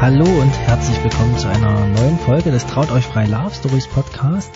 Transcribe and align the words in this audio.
Hallo 0.00 0.24
und 0.24 0.50
herzlich 0.50 1.02
willkommen 1.02 1.36
zu 1.38 1.48
einer 1.48 1.86
neuen 1.86 2.18
Folge 2.18 2.50
des 2.50 2.66
Traut 2.66 2.90
euch 2.92 3.04
frei 3.04 3.26
Love 3.26 3.54
Stories 3.54 3.88
Podcast. 3.88 4.52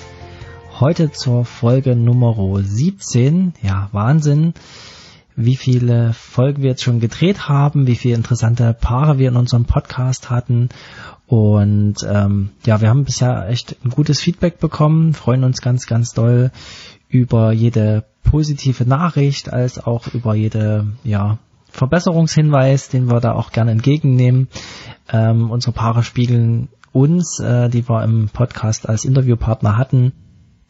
Heute 0.79 1.11
zur 1.11 1.45
Folge 1.45 1.97
Nummer 1.97 2.37
17. 2.63 3.55
Ja, 3.63 3.89
Wahnsinn 3.93 4.55
wie 5.37 5.57
viele 5.57 6.13
Folgen 6.13 6.63
wir 6.63 6.71
jetzt 6.71 6.83
schon 6.83 7.01
gedreht 7.01 7.49
haben, 7.49 7.87
wie 7.87 7.97
viele 7.97 8.17
interessante 8.17 8.77
Paare 8.79 9.19
wir 9.19 9.29
in 9.29 9.37
unserem 9.37 9.65
Podcast 9.65 10.31
hatten. 10.31 10.69
Und 11.27 11.97
ähm, 12.09 12.51
ja, 12.65 12.81
wir 12.81 12.89
haben 12.89 13.05
bisher 13.05 13.49
echt 13.49 13.77
ein 13.85 13.91
gutes 13.91 14.21
Feedback 14.21 14.59
bekommen, 14.61 15.15
freuen 15.15 15.45
uns 15.45 15.61
ganz, 15.61 15.87
ganz 15.87 16.13
doll 16.13 16.51
über 17.09 17.53
jede 17.53 18.05
positive 18.23 18.85
Nachricht, 18.85 19.53
als 19.53 19.79
auch 19.85 20.07
über 20.09 20.35
jede 20.35 20.87
ja, 21.05 21.39
Verbesserungshinweis, 21.73 22.89
den 22.89 23.11
wir 23.11 23.21
da 23.21 23.33
auch 23.33 23.51
gerne 23.51 23.73
entgegennehmen. 23.73 24.49
Ähm, 25.11 25.51
unsere 25.51 25.73
Paare 25.73 26.03
spiegeln 26.03 26.69
uns, 26.93 27.41
äh, 27.41 27.69
die 27.69 27.89
wir 27.89 28.05
im 28.05 28.29
Podcast 28.29 28.89
als 28.89 29.05
Interviewpartner 29.05 29.77
hatten, 29.77 30.13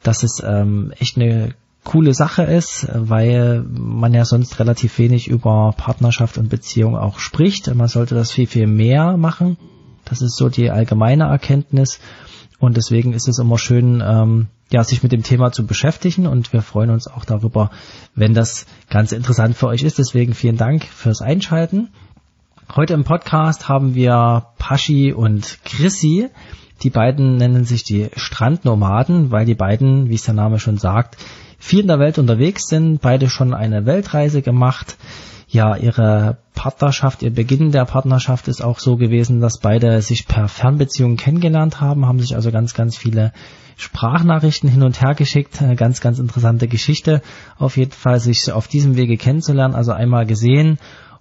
dass 0.03 0.23
es 0.23 0.43
ähm, 0.45 0.93
echt 0.99 1.17
eine 1.17 1.55
coole 1.85 2.15
Sache 2.15 2.45
ist, 2.45 2.87
weil 2.95 3.65
man 3.69 4.15
ja 4.15 4.25
sonst 4.25 4.61
relativ 4.61 4.99
wenig 4.99 5.27
über 5.27 5.75
Partnerschaft 5.77 6.39
und 6.39 6.49
Beziehung 6.49 6.97
auch 6.97 7.19
spricht. 7.19 7.75
Man 7.75 7.89
sollte 7.89 8.15
das 8.15 8.31
viel, 8.31 8.47
viel 8.47 8.69
mehr 8.69 9.17
machen. 9.17 9.57
Das 10.05 10.23
ist 10.23 10.37
so 10.37 10.49
die 10.49 10.71
allgemeine 10.71 11.25
Erkenntnis. 11.25 11.99
Und 12.63 12.77
deswegen 12.77 13.13
ist 13.13 13.27
es 13.27 13.41
immer 13.41 13.59
schön, 13.59 14.01
ähm, 14.07 14.47
ja, 14.71 14.85
sich 14.85 15.03
mit 15.03 15.11
dem 15.11 15.25
Thema 15.25 15.51
zu 15.51 15.67
beschäftigen. 15.67 16.29
Und 16.29 16.53
wir 16.53 16.63
freuen 16.63 16.91
uns 16.91 17.09
auch 17.09 17.25
darüber, 17.25 17.73
wenn 18.15 18.35
das 18.35 18.67
Ganze 18.89 19.17
interessant 19.17 19.57
für 19.57 19.67
euch 19.67 19.83
ist. 19.83 19.99
Deswegen 19.99 20.33
vielen 20.33 20.59
Dank 20.59 20.85
fürs 20.85 21.23
Einschalten. 21.23 21.89
Heute 22.73 22.95
im 22.95 23.03
Podcast 23.03 23.69
haben 23.69 23.97
wir 23.97 24.47
Paschi 24.59 25.13
und 25.13 25.59
Chrissy. 25.65 26.29
Die 26.85 26.91
beiden 26.91 27.37
nennen 27.37 27.65
sich 27.65 27.83
die 27.83 28.11
Strandnomaden, 28.15 29.33
weil 29.33 29.45
die 29.45 29.57
beiden, 29.57 30.09
wie 30.09 30.15
es 30.15 30.23
der 30.23 30.35
Name 30.35 30.61
schon 30.61 30.79
sagt, 30.79 31.17
viel 31.59 31.81
in 31.81 31.89
der 31.89 31.99
Welt 31.99 32.19
unterwegs 32.19 32.69
sind, 32.69 33.01
beide 33.01 33.29
schon 33.29 33.55
eine 33.55 33.87
Weltreise 33.87 34.41
gemacht. 34.41 34.99
Ja, 35.53 35.77
ihre 35.77 36.39
Partnerschaft, 36.55 37.23
ihr 37.23 37.31
Beginn 37.31 37.73
der 37.73 37.85
Partnerschaft 37.85 38.49
ist 38.49 38.65
auch 38.65 38.79
so 38.79 38.97
gewesen, 38.97 39.43
dass 39.43 39.59
beide 39.59 40.01
sich 40.01 40.27
per 40.27 40.49
Fernbeziehung 40.49 41.17
kennengelernt 41.17 41.79
haben, 41.79 42.07
haben 42.07 42.21
sich 42.21 42.35
also 42.35 42.51
ganz, 42.51 42.73
ganz 42.73 42.97
viele 42.97 43.35
Sprachnachrichten 43.77 44.71
hin 44.71 44.83
und 44.83 45.03
her 45.03 45.15
geschickt. 45.15 45.61
Eine 45.61 45.77
ganz, 45.77 46.01
ganz 46.01 46.19
interessante 46.19 46.69
Geschichte. 46.69 47.21
Auf 47.59 47.77
jeden 47.77 47.93
Fall 47.93 48.19
sich 48.19 48.51
auf 48.51 48.67
diesem 48.67 48.97
Wege 48.97 49.19
kennenzulernen, 49.19 49.75
also 49.75 49.93
einmal 49.93 50.25
gesehen 50.25 50.79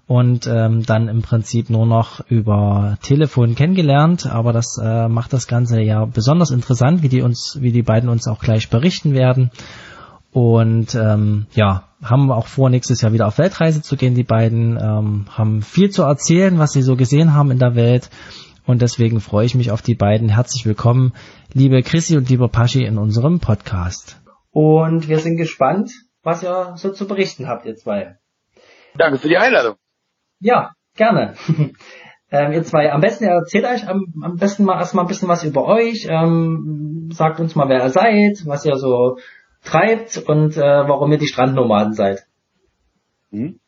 und 0.08 0.48
ähm, 0.48 0.86
dann 0.86 1.10
im 1.10 1.24
Prinzip 1.24 1.70
nur 1.70 1.86
noch 1.86 2.22
über 2.30 2.98
Telefon 3.02 3.56
kennengelernt. 3.56 4.28
Aber 4.28 4.54
das 4.54 4.78
äh, 4.82 5.10
macht 5.10 5.34
das 5.34 5.48
Ganze 5.48 5.82
ja 5.82 6.06
besonders 6.06 6.52
interessant, 6.52 7.04
wie 7.04 7.10
die 7.10 7.22
uns, 7.22 7.58
wie 7.60 7.74
die 7.74 7.84
beiden 7.84 8.08
uns 8.08 8.30
auch 8.30 8.40
gleich 8.40 8.70
berichten 8.70 9.14
werden. 9.14 9.52
Und 10.32 10.96
ähm, 10.96 11.48
ja, 11.54 11.91
haben 12.04 12.32
auch 12.32 12.48
vor, 12.48 12.70
nächstes 12.70 13.02
Jahr 13.02 13.14
wieder 13.14 13.28
auf 13.28 13.38
Weltreise 13.38 13.82
zu 13.82 13.96
gehen. 13.96 14.16
Die 14.16 14.24
beiden 14.24 14.78
ähm, 14.78 15.26
haben 15.30 15.62
viel 15.62 15.90
zu 15.90 16.04
erzählen, 16.04 16.58
was 16.58 16.72
sie 16.72 16.82
so 16.82 16.96
gesehen 16.96 17.34
haben 17.34 17.52
in 17.52 17.60
der 17.60 17.76
Welt. 17.76 18.10
Und 18.66 18.82
deswegen 18.82 19.20
freue 19.20 19.46
ich 19.46 19.56
mich 19.56 19.72
auf 19.72 19.82
die 19.82 19.96
beiden. 19.96 20.30
Herzlich 20.30 20.66
willkommen, 20.66 21.14
liebe 21.54 21.82
Chrissy 21.82 22.18
und 22.18 22.30
lieber 22.30 22.48
Paschi, 22.48 22.84
in 22.84 22.98
unserem 22.98 23.40
Podcast. 23.40 24.22
Und 24.52 25.08
wir 25.08 25.20
sind 25.20 25.38
gespannt, 25.38 25.92
was 26.24 26.44
ihr 26.44 26.74
so 26.76 26.92
zu 26.92 27.08
berichten 27.08 27.48
habt, 27.48 27.66
ihr 27.66 27.76
zwei. 27.76 28.18
Danke 28.96 29.18
für 29.18 29.30
die 29.30 29.38
Einladung. 29.38 29.76
Ja, 30.40 30.72
gerne. 30.96 31.36
ähm, 32.32 32.52
ihr 32.52 32.64
zwei, 32.64 32.92
am 32.92 33.02
besten 33.02 33.26
erzählt 33.26 33.66
euch 33.66 33.88
am, 33.88 34.06
am 34.24 34.36
besten 34.38 34.64
mal 34.64 34.78
erstmal 34.80 35.06
ein 35.06 35.08
bisschen 35.08 35.30
was 35.30 35.44
über 35.44 35.66
euch. 35.66 36.08
Ähm, 36.10 37.10
sagt 37.12 37.40
uns 37.40 37.56
mal, 37.56 37.70
wer 37.70 37.84
ihr 37.84 37.90
seid, 37.90 38.46
was 38.46 38.66
ihr 38.66 38.78
so 38.78 39.18
treibt 39.64 40.18
und 40.18 40.58
äh, 40.58 40.62
warum 40.62 41.12
ihr 41.12 41.18
die 41.18 41.28
Strandnomaden 41.28 41.94
seid. 41.94 42.26
Mhm. 43.32 43.60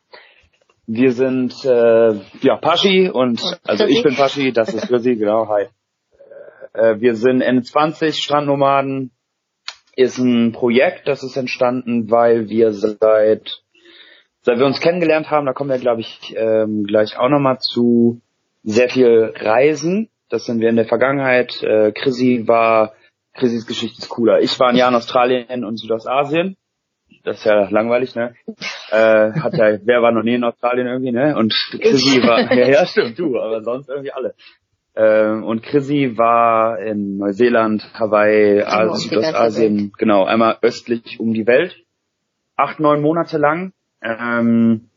Wir 0.86 1.12
sind 1.12 1.64
äh, 1.64 2.20
ja 2.42 2.56
Paschi 2.56 3.08
und 3.08 3.40
also 3.64 3.86
ich 3.86 4.02
bin 4.02 4.14
Paschi, 4.14 4.52
das 4.52 4.74
ist 4.74 4.88
Chrissy, 4.88 5.16
genau, 5.16 5.48
hi. 5.48 5.68
Äh, 6.74 7.00
wir 7.00 7.14
sind 7.14 7.40
Ende 7.40 7.62
20 7.62 8.16
Strandnomaden. 8.16 9.10
Ist 9.96 10.18
ein 10.18 10.50
Projekt, 10.50 11.06
das 11.06 11.22
ist 11.22 11.36
entstanden, 11.36 12.10
weil 12.10 12.48
wir 12.48 12.72
seit 12.72 13.62
seit 14.42 14.58
wir 14.58 14.66
uns 14.66 14.80
kennengelernt 14.80 15.30
haben, 15.30 15.46
da 15.46 15.52
kommen 15.52 15.70
wir 15.70 15.78
glaube 15.78 16.00
ich 16.00 16.34
ähm, 16.36 16.84
gleich 16.84 17.16
auch 17.16 17.28
nochmal 17.28 17.60
zu 17.60 18.20
sehr 18.64 18.88
viel 18.88 19.32
Reisen. 19.36 20.10
Das 20.28 20.46
sind 20.46 20.60
wir 20.60 20.68
in 20.68 20.76
der 20.76 20.86
Vergangenheit. 20.86 21.62
Äh, 21.62 21.92
Chrissy 21.92 22.48
war 22.48 22.94
Chrissys 23.34 23.66
Geschichte 23.66 23.98
ist 23.98 24.08
cooler. 24.08 24.40
Ich 24.40 24.58
war 24.60 24.68
ein 24.68 24.76
Jahr 24.76 24.88
in 24.88 24.94
Australien 24.94 25.64
und 25.64 25.76
Südostasien. 25.76 26.56
Das 27.24 27.38
ist 27.38 27.44
ja 27.44 27.68
langweilig, 27.70 28.14
ne? 28.14 28.34
Äh, 28.90 29.32
hat 29.32 29.54
ja, 29.54 29.78
wer 29.84 30.02
war 30.02 30.12
noch 30.12 30.22
nie 30.22 30.34
in 30.34 30.44
Australien 30.44 30.86
irgendwie, 30.86 31.12
ne? 31.12 31.36
Und 31.36 31.52
Chrissy 31.70 32.22
war, 32.22 32.40
ja, 32.54 32.68
ja, 32.68 32.86
stimmt, 32.86 33.18
du, 33.18 33.38
aber 33.38 33.62
sonst 33.62 33.88
irgendwie 33.88 34.12
alle. 34.12 34.34
Ähm, 34.96 35.42
und 35.44 35.62
Chrissy 35.62 36.16
war 36.16 36.78
in 36.78 37.18
Neuseeland, 37.18 37.88
Hawaii, 37.94 38.62
oh, 38.62 38.94
Südostasien, 38.94 39.92
genau, 39.98 40.24
einmal 40.24 40.58
östlich 40.62 41.18
um 41.18 41.34
die 41.34 41.46
Welt. 41.46 41.76
Acht, 42.56 42.78
neun 42.78 43.02
Monate 43.02 43.38
lang. 43.38 43.72
Ähm, 44.00 44.90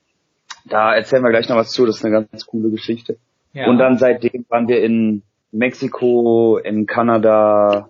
da 0.66 0.94
erzählen 0.94 1.24
wir 1.24 1.32
gleich 1.32 1.50
noch 1.50 1.56
was 1.56 1.72
zu, 1.72 1.86
das 1.86 1.98
ist 1.98 2.06
eine 2.06 2.28
ganz 2.28 2.46
coole 2.46 2.70
Geschichte. 2.70 3.18
Ja. 3.54 3.68
Und 3.68 3.80
dann 3.80 3.98
seitdem 3.98 4.46
waren 4.50 4.68
wir 4.68 4.84
in 4.84 5.24
Mexiko, 5.52 6.58
in 6.58 6.86
Kanada, 6.86 7.90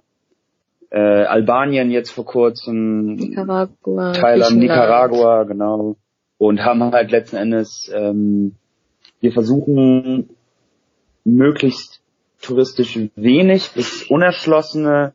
äh, 0.90 1.00
Albanien 1.00 1.92
jetzt 1.92 2.12
vor 2.12 2.26
kurzem, 2.26 3.16
Nicaragua, 3.16 4.14
Thailand, 4.14 4.58
Nicaragua, 4.58 5.44
genau. 5.44 5.98
Und 6.38 6.64
haben 6.64 6.92
halt 6.92 7.12
letzten 7.12 7.36
Endes, 7.38 7.92
ähm, 7.94 8.56
wir 9.20 9.32
versuchen 9.32 10.30
möglichst 11.24 12.02
touristisch 12.42 12.98
wenig 13.16 13.72
bis 13.72 14.04
unerschlossene 14.04 15.14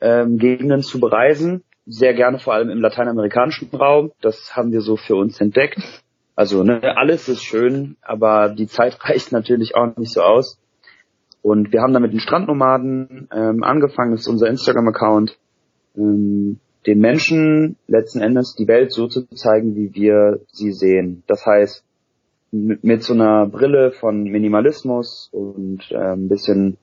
ähm, 0.00 0.38
Gegenden 0.38 0.82
zu 0.82 1.00
bereisen. 1.00 1.64
Sehr 1.86 2.14
gerne 2.14 2.38
vor 2.38 2.54
allem 2.54 2.68
im 2.68 2.80
lateinamerikanischen 2.80 3.70
Raum. 3.74 4.12
Das 4.20 4.54
haben 4.54 4.72
wir 4.72 4.82
so 4.82 4.96
für 4.96 5.16
uns 5.16 5.40
entdeckt. 5.40 5.78
Also 6.36 6.62
ne, 6.62 6.96
alles 6.96 7.28
ist 7.28 7.42
schön, 7.42 7.96
aber 8.02 8.50
die 8.50 8.68
Zeit 8.68 8.98
reicht 9.08 9.32
natürlich 9.32 9.74
auch 9.74 9.96
nicht 9.96 10.12
so 10.12 10.22
aus. 10.22 10.60
Und 11.42 11.72
wir 11.72 11.82
haben 11.82 11.92
da 11.92 12.00
mit 12.00 12.12
den 12.12 12.20
Strandnomaden 12.20 13.28
ähm, 13.32 13.62
angefangen, 13.62 14.12
das 14.12 14.22
ist 14.22 14.28
unser 14.28 14.48
Instagram-Account, 14.48 15.38
ähm, 15.96 16.58
den 16.86 16.98
Menschen 17.00 17.76
letzten 17.86 18.20
Endes 18.20 18.54
die 18.54 18.68
Welt 18.68 18.92
so 18.92 19.08
zu 19.08 19.26
zeigen, 19.28 19.74
wie 19.76 19.94
wir 19.94 20.40
sie 20.52 20.72
sehen. 20.72 21.22
Das 21.26 21.44
heißt, 21.44 21.84
mit, 22.50 22.82
mit 22.82 23.02
so 23.02 23.14
einer 23.14 23.46
Brille 23.46 23.92
von 23.92 24.24
Minimalismus 24.24 25.28
und 25.32 25.90
äh, 25.90 26.12
ein 26.12 26.28
bisschen 26.28 26.78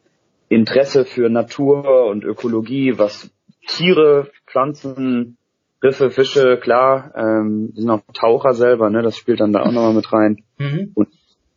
Interesse 0.48 1.06
für 1.06 1.30
Natur 1.30 2.08
und 2.08 2.24
Ökologie, 2.24 2.98
was 2.98 3.32
Tiere, 3.68 4.30
Pflanzen, 4.48 5.38
Riffe, 5.84 6.12
Fische, 6.12 6.58
klar, 6.58 7.12
ähm, 7.16 7.72
wir 7.74 7.82
sind 7.82 7.90
auch 7.90 8.02
Taucher 8.14 8.54
selber, 8.54 8.90
ne, 8.90 9.02
das 9.02 9.18
spielt 9.18 9.40
dann 9.40 9.54
da 9.54 9.62
auch 9.62 9.72
nochmal 9.72 9.94
mit 9.94 10.12
rein. 10.14 10.38
Mhm. 10.58 10.92
Und 10.94 11.10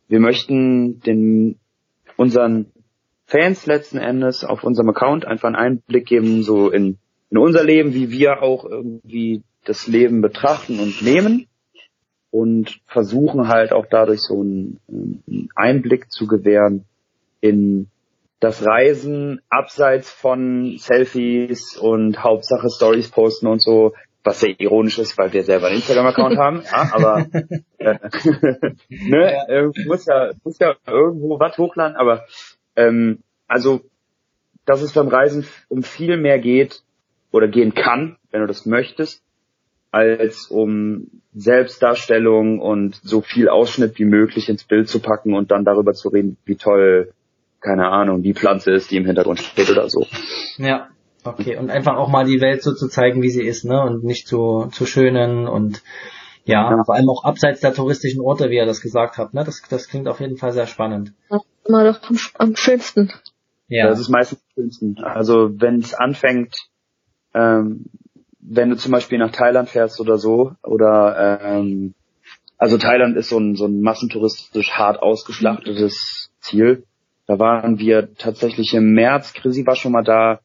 wir 0.07 0.19
möchten 0.19 0.99
den 1.01 1.59
unseren 2.17 2.67
Fans 3.29 3.67
letzten 3.67 3.99
Endes 3.99 4.43
auf 4.43 4.63
unserem 4.63 4.89
Account 4.89 5.25
einfach 5.25 5.47
einen 5.47 5.55
Einblick 5.55 6.07
geben, 6.07 6.41
so 6.41 6.71
in, 6.71 6.97
in 7.29 7.37
unser 7.37 7.63
Leben, 7.63 7.93
wie 7.93 8.09
wir 8.09 8.41
auch 8.41 8.65
irgendwie 8.65 9.43
das 9.65 9.85
Leben 9.85 10.21
betrachten 10.21 10.79
und 10.79 11.01
nehmen. 11.03 11.45
Und 12.31 12.79
versuchen 12.85 13.47
halt 13.47 13.71
auch 13.71 13.85
dadurch 13.89 14.21
so 14.21 14.41
einen, 14.41 14.79
Einblick 15.55 16.11
zu 16.11 16.27
gewähren 16.27 16.85
in 17.41 17.87
das 18.39 18.65
Reisen 18.65 19.41
abseits 19.49 20.11
von 20.11 20.77
Selfies 20.77 21.75
und 21.77 22.23
Hauptsache 22.23 22.69
Stories 22.69 23.09
posten 23.09 23.47
und 23.47 23.61
so, 23.61 23.93
was 24.23 24.39
sehr 24.39 24.59
ironisch 24.59 24.99
ist, 24.99 25.17
weil 25.17 25.33
wir 25.33 25.43
selber 25.43 25.67
einen 25.67 25.77
Instagram-Account 25.77 26.37
haben, 26.37 26.61
ja, 26.63 26.89
aber 26.93 27.25
äh, 27.77 27.97
ne, 28.89 29.47
äh, 29.47 29.69
muss 29.85 30.05
ja 30.05 30.31
muss 30.43 30.59
ja 30.59 30.75
irgendwo 30.85 31.39
was 31.39 31.57
hochladen, 31.57 31.95
aber 31.95 32.25
Ähm, 32.79 33.19
also, 33.47 33.81
dass 34.65 34.81
es 34.81 34.93
beim 34.93 35.09
Reisen 35.09 35.45
um 35.67 35.83
viel 35.83 36.17
mehr 36.17 36.39
geht 36.39 36.83
oder 37.31 37.47
gehen 37.47 37.73
kann, 37.73 38.17
wenn 38.31 38.41
du 38.41 38.47
das 38.47 38.65
möchtest, 38.65 39.21
als 39.91 40.47
um 40.47 41.07
Selbstdarstellung 41.33 42.59
und 42.59 42.95
so 43.03 43.21
viel 43.21 43.49
Ausschnitt 43.49 43.99
wie 43.99 44.05
möglich 44.05 44.49
ins 44.49 44.63
Bild 44.63 44.87
zu 44.87 44.99
packen 44.99 45.33
und 45.33 45.51
dann 45.51 45.65
darüber 45.65 45.93
zu 45.93 46.09
reden, 46.09 46.37
wie 46.45 46.55
toll, 46.55 47.11
keine 47.59 47.89
Ahnung, 47.89 48.21
die 48.21 48.33
Pflanze 48.33 48.71
ist, 48.71 48.91
die 48.91 48.97
im 48.97 49.05
Hintergrund 49.05 49.39
steht 49.39 49.69
oder 49.69 49.89
so. 49.89 50.05
Ja, 50.57 50.89
okay. 51.23 51.57
Und 51.57 51.71
einfach 51.71 51.97
auch 51.97 52.09
mal 52.09 52.25
die 52.25 52.39
Welt 52.39 52.63
so 52.63 52.73
zu 52.73 52.87
zeigen, 52.87 53.21
wie 53.21 53.29
sie 53.29 53.43
ist, 53.43 53.65
ne? 53.65 53.81
Und 53.81 54.03
nicht 54.03 54.27
zu, 54.27 54.69
zu 54.71 54.85
schönen 54.85 55.47
und 55.47 55.81
ja, 56.49 56.69
ja, 56.69 56.83
vor 56.83 56.95
allem 56.95 57.09
auch 57.09 57.23
abseits 57.23 57.61
der 57.61 57.73
touristischen 57.73 58.21
Orte, 58.21 58.49
wie 58.49 58.57
er 58.57 58.65
das 58.65 58.81
gesagt 58.81 59.17
hat, 59.17 59.33
ne? 59.33 59.43
Das, 59.43 59.61
das 59.69 59.87
klingt 59.87 60.07
auf 60.07 60.19
jeden 60.19 60.37
Fall 60.37 60.51
sehr 60.51 60.67
spannend. 60.67 61.13
Das 61.29 61.41
ist 61.43 61.67
immer 61.67 61.83
doch 61.83 62.09
am, 62.09 62.17
am 62.37 62.55
schönsten. 62.55 63.11
Ja. 63.67 63.87
Das 63.87 63.99
ist 63.99 64.09
meistens 64.09 64.39
am 64.39 64.63
schönsten. 64.63 65.03
Also 65.03 65.49
wenn 65.61 65.79
es 65.79 65.93
anfängt, 65.93 66.69
ähm, 67.33 67.85
wenn 68.39 68.69
du 68.69 68.77
zum 68.77 68.91
Beispiel 68.91 69.19
nach 69.19 69.31
Thailand 69.31 69.69
fährst 69.69 69.99
oder 69.99 70.17
so, 70.17 70.53
oder 70.63 71.39
ähm, 71.41 71.93
also 72.57 72.77
Thailand 72.77 73.15
ist 73.15 73.29
so 73.29 73.37
ein, 73.37 73.55
so 73.55 73.65
ein 73.65 73.81
massentouristisch 73.81 74.71
hart 74.71 75.01
ausgeschlachtetes 75.01 76.31
Ziel. 76.41 76.83
Da 77.27 77.39
waren 77.39 77.77
wir 77.79 78.15
tatsächlich 78.15 78.73
im 78.73 78.93
März, 78.93 79.33
Chrissy 79.33 79.65
war 79.65 79.75
schon 79.75 79.91
mal 79.91 80.03
da. 80.03 80.39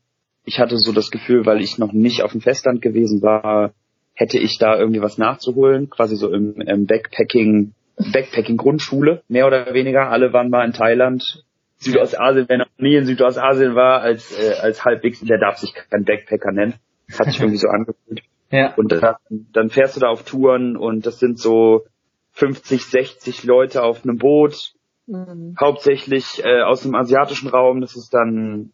Ich 0.45 0.61
hatte 0.61 0.77
so 0.77 0.93
das 0.93 1.11
Gefühl, 1.11 1.47
weil 1.47 1.62
ich 1.62 1.79
noch 1.79 1.93
nicht 1.93 2.23
auf 2.23 2.33
dem 2.33 2.43
Festland 2.43 2.83
gewesen 2.83 3.23
war, 3.23 3.73
hätte 4.14 4.38
ich 4.38 4.58
da 4.58 4.78
irgendwie 4.78 5.02
was 5.02 5.19
nachzuholen, 5.19 5.90
quasi 5.90 6.16
so 6.16 6.32
im, 6.32 6.61
im 6.61 6.87
Backpacking, 6.87 7.75
Backpacking 8.12 8.56
Grundschule, 8.56 9.22
mehr 9.28 9.46
oder 9.46 9.75
weniger. 9.75 10.11
Alle 10.11 10.32
waren 10.32 10.50
mal 10.50 10.64
in 10.64 10.72
Thailand. 10.72 11.44
Südostasien, 11.76 12.46
wer 12.49 12.58
noch 12.58 12.69
nie 12.78 12.94
in 12.94 13.05
Südostasien 13.05 13.75
war, 13.75 14.00
als, 14.00 14.32
äh, 14.38 14.55
als 14.61 14.84
halbwegs, 14.84 15.20
der 15.20 15.38
darf 15.38 15.58
sich 15.58 15.75
kein 15.75 16.05
Backpacker 16.05 16.52
nennen. 16.52 16.75
Hat 17.19 17.26
sich 17.26 17.40
irgendwie 17.40 17.58
so 17.58 17.69
angefühlt. 17.69 18.22
Ja. 18.50 18.72
Und 18.75 18.93
dann, 18.93 19.16
dann 19.52 19.70
fährst 19.70 19.96
du 19.96 20.00
da 20.00 20.08
auf 20.08 20.22
Touren 20.22 20.76
und 20.76 21.05
das 21.05 21.19
sind 21.19 21.38
so 21.38 21.84
50, 22.32 22.84
60 22.84 23.44
Leute 23.44 23.82
auf 23.82 24.05
einem 24.05 24.19
Boot, 24.19 24.75
mhm. 25.06 25.56
hauptsächlich 25.61 26.43
äh, 26.44 26.62
aus 26.62 26.82
dem 26.82 26.94
asiatischen 26.94 27.49
Raum. 27.49 27.81
Das 27.81 27.96
ist 27.96 28.14
dann 28.14 28.72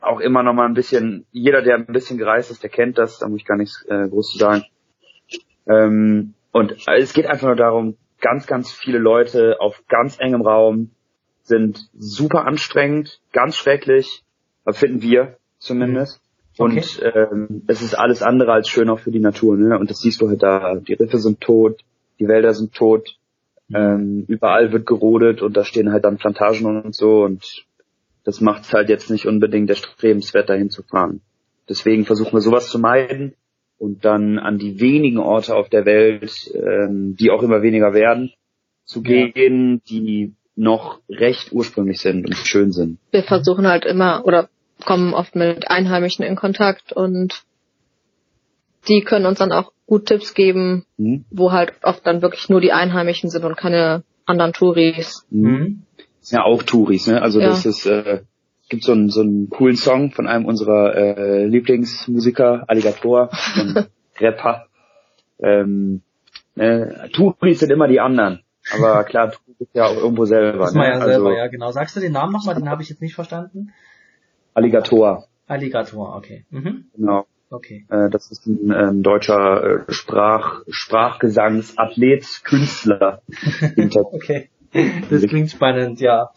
auch 0.00 0.20
immer 0.20 0.42
noch 0.42 0.54
mal 0.54 0.66
ein 0.66 0.74
bisschen, 0.74 1.26
jeder, 1.32 1.62
der 1.62 1.76
ein 1.76 1.86
bisschen 1.86 2.18
gereist 2.18 2.50
ist, 2.50 2.62
der 2.62 2.70
kennt 2.70 2.98
das, 2.98 3.18
da 3.18 3.28
muss 3.28 3.40
ich 3.40 3.46
gar 3.46 3.56
nichts 3.56 3.84
äh, 3.88 4.08
groß 4.08 4.32
zu 4.32 4.38
sagen. 4.38 4.64
Ähm, 5.66 6.34
und 6.50 6.76
es 6.86 7.12
geht 7.12 7.26
einfach 7.26 7.46
nur 7.46 7.56
darum, 7.56 7.96
ganz, 8.20 8.46
ganz 8.46 8.72
viele 8.72 8.98
Leute 8.98 9.56
auf 9.60 9.82
ganz 9.88 10.18
engem 10.18 10.42
Raum 10.42 10.90
sind 11.42 11.88
super 11.98 12.46
anstrengend, 12.46 13.20
ganz 13.32 13.56
schrecklich, 13.56 14.22
finden 14.70 15.02
wir 15.02 15.36
zumindest. 15.58 16.20
Okay. 16.56 16.74
Und 16.74 17.02
ähm, 17.14 17.62
es 17.66 17.82
ist 17.82 17.94
alles 17.94 18.22
andere 18.22 18.52
als 18.52 18.68
schön 18.68 18.90
auch 18.90 19.00
für 19.00 19.10
die 19.10 19.20
Natur. 19.20 19.56
Ne? 19.56 19.78
Und 19.78 19.90
das 19.90 20.00
siehst 20.00 20.20
du 20.20 20.28
halt 20.28 20.42
da. 20.42 20.76
Die 20.76 20.92
Riffe 20.92 21.18
sind 21.18 21.40
tot, 21.40 21.80
die 22.18 22.28
Wälder 22.28 22.52
sind 22.54 22.74
tot, 22.74 23.16
mhm. 23.68 23.76
ähm, 23.76 24.24
überall 24.28 24.72
wird 24.72 24.86
gerodet 24.86 25.42
und 25.42 25.56
da 25.56 25.64
stehen 25.64 25.92
halt 25.92 26.04
dann 26.04 26.18
Plantagen 26.18 26.82
und 26.82 26.94
so. 26.94 27.24
Und 27.24 27.64
das 28.24 28.40
macht 28.40 28.64
es 28.64 28.72
halt 28.72 28.88
jetzt 28.88 29.10
nicht 29.10 29.26
unbedingt 29.26 29.70
erstrebenswert, 29.70 30.48
dahin 30.48 30.70
zu 30.70 30.82
fahren. 30.82 31.20
Deswegen 31.68 32.04
versuchen 32.04 32.32
wir 32.32 32.40
sowas 32.40 32.68
zu 32.68 32.78
meiden 32.78 33.34
und 33.78 34.04
dann 34.04 34.38
an 34.38 34.58
die 34.58 34.80
wenigen 34.80 35.18
Orte 35.18 35.54
auf 35.54 35.68
der 35.68 35.84
Welt, 35.84 36.52
ähm, 36.54 37.16
die 37.18 37.30
auch 37.30 37.42
immer 37.42 37.62
weniger 37.62 37.94
werden, 37.94 38.32
zu 38.84 39.02
gehen, 39.02 39.82
die 39.88 40.34
noch 40.54 41.00
recht 41.08 41.52
ursprünglich 41.52 42.00
sind 42.00 42.26
und 42.26 42.36
schön 42.36 42.72
sind. 42.72 42.98
Wir 43.10 43.22
versuchen 43.22 43.66
halt 43.66 43.84
immer 43.84 44.24
oder 44.24 44.48
kommen 44.84 45.14
oft 45.14 45.34
mit 45.34 45.70
Einheimischen 45.70 46.24
in 46.24 46.36
Kontakt 46.36 46.92
und 46.92 47.42
die 48.88 49.02
können 49.02 49.26
uns 49.26 49.38
dann 49.38 49.52
auch 49.52 49.72
gut 49.86 50.06
Tipps 50.06 50.34
geben, 50.34 50.84
mhm. 50.96 51.24
wo 51.30 51.52
halt 51.52 51.72
oft 51.82 52.06
dann 52.06 52.22
wirklich 52.22 52.48
nur 52.48 52.60
die 52.60 52.72
Einheimischen 52.72 53.30
sind 53.30 53.44
und 53.44 53.56
keine 53.56 54.02
anderen 54.26 54.52
Touris. 54.52 55.26
Mhm. 55.30 55.82
Ja, 56.30 56.44
auch 56.44 56.62
Touris, 56.62 57.06
ne? 57.06 57.20
Also 57.20 57.40
ja. 57.40 57.48
das 57.48 57.66
ist, 57.66 57.86
äh, 57.86 58.22
gibt 58.68 58.84
so 58.84 58.92
einen, 58.92 59.10
so 59.10 59.20
einen 59.20 59.50
coolen 59.50 59.76
Song 59.76 60.12
von 60.12 60.26
einem 60.26 60.46
unserer 60.46 60.94
äh, 60.94 61.46
Lieblingsmusiker, 61.46 62.64
Alligator, 62.68 63.30
und 63.60 63.88
Rapper. 64.20 64.66
Ähm, 65.40 66.02
äh, 66.54 67.08
Touris 67.10 67.60
sind 67.60 67.70
immer 67.70 67.88
die 67.88 68.00
anderen. 68.00 68.42
Aber 68.72 69.04
klar, 69.04 69.32
Touris 69.32 69.60
ist 69.60 69.74
ja 69.74 69.86
auch 69.86 69.96
irgendwo 69.96 70.24
selber. 70.24 70.58
Das 70.58 70.70
ist 70.70 70.76
man 70.76 70.86
ne? 70.86 70.92
ja 70.92 70.98
ne? 70.98 71.04
selber, 71.04 71.28
also, 71.28 71.38
ja 71.38 71.46
genau. 71.48 71.72
Sagst 71.72 71.96
du 71.96 72.00
den 72.00 72.12
Namen 72.12 72.32
nochmal? 72.32 72.54
Den 72.54 72.70
habe 72.70 72.82
ich 72.82 72.88
jetzt 72.88 73.02
nicht 73.02 73.14
verstanden. 73.14 73.72
Alligator. 74.54 75.26
Alligator, 75.46 76.16
okay. 76.16 76.46
Mhm. 76.50 76.86
Genau. 76.94 77.26
Okay. 77.50 77.84
Äh, 77.90 78.08
das 78.08 78.30
ist 78.30 78.46
ein 78.46 78.72
ähm, 78.72 79.02
deutscher 79.02 79.86
äh, 79.86 79.92
Sprach, 79.92 80.62
Sprachgesangsathlet, 80.68 82.42
Künstler. 82.44 83.20
okay. 83.94 84.48
Das 85.10 85.22
klingt 85.22 85.50
spannend, 85.50 86.00
ja. 86.00 86.30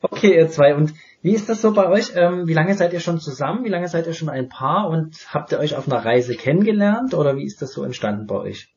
Okay, 0.00 0.34
ihr 0.36 0.48
zwei. 0.48 0.74
Und 0.74 0.94
wie 1.22 1.34
ist 1.34 1.48
das 1.48 1.62
so 1.62 1.72
bei 1.72 1.88
euch? 1.88 2.12
Ähm, 2.16 2.48
wie 2.48 2.54
lange 2.54 2.74
seid 2.74 2.92
ihr 2.92 3.00
schon 3.00 3.20
zusammen? 3.20 3.64
Wie 3.64 3.68
lange 3.68 3.88
seid 3.88 4.06
ihr 4.06 4.14
schon 4.14 4.28
ein 4.28 4.48
Paar? 4.48 4.88
Und 4.88 5.32
habt 5.32 5.52
ihr 5.52 5.58
euch 5.58 5.76
auf 5.76 5.86
einer 5.86 6.04
Reise 6.04 6.34
kennengelernt? 6.34 7.14
Oder 7.14 7.36
wie 7.36 7.44
ist 7.44 7.62
das 7.62 7.72
so 7.72 7.84
entstanden 7.84 8.26
bei 8.26 8.36
euch? 8.36 8.68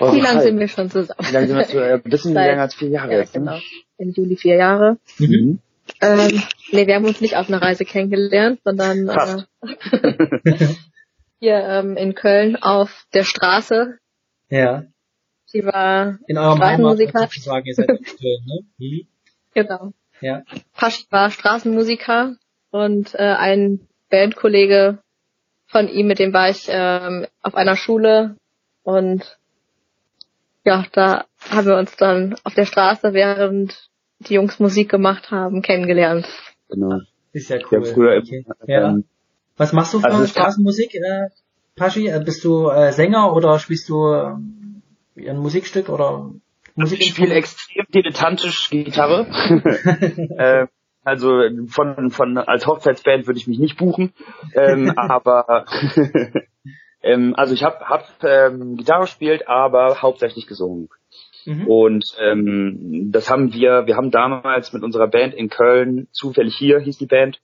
Oh, 0.00 0.12
wie 0.12 0.20
lange 0.20 0.42
sind 0.42 0.58
wir 0.58 0.68
schon 0.68 0.90
zusammen? 0.90 1.20
Wie 1.20 1.32
lange 1.32 1.46
sind 1.46 1.56
wir 1.56 1.66
zusammen? 1.66 2.02
Das 2.06 2.22
sind 2.22 2.34
länger 2.34 2.62
als 2.62 2.74
vier 2.74 2.88
Jahre 2.88 3.12
ja, 3.12 3.18
jetzt. 3.20 3.34
Ne? 3.34 3.40
Genau. 3.40 3.58
Im 3.98 4.10
Juli 4.10 4.36
vier 4.36 4.56
Jahre. 4.56 4.98
Mhm. 5.18 5.60
Ähm, 6.00 6.42
nee, 6.72 6.86
wir 6.86 6.94
haben 6.96 7.04
uns 7.04 7.20
nicht 7.20 7.36
auf 7.36 7.48
einer 7.48 7.62
Reise 7.62 7.84
kennengelernt, 7.84 8.60
sondern 8.64 9.08
äh, 9.08 9.42
hier 11.38 11.56
ähm, 11.56 11.96
in 11.96 12.14
Köln 12.14 12.56
auf 12.56 13.06
der 13.14 13.22
Straße. 13.22 13.98
Ja. 14.50 14.84
Sie 15.56 15.64
war 15.64 16.18
in 16.26 16.36
eurem 16.36 16.58
Straßenmusiker. 16.58 17.28
Sagen, 17.30 17.66
ihr 17.66 17.74
seid 17.74 17.88
in 17.88 18.04
Köln, 18.04 18.66
ne? 18.78 19.06
Genau. 19.54 19.92
Ja. 20.20 20.42
Paschi 20.74 21.06
war 21.10 21.30
Straßenmusiker 21.30 22.36
und 22.70 23.14
äh, 23.14 23.18
ein 23.18 23.80
Bandkollege 24.10 24.98
von 25.66 25.88
ihm, 25.88 26.08
mit 26.08 26.18
dem 26.18 26.34
war 26.34 26.50
ich 26.50 26.66
ähm, 26.68 27.26
auf 27.42 27.54
einer 27.54 27.76
Schule 27.76 28.36
und 28.82 29.38
ja, 30.64 30.84
da 30.92 31.24
haben 31.50 31.66
wir 31.66 31.76
uns 31.76 31.96
dann 31.96 32.34
auf 32.44 32.54
der 32.54 32.66
Straße 32.66 33.14
während 33.14 33.88
die 34.18 34.34
Jungs 34.34 34.58
Musik 34.58 34.90
gemacht 34.90 35.30
haben, 35.30 35.62
kennengelernt. 35.62 36.26
Genau. 36.68 37.00
Ist 37.32 37.48
ja 37.48 37.56
cool. 37.70 37.84
Ja, 37.84 37.92
früher 37.94 38.18
okay. 38.18 38.44
ja. 38.66 38.88
Ähm, 38.88 39.04
Was 39.56 39.72
machst 39.72 39.94
du 39.94 40.00
für 40.00 40.06
also 40.06 40.26
Straßenmusik, 40.26 40.94
äh, 40.94 41.28
Paschi? 41.76 42.08
Äh, 42.08 42.22
bist 42.24 42.44
du 42.44 42.68
äh, 42.68 42.92
Sänger 42.92 43.34
oder 43.34 43.58
spielst 43.58 43.88
du 43.88 44.12
äh, 44.12 44.34
ein 45.16 45.38
Musikstück 45.38 45.88
oder 45.88 46.30
Musik? 46.74 47.00
Ich 47.00 47.10
spiele 47.10 47.34
extrem 47.34 47.86
dilettantisch 47.92 48.70
Gitarre. 48.70 49.26
äh, 50.38 50.66
also 51.04 51.40
von, 51.68 52.10
von 52.10 52.36
als 52.36 52.66
Hochzeitsband 52.66 53.26
würde 53.26 53.38
ich 53.38 53.46
mich 53.46 53.58
nicht 53.58 53.78
buchen, 53.78 54.12
ähm, 54.54 54.92
aber 54.96 55.64
ähm, 57.02 57.34
also 57.36 57.54
ich 57.54 57.62
habe 57.62 57.88
hab, 57.88 58.08
ähm, 58.24 58.76
Gitarre 58.76 59.02
gespielt, 59.02 59.48
aber 59.48 60.02
hauptsächlich 60.02 60.46
gesungen. 60.46 60.88
Mhm. 61.44 61.66
Und 61.68 62.16
ähm, 62.20 63.10
das 63.12 63.30
haben 63.30 63.52
wir, 63.54 63.86
wir 63.86 63.96
haben 63.96 64.10
damals 64.10 64.72
mit 64.72 64.82
unserer 64.82 65.06
Band 65.06 65.32
in 65.32 65.48
Köln, 65.48 66.08
zufällig 66.10 66.56
hier 66.56 66.80
hieß 66.80 66.98
die 66.98 67.06
Band, 67.06 67.40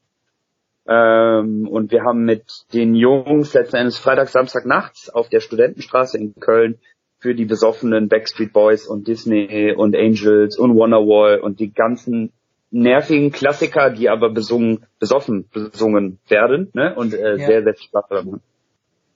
ähm, 0.86 1.68
und 1.68 1.92
wir 1.92 2.02
haben 2.02 2.24
mit 2.24 2.44
den 2.72 2.96
Jungs 2.96 3.54
letzten 3.54 3.76
Endes 3.76 3.98
Freitag, 3.98 4.28
Samstag 4.28 4.66
nachts 4.66 5.08
auf 5.08 5.28
der 5.28 5.40
Studentenstraße 5.40 6.18
in 6.18 6.34
Köln 6.34 6.80
für 7.22 7.34
die 7.36 7.44
besoffenen 7.44 8.08
Backstreet 8.08 8.52
Boys 8.52 8.86
und 8.86 9.06
Disney 9.06 9.72
und 9.72 9.96
Angels 9.96 10.58
und 10.58 10.74
Wonderwall 10.74 11.38
und 11.38 11.60
die 11.60 11.72
ganzen 11.72 12.32
nervigen 12.72 13.30
Klassiker, 13.30 13.90
die 13.90 14.08
aber 14.08 14.30
besungen, 14.30 14.86
besoffen 14.98 15.48
besungen 15.52 16.18
werden, 16.28 16.70
ne? 16.72 16.94
Und 16.96 17.14
äh, 17.14 17.36
ja. 17.38 17.46
sehr, 17.46 17.62
sehr 17.62 17.74
viel 17.74 17.88
Spaß 17.88 18.10
haben. 18.10 18.40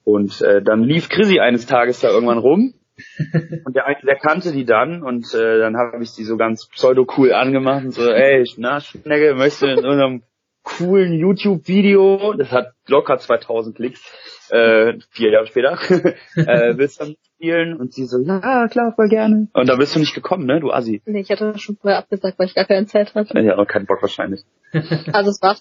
Und 0.05 0.41
äh, 0.41 0.61
dann 0.61 0.83
lief 0.83 1.09
Chrissy 1.09 1.39
eines 1.39 1.65
Tages 1.65 1.99
da 1.99 2.09
irgendwann 2.09 2.37
rum 2.37 2.73
und 3.65 3.75
der 3.75 3.85
eine, 3.85 3.99
der 4.03 4.15
kannte 4.15 4.53
die 4.53 4.63
dann 4.63 5.03
und 5.03 5.33
äh, 5.33 5.59
dann 5.59 5.75
habe 5.75 6.01
ich 6.01 6.11
sie 6.11 6.23
so 6.23 6.37
ganz 6.37 6.67
pseudo 6.67 7.05
cool 7.17 7.33
angemacht 7.33 7.83
und 7.83 7.91
so, 7.91 8.09
ey, 8.09 8.43
na 8.57 8.79
Schnecke, 8.79 9.35
möchtest 9.35 9.63
du 9.63 9.65
in 9.67 9.77
irgendeinem 9.83 10.23
coolen 10.67 11.13
YouTube-Video, 11.13 12.33
das 12.33 12.51
hat 12.51 12.73
locker 12.87 13.17
2000 13.17 13.75
Klicks, 13.75 14.01
äh, 14.49 14.95
vier 15.11 15.31
Jahre 15.31 15.47
später, 15.47 15.77
äh, 16.35 16.77
willst 16.77 16.99
du 16.99 17.05
dann 17.05 17.15
spielen? 17.35 17.77
Und 17.77 17.93
sie 17.93 18.05
so, 18.05 18.19
ja, 18.19 18.67
klar, 18.67 18.93
voll 18.93 19.07
gerne. 19.07 19.47
Und 19.53 19.69
da 19.69 19.75
bist 19.77 19.95
du 19.95 19.99
nicht 19.99 20.13
gekommen, 20.13 20.45
ne, 20.45 20.59
du 20.59 20.71
Assi. 20.71 21.01
Nee, 21.05 21.21
ich 21.21 21.31
hatte 21.31 21.57
schon 21.57 21.77
vorher 21.77 21.99
abgesagt, 21.99 22.37
weil 22.37 22.47
ich 22.47 22.55
gar 22.55 22.65
keine 22.65 22.85
Zeit 22.85 23.15
hatte. 23.15 23.39
Ja, 23.39 23.57
auch 23.57 23.65
keinen 23.65 23.85
Bock 23.85 24.01
wahrscheinlich. 24.01 24.41
also 25.13 25.31
es 25.31 25.41
war, 25.41 25.55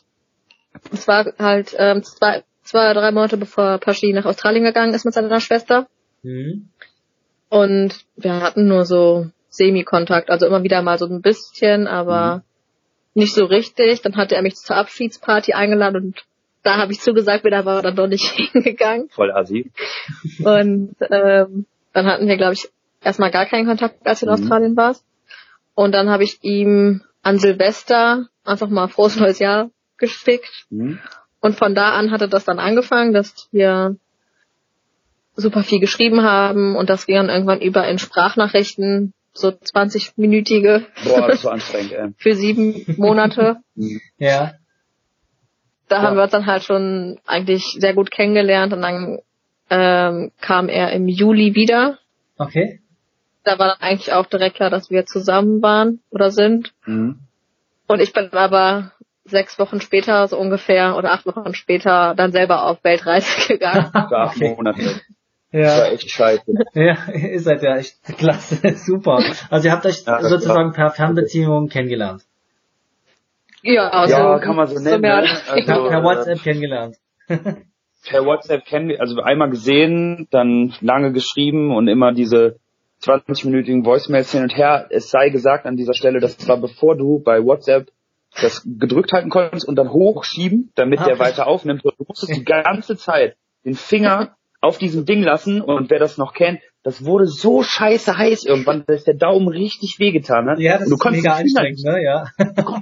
es 0.92 1.06
war 1.06 1.32
halt 1.38 1.76
ähm, 1.78 2.02
zwei, 2.02 2.42
zwei, 2.62 2.92
drei 2.92 3.12
Monate 3.12 3.36
bevor 3.36 3.78
Paschi 3.78 4.12
nach 4.12 4.24
Australien 4.24 4.64
gegangen 4.64 4.92
ist 4.92 5.04
mit 5.04 5.14
seiner 5.14 5.40
Schwester. 5.40 5.86
Mhm. 6.24 6.70
Und 7.48 7.94
wir 8.16 8.40
hatten 8.40 8.66
nur 8.66 8.84
so 8.84 9.26
Semi-Kontakt, 9.50 10.30
also 10.30 10.46
immer 10.46 10.64
wieder 10.64 10.82
mal 10.82 10.98
so 10.98 11.06
ein 11.06 11.22
bisschen, 11.22 11.86
aber 11.86 12.42
nicht 13.16 13.34
so 13.34 13.46
richtig. 13.46 14.02
Dann 14.02 14.16
hatte 14.16 14.36
er 14.36 14.42
mich 14.42 14.56
zur 14.56 14.76
Abschiedsparty 14.76 15.54
eingeladen 15.54 15.96
und 15.96 16.24
da 16.62 16.76
habe 16.76 16.92
ich 16.92 17.00
zugesagt, 17.00 17.44
wieder 17.44 17.64
war 17.64 17.76
er 17.76 17.82
dann 17.82 17.96
doch 17.96 18.08
nicht 18.08 18.24
hingegangen. 18.52 19.08
Voll 19.10 19.30
assi. 19.30 19.70
Und 20.44 20.96
ähm, 21.00 21.66
dann 21.92 22.06
hatten 22.06 22.28
wir, 22.28 22.36
glaube 22.36 22.54
ich, 22.54 22.68
erstmal 23.02 23.30
gar 23.30 23.46
keinen 23.46 23.66
Kontakt, 23.66 24.06
als 24.06 24.20
du 24.20 24.26
in 24.26 24.32
mhm. 24.32 24.42
Australien 24.42 24.76
warst. 24.76 25.04
Und 25.74 25.92
dann 25.92 26.10
habe 26.10 26.24
ich 26.24 26.38
ihm 26.42 27.02
an 27.22 27.38
Silvester 27.38 28.28
einfach 28.44 28.68
mal 28.68 28.88
frohes 28.88 29.16
neues 29.16 29.38
Jahr 29.38 29.70
geschickt. 29.98 30.66
Mhm. 30.70 30.98
Und 31.40 31.56
von 31.56 31.74
da 31.74 31.92
an 31.92 32.10
hatte 32.10 32.28
das 32.28 32.44
dann 32.44 32.58
angefangen, 32.58 33.12
dass 33.12 33.48
wir 33.52 33.96
super 35.36 35.62
viel 35.62 35.80
geschrieben 35.80 36.22
haben 36.22 36.76
und 36.76 36.88
das 36.90 37.06
ging 37.06 37.16
dann 37.16 37.28
irgendwann 37.28 37.60
über 37.60 37.86
in 37.86 37.98
Sprachnachrichten, 37.98 39.12
so 39.36 39.48
20-minütige. 39.48 40.84
Boah, 41.04 41.28
das 41.28 41.44
war 41.44 41.52
anstrengend, 41.54 41.92
ey. 41.92 42.08
Für 42.18 42.34
sieben 42.34 42.94
Monate. 42.96 43.58
Mhm. 43.74 44.00
ja. 44.18 44.54
Da 45.88 45.96
ja. 45.96 46.02
haben 46.02 46.16
wir 46.16 46.24
uns 46.24 46.32
dann 46.32 46.46
halt 46.46 46.64
schon 46.64 47.20
eigentlich 47.26 47.76
sehr 47.78 47.94
gut 47.94 48.10
kennengelernt 48.10 48.72
und 48.72 48.82
dann 48.82 49.20
ähm, 49.70 50.32
kam 50.40 50.68
er 50.68 50.92
im 50.92 51.06
Juli 51.08 51.54
wieder. 51.54 51.98
Okay. 52.38 52.80
Da 53.44 53.58
war 53.58 53.68
dann 53.68 53.80
eigentlich 53.80 54.12
auch 54.12 54.26
direkt 54.26 54.56
klar, 54.56 54.70
dass 54.70 54.90
wir 54.90 55.06
zusammen 55.06 55.62
waren 55.62 56.00
oder 56.10 56.30
sind. 56.30 56.72
Mhm. 56.86 57.20
Und 57.86 58.00
ich 58.00 58.12
bin 58.12 58.32
aber 58.32 58.92
sechs 59.24 59.58
Wochen 59.58 59.80
später, 59.80 60.26
so 60.28 60.38
ungefähr, 60.38 60.96
oder 60.96 61.12
acht 61.12 61.26
Wochen 61.26 61.54
später, 61.54 62.14
dann 62.16 62.32
selber 62.32 62.64
auf 62.64 62.82
Weltreise 62.82 63.30
gegangen. 63.48 63.90
acht 63.92 64.40
Monate. 64.40 65.00
Ja. 65.52 65.62
Das 65.62 65.80
war 65.80 65.92
echt 65.92 66.10
scheiße. 66.10 66.52
Ja, 66.74 66.96
ihr 67.12 67.40
seid 67.40 67.62
ja 67.62 67.76
echt 67.76 68.02
klasse, 68.18 68.56
super. 68.76 69.20
Also 69.50 69.68
ihr 69.68 69.72
habt 69.72 69.86
euch 69.86 70.04
ja, 70.04 70.22
sozusagen 70.22 70.72
per 70.72 70.90
Fernbeziehung 70.90 71.68
kennengelernt. 71.68 72.22
Ja, 73.62 73.88
also 73.88 74.14
ja, 74.14 74.38
kann 74.38 74.56
man 74.56 74.66
so 74.68 74.74
nennen. 74.74 74.90
So 74.90 74.98
ne? 74.98 75.28
also, 75.48 75.88
per 75.88 76.02
WhatsApp 76.02 76.42
kennengelernt. 76.42 76.96
per 77.28 78.24
WhatsApp 78.24 78.64
kennengelernt, 78.64 79.00
also 79.00 79.20
einmal 79.22 79.50
gesehen, 79.50 80.28
dann 80.30 80.74
lange 80.80 81.12
geschrieben 81.12 81.74
und 81.74 81.88
immer 81.88 82.12
diese 82.12 82.58
20-minütigen 83.02 83.84
Voicemails 83.84 84.32
hin 84.32 84.42
und 84.42 84.56
her. 84.56 84.86
Es 84.90 85.10
sei 85.10 85.30
gesagt 85.30 85.66
an 85.66 85.76
dieser 85.76 85.94
Stelle, 85.94 86.20
das 86.20 86.46
war 86.48 86.58
bevor 86.58 86.96
du 86.96 87.20
bei 87.20 87.44
WhatsApp 87.44 87.88
das 88.40 88.62
gedrückt 88.64 89.12
halten 89.12 89.30
konntest 89.30 89.66
und 89.66 89.76
dann 89.76 89.90
hochschieben, 89.90 90.70
damit 90.74 91.00
ah, 91.00 91.04
der 91.04 91.18
weiter 91.18 91.46
aufnimmt. 91.46 91.84
Du 91.84 91.90
musstest 92.06 92.36
die 92.36 92.44
ganze 92.44 92.96
Zeit 92.96 93.36
den 93.64 93.74
Finger 93.74 94.36
auf 94.66 94.78
diesem 94.78 95.06
Ding 95.06 95.22
lassen 95.22 95.60
und 95.60 95.90
wer 95.90 95.98
das 95.98 96.18
noch 96.18 96.34
kennt, 96.34 96.60
das 96.82 97.04
wurde 97.04 97.26
so 97.26 97.62
scheiße 97.62 98.16
heiß 98.16 98.44
irgendwann, 98.44 98.84
dass 98.86 99.04
der 99.04 99.14
Daumen 99.14 99.48
richtig 99.48 99.98
wehgetan 99.98 100.48
hat. 100.48 100.60
Ja, 100.60 100.78
das 100.78 100.90
und 100.90 101.02
du 101.02 101.08
ist 101.08 101.16
mega 101.16 101.34
anstrengend, 101.34 101.82
ne? 101.84 102.02
Ja. 102.02 102.26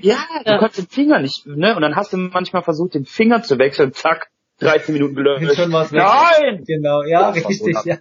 ja, 0.03 0.17
du 0.45 0.51
ja. 0.51 0.59
konntest 0.59 0.79
den 0.79 0.89
Finger 0.89 1.21
nicht, 1.21 1.47
ne? 1.47 1.75
Und 1.75 1.83
dann 1.83 1.97
hast 1.97 2.13
du 2.13 2.19
manchmal 2.19 2.63
versucht, 2.63 2.95
den 2.95 3.07
Finger 3.07 3.43
zu 3.43 3.59
wechseln, 3.59 3.93
zack, 3.93 4.29
13 4.61 4.93
Minuten 4.93 5.15
gelöscht. 5.15 5.57
Schon 5.57 5.73
was 5.73 5.91
Nein! 5.91 6.65
Genau, 6.67 7.03
ja, 7.03 7.33
das 7.33 7.49
richtig, 7.49 7.77
ja. 7.85 7.97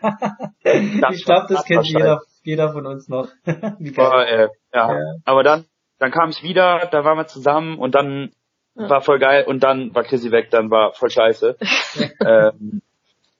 ich 1.11 1.25
glaube, 1.25 1.47
das 1.49 1.65
kennt 1.65 1.85
jeder, 1.85 2.21
jeder 2.43 2.73
von 2.73 2.85
uns 2.85 3.07
noch. 3.07 3.29
Boah, 3.45 4.25
äh, 4.25 4.49
ja. 4.73 4.91
ja. 4.91 5.13
Aber 5.25 5.43
dann, 5.43 5.65
dann 5.99 6.11
kam 6.11 6.29
ich 6.29 6.43
wieder, 6.43 6.89
da 6.91 7.03
waren 7.03 7.17
wir 7.17 7.27
zusammen 7.27 7.77
und 7.79 7.95
dann 7.95 8.31
ja. 8.75 8.89
war 8.89 9.01
voll 9.01 9.19
geil 9.19 9.45
und 9.47 9.63
dann 9.63 9.93
war 9.95 10.03
Chrissy 10.03 10.31
weg, 10.31 10.49
dann 10.51 10.69
war 10.69 10.93
voll 10.93 11.09
scheiße. 11.09 11.57
ähm, 12.25 12.81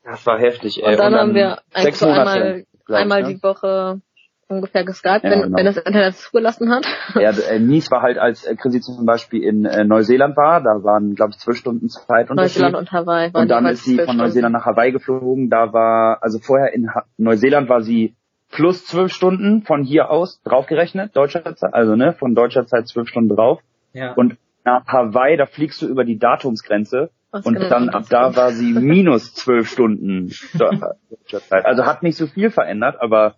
das 0.04 0.26
war 0.26 0.40
heftig, 0.40 0.84
ey. 0.84 0.92
Und 0.92 1.00
dann, 1.00 1.08
und 1.08 1.12
dann 1.14 1.20
haben 1.22 1.36
wir 1.36 1.60
sechs 1.76 2.02
Monate, 2.02 2.22
einmal, 2.22 2.66
einmal 2.90 3.22
ne? 3.24 3.34
die 3.34 3.44
Woche 3.44 4.02
ungefähr 4.48 4.84
geskypt, 4.84 5.24
ja, 5.24 5.32
wenn, 5.32 5.42
genau. 5.42 5.58
wenn 5.58 5.66
das 5.66 5.78
Internet 5.78 6.16
zugelassen 6.16 6.70
hat. 6.72 6.86
Ja, 7.16 7.32
äh, 7.32 7.60
Mies 7.60 7.90
war 7.92 8.02
halt, 8.02 8.18
als 8.18 8.46
äh, 8.46 8.56
Chrissy 8.56 8.82
zum 8.82 9.06
Beispiel 9.06 9.44
in 9.44 9.66
äh, 9.66 9.84
Neuseeland 9.84 10.36
war, 10.38 10.62
da 10.62 10.84
waren, 10.84 11.16
glaube 11.16 11.32
ich, 11.32 11.40
zwölf 11.40 11.58
Stunden 11.58 11.90
Zeit 11.90 12.30
Neuseeland 12.30 12.76
und 12.76 12.92
Hawaii. 12.92 13.32
Und 13.34 13.50
dann 13.50 13.66
ist 13.66 13.84
sie 13.84 13.98
von 13.98 14.18
Neuseeland 14.18 14.54
nach 14.54 14.66
Hawaii 14.66 14.92
geflogen. 14.92 15.50
Da 15.50 15.74
war, 15.74 16.22
also 16.22 16.40
vorher 16.40 16.74
in 16.74 16.94
ha 16.94 17.04
Neuseeland 17.18 17.70
war 17.70 17.82
sie 17.82 18.16
plus 18.52 18.86
zwölf 18.86 19.12
Stunden 19.12 19.64
von 19.64 19.84
hier 19.84 20.12
aus 20.12 20.42
draufgerechnet, 20.44 21.16
deutscher 21.16 21.56
Zeit, 21.56 21.74
also 21.74 21.96
ne, 21.96 22.14
von 22.14 22.36
deutscher 22.36 22.68
Zeit 22.68 22.88
zwölf 22.88 23.08
Stunden 23.08 23.36
drauf. 23.36 23.62
Ja. 23.94 24.14
Und 24.14 24.38
nach 24.64 24.86
Hawaii, 24.86 25.38
da 25.38 25.46
fliegst 25.46 25.82
du 25.82 25.88
über 25.88 26.04
die 26.06 26.20
Datumsgrenze 26.20 27.10
Was 27.34 27.48
und 27.48 27.56
dann 27.56 27.90
ab 27.90 28.06
da 28.10 28.36
war 28.36 28.52
sie 28.52 28.74
minus 28.80 29.34
zwölf 29.34 29.68
Stunden 29.68 30.30
Zeit. 30.30 31.66
Also 31.66 31.86
hat 31.86 32.04
nicht 32.04 32.16
so 32.16 32.28
viel 32.28 32.52
verändert, 32.52 32.98
aber 33.00 33.38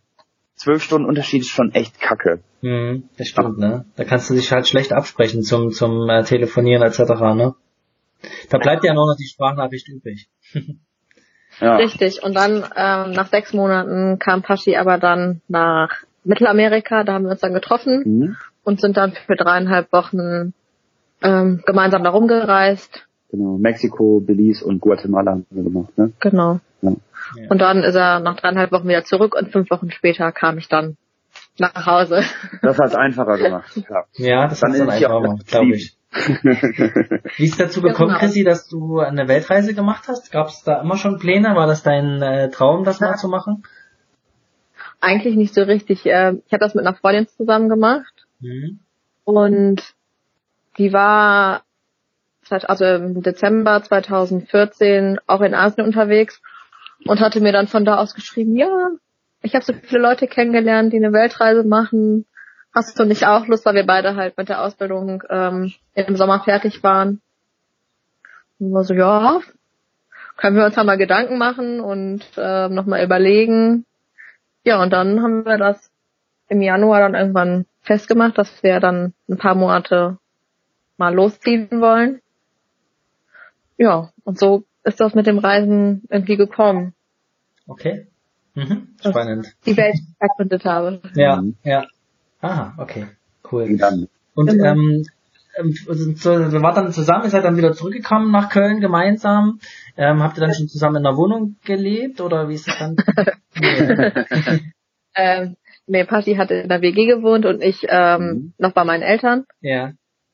zwölf 0.55 0.83
Stunden 0.83 1.07
Unterschied 1.07 1.41
ist 1.41 1.49
schon 1.49 1.73
echt 1.73 2.01
kacke. 2.01 2.41
Hm, 2.61 3.09
das 3.17 3.29
stimmt, 3.29 3.57
ne? 3.57 3.85
Da 3.95 4.03
kannst 4.03 4.29
du 4.29 4.33
dich 4.33 4.51
halt 4.51 4.67
schlecht 4.67 4.91
absprechen 4.91 5.43
zum, 5.43 5.71
zum 5.71 6.09
äh, 6.09 6.23
Telefonieren 6.23 6.83
etc., 6.83 6.99
ne? 7.35 7.55
Da 8.49 8.57
bleibt 8.57 8.83
ja 8.83 8.93
nur 8.93 9.07
noch 9.07 9.17
die 9.17 9.27
Sprachnachricht 9.27 9.87
übrig. 9.87 10.27
ja. 11.61 11.77
Richtig. 11.77 12.21
Und 12.21 12.33
dann 12.33 12.65
ähm, 12.75 13.11
nach 13.11 13.27
sechs 13.27 13.53
Monaten 13.53 14.19
kam 14.19 14.41
Paschi 14.41 14.75
aber 14.75 14.97
dann 14.97 15.41
nach 15.47 16.03
Mittelamerika, 16.25 17.05
da 17.05 17.13
haben 17.13 17.23
wir 17.23 17.31
uns 17.31 17.41
dann 17.41 17.53
getroffen 17.53 18.03
mhm. 18.05 18.37
und 18.65 18.81
sind 18.81 18.97
dann 18.97 19.13
für 19.13 19.37
dreieinhalb 19.37 19.93
Wochen 19.93 20.53
ähm, 21.21 21.63
gemeinsam 21.65 22.03
da 22.03 22.09
rumgereist. 22.09 23.07
Genau, 23.35 23.57
Mexiko, 23.57 24.21
Belize 24.21 24.63
und 24.63 24.79
Guatemala 24.79 25.31
haben 25.31 25.45
wir 25.49 25.63
gemacht, 25.63 25.97
ne? 25.97 26.13
Genau. 26.21 26.59
Ja. 26.81 26.93
Und 27.49 27.59
dann 27.59 27.83
ist 27.83 27.95
er 27.95 28.21
nach 28.21 28.37
dreieinhalb 28.37 28.71
Wochen 28.71 28.87
wieder 28.87 29.03
zurück 29.03 29.35
und 29.35 29.51
fünf 29.51 29.69
Wochen 29.71 29.91
später 29.91 30.31
kam 30.31 30.57
ich 30.57 30.69
dann 30.69 30.95
nach 31.57 31.85
Hause. 31.85 32.23
Das 32.61 32.79
hat 32.79 32.87
es 32.87 32.95
einfacher 32.95 33.37
gemacht. 33.37 33.71
Ja, 33.89 34.25
ja 34.25 34.47
das 34.47 34.61
hat 34.61 34.71
es 34.71 34.79
dann 34.79 34.89
einfacher 34.89 35.21
gemacht, 35.21 35.47
glaube 35.47 35.75
ich. 35.75 35.97
Wie 37.35 37.45
ist 37.45 37.59
dazu 37.59 37.81
gekommen, 37.81 38.09
genau. 38.09 38.19
Chrissy, 38.19 38.45
dass 38.45 38.69
du 38.69 38.99
eine 38.99 39.27
Weltreise 39.27 39.73
gemacht 39.73 40.05
hast? 40.07 40.31
Gab 40.31 40.47
es 40.47 40.63
da 40.63 40.79
immer 40.81 40.95
schon 40.95 41.19
Pläne? 41.19 41.55
War 41.55 41.67
das 41.67 41.83
dein 41.83 42.21
äh, 42.21 42.49
Traum, 42.51 42.85
das 42.85 43.01
mal 43.01 43.17
zu 43.17 43.27
machen? 43.27 43.63
Eigentlich 45.01 45.35
nicht 45.35 45.53
so 45.53 45.63
richtig. 45.63 46.05
Äh, 46.05 46.35
ich 46.45 46.53
habe 46.53 46.61
das 46.61 46.73
mit 46.73 46.85
einer 46.85 46.95
Freundin 46.95 47.27
zusammen 47.27 47.67
gemacht. 47.67 48.27
Mhm. 48.39 48.79
Und 49.25 49.93
die 50.77 50.93
war 50.93 51.64
also 52.51 52.85
im 52.85 53.21
Dezember 53.21 53.81
2014 53.81 55.19
auch 55.27 55.41
in 55.41 55.53
Asien 55.53 55.85
unterwegs 55.85 56.41
und 57.05 57.19
hatte 57.19 57.41
mir 57.41 57.51
dann 57.51 57.67
von 57.67 57.85
da 57.85 57.97
aus 57.97 58.13
geschrieben, 58.13 58.55
ja, 58.55 58.89
ich 59.41 59.53
habe 59.53 59.65
so 59.65 59.73
viele 59.73 60.01
Leute 60.01 60.27
kennengelernt, 60.27 60.91
die 60.93 60.97
eine 60.97 61.13
Weltreise 61.13 61.63
machen. 61.63 62.25
Hast 62.73 62.99
du 62.99 63.05
nicht 63.05 63.25
auch 63.27 63.47
Lust, 63.47 63.65
weil 63.65 63.75
wir 63.75 63.85
beide 63.85 64.15
halt 64.15 64.37
mit 64.37 64.49
der 64.49 64.61
Ausbildung 64.61 65.23
ähm, 65.29 65.73
im 65.93 66.15
Sommer 66.15 66.41
fertig 66.41 66.83
waren? 66.83 67.21
Und 68.59 68.73
war 68.73 68.83
so, 68.83 68.93
ja, 68.93 69.39
können 70.37 70.57
wir 70.57 70.65
uns 70.65 70.75
mal 70.75 70.97
Gedanken 70.97 71.37
machen 71.37 71.79
und 71.79 72.23
äh, 72.37 72.69
nochmal 72.69 73.03
überlegen. 73.03 73.85
Ja, 74.63 74.81
und 74.81 74.91
dann 74.91 75.21
haben 75.21 75.45
wir 75.45 75.57
das 75.57 75.91
im 76.49 76.61
Januar 76.61 76.99
dann 76.99 77.15
irgendwann 77.15 77.65
festgemacht, 77.81 78.37
dass 78.37 78.63
wir 78.63 78.79
dann 78.79 79.13
ein 79.29 79.37
paar 79.37 79.55
Monate 79.55 80.17
mal 80.97 81.13
losziehen 81.13 81.81
wollen. 81.81 82.21
Ja, 83.77 84.11
und 84.23 84.39
so 84.39 84.63
ist 84.83 84.99
das 84.99 85.15
mit 85.15 85.27
dem 85.27 85.39
Reisen 85.39 86.03
irgendwie 86.09 86.37
gekommen. 86.37 86.93
Okay. 87.67 88.07
Mhm. 88.53 88.95
Spannend. 88.99 89.53
Die 89.65 89.75
Welt 89.75 89.97
erkundet 90.19 90.63
habe. 90.65 91.01
Ja, 91.15 91.41
mhm. 91.41 91.55
ja. 91.63 91.87
Ah, 92.41 92.73
okay. 92.77 93.07
Cool. 93.51 93.63
Und 93.63 94.47
genau. 94.47 94.65
ähm, 94.65 95.05
ähm 95.57 95.73
waren 96.25 96.75
dann 96.75 96.91
zusammen, 96.93 97.23
ihr 97.25 97.29
seid 97.29 97.43
dann 97.43 97.57
wieder 97.57 97.73
zurückgekommen 97.73 98.31
nach 98.31 98.49
Köln 98.49 98.79
gemeinsam. 98.79 99.59
Ähm, 99.97 100.21
habt 100.23 100.37
ihr 100.37 100.41
dann 100.41 100.53
schon 100.53 100.67
zusammen 100.67 100.97
in 100.97 101.03
der 101.03 101.17
Wohnung 101.17 101.57
gelebt 101.65 102.21
oder 102.21 102.47
wie 102.49 102.55
ist 102.55 102.67
das 102.67 102.77
dann? 102.77 102.95
ähm, 105.15 105.55
nee, 105.87 106.03
Patti 106.03 106.35
hat 106.35 106.51
in 106.51 106.69
der 106.69 106.81
WG 106.81 107.05
gewohnt 107.07 107.45
und 107.45 107.61
ich 107.61 107.85
ähm, 107.89 108.21
mhm. 108.21 108.53
noch 108.57 108.71
bei 108.71 108.83
meinen 108.83 109.03
Eltern. 109.03 109.45
Ja. 109.61 109.93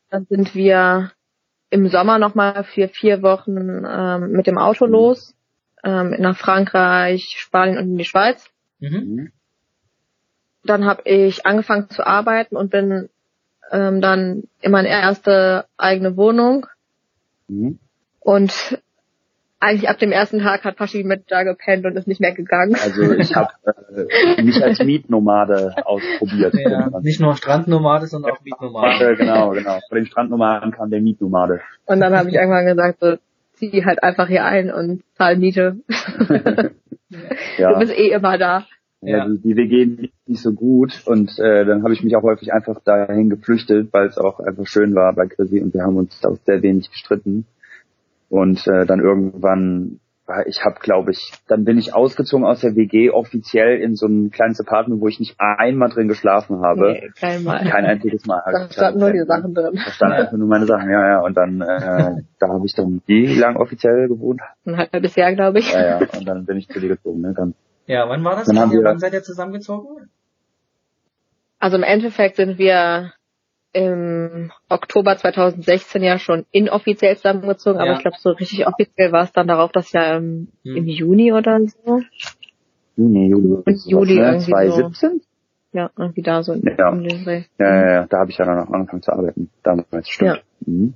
Dann 0.09 0.25
sind 0.25 0.53
wir 0.55 1.11
im 1.71 1.87
Sommer 1.87 2.19
nochmal 2.19 2.63
für 2.63 2.87
vier 2.89 3.23
Wochen 3.23 3.57
ähm, 3.57 4.31
mit 4.31 4.45
dem 4.45 4.59
Auto 4.59 4.85
mhm. 4.85 4.91
los, 4.91 5.33
ähm, 5.83 6.15
nach 6.19 6.37
Frankreich, 6.37 7.35
Spanien 7.39 7.77
und 7.77 7.85
in 7.85 7.97
die 7.97 8.05
Schweiz. 8.05 8.51
Mhm. 8.79 8.89
mhm. 8.89 9.31
Dann 10.63 10.85
habe 10.85 11.01
ich 11.05 11.47
angefangen 11.47 11.89
zu 11.89 12.05
arbeiten 12.05 12.55
und 12.55 12.69
bin 12.69 13.09
ähm, 13.71 13.99
dann 13.99 14.43
in 14.61 14.71
meine 14.71 14.89
erste 14.89 15.65
eigene 15.75 16.17
Wohnung. 16.17 16.67
Mhm. 17.47 17.79
Und 18.19 18.79
eigentlich 19.61 19.89
ab 19.89 19.99
dem 19.99 20.11
ersten 20.11 20.39
Tag 20.39 20.63
hat 20.63 20.75
Paschi 20.75 21.03
mit 21.03 21.25
da 21.29 21.43
gepennt 21.43 21.85
und 21.85 21.95
ist 21.95 22.07
nicht 22.07 22.19
mehr 22.19 22.33
gegangen. 22.33 22.75
Also 22.83 23.13
ich 23.13 23.35
habe 23.35 23.49
äh, 23.95 24.41
mich 24.41 24.61
als 24.63 24.83
Mietnomade 24.83 25.75
ausprobiert. 25.85 26.55
Ja, 26.55 26.89
nicht 27.01 27.21
nur 27.21 27.35
Strandnomade, 27.35 28.07
sondern 28.07 28.31
auch 28.31 28.41
Mietnomade. 28.43 29.15
genau, 29.15 29.51
genau. 29.51 29.79
Vor 29.87 29.97
den 29.97 30.07
Strandnomaden 30.07 30.71
kam 30.71 30.89
der 30.89 31.01
Mietnomade. 31.01 31.61
Und 31.85 32.01
dann 32.01 32.15
habe 32.17 32.29
ich 32.29 32.35
irgendwann 32.35 32.65
gesagt, 32.65 32.99
so, 32.99 33.17
zieh 33.53 33.85
halt 33.85 34.03
einfach 34.03 34.27
hier 34.27 34.43
ein 34.45 34.71
und 34.71 35.03
zahl 35.15 35.37
Miete. 35.37 35.77
ja. 37.57 37.73
Du 37.73 37.79
bist 37.79 37.95
eh 37.95 38.09
immer 38.09 38.39
da. 38.39 38.65
ja, 39.01 39.17
ja. 39.17 39.27
Die, 39.27 39.37
die 39.37 39.55
WG 39.55 39.85
nicht, 39.85 40.13
nicht 40.25 40.41
so 40.41 40.53
gut 40.53 41.03
und 41.05 41.37
äh, 41.37 41.65
dann 41.65 41.83
habe 41.83 41.93
ich 41.93 42.03
mich 42.03 42.15
auch 42.15 42.23
häufig 42.23 42.51
einfach 42.51 42.81
dahin 42.83 43.29
geflüchtet, 43.29 43.93
weil 43.93 44.07
es 44.07 44.17
auch 44.17 44.39
einfach 44.39 44.65
schön 44.65 44.95
war 44.95 45.13
bei 45.13 45.27
Chrissy 45.27 45.61
und 45.61 45.73
wir 45.75 45.83
haben 45.83 45.97
uns 45.97 46.25
auch 46.25 46.37
sehr 46.45 46.63
wenig 46.63 46.89
gestritten. 46.89 47.45
Und 48.31 48.65
äh, 48.65 48.85
dann 48.85 49.01
irgendwann 49.01 49.99
ich 50.45 50.63
habe, 50.63 50.79
glaube 50.79 51.11
ich, 51.11 51.33
dann 51.49 51.65
bin 51.65 51.77
ich 51.77 51.93
ausgezogen 51.93 52.45
aus 52.45 52.61
der 52.61 52.77
WG 52.77 53.09
offiziell 53.09 53.81
in 53.81 53.95
so 53.95 54.07
ein 54.07 54.31
kleines 54.31 54.61
Apartment, 54.61 55.01
wo 55.01 55.09
ich 55.09 55.19
nicht 55.19 55.35
einmal 55.37 55.89
drin 55.89 56.07
geschlafen 56.07 56.61
habe. 56.61 56.93
Nee, 56.93 57.11
kein 57.19 57.43
Mal. 57.43 57.65
Kein 57.65 57.85
einziges 57.85 58.25
Mal. 58.25 58.41
Da 58.49 58.69
standen 58.71 58.99
nur 59.01 59.11
die 59.11 59.25
Sachen 59.25 59.53
drin. 59.53 59.73
Da 59.73 59.91
standen 59.91 60.15
einfach 60.15 60.37
nur 60.37 60.47
meine 60.47 60.65
Sachen, 60.67 60.89
ja, 60.89 61.05
ja. 61.05 61.19
Und 61.21 61.35
dann, 61.35 61.59
äh, 61.59 62.23
da 62.39 62.47
habe 62.47 62.65
ich 62.65 62.73
dann 62.73 63.01
wie 63.07 63.35
lang 63.35 63.57
offiziell 63.57 64.07
gewohnt? 64.07 64.39
Ein 64.65 64.77
halbes 64.77 65.15
Jahr, 65.15 65.33
glaube 65.33 65.59
ich. 65.59 65.73
Ja, 65.73 65.99
ja. 65.99 66.07
Und 66.17 66.25
dann 66.25 66.45
bin 66.45 66.57
ich 66.57 66.69
zu 66.69 66.79
dir 66.79 66.89
gezogen, 66.89 67.19
ne? 67.19 67.33
Dann, 67.35 67.53
ja, 67.87 68.07
wann 68.07 68.23
war 68.23 68.37
das? 68.37 68.47
Dann 68.47 68.59
haben 68.59 68.71
wir, 68.71 68.83
wann 68.83 68.99
seid 68.99 69.11
ihr 69.11 69.23
zusammengezogen? 69.23 70.09
Also 71.59 71.75
im 71.75 71.83
Endeffekt 71.83 72.37
sind 72.37 72.57
wir 72.57 73.11
im 73.73 74.51
Oktober 74.69 75.17
2016 75.17 76.03
ja 76.03 76.19
schon 76.19 76.45
inoffiziell 76.51 77.15
zusammengezogen, 77.15 77.79
ja. 77.79 77.85
aber 77.85 77.93
ich 77.93 78.01
glaube, 78.01 78.17
so 78.19 78.31
richtig 78.31 78.67
offiziell 78.67 79.11
war 79.11 79.23
es 79.23 79.31
dann 79.31 79.47
darauf, 79.47 79.71
dass 79.71 79.91
ja 79.91 80.17
im, 80.17 80.49
hm. 80.63 80.77
im 80.77 80.87
Juni 80.87 81.31
oder 81.31 81.59
so. 81.61 82.01
Juni, 82.97 83.29
Juli. 83.29 83.63
Juli 83.85 84.15
ne? 84.15 84.25
irgendwie 84.25 84.51
2017? 84.51 85.09
So. 85.09 85.25
Ja, 85.73 85.89
irgendwie 85.97 86.21
da 86.21 86.43
so. 86.43 86.53
Ja, 86.53 86.89
in 86.89 87.03
den 87.03 87.45
ja, 87.57 87.65
ja, 87.65 87.91
ja, 87.91 88.07
da 88.07 88.19
habe 88.19 88.31
ich 88.31 88.37
ja 88.37 88.45
dann 88.45 88.59
auch 88.59 88.73
angefangen 88.73 89.03
zu 89.03 89.13
arbeiten. 89.13 89.49
Damals, 89.63 90.09
stimmt. 90.09 90.37
Ja. 90.37 90.37
Mhm. 90.65 90.93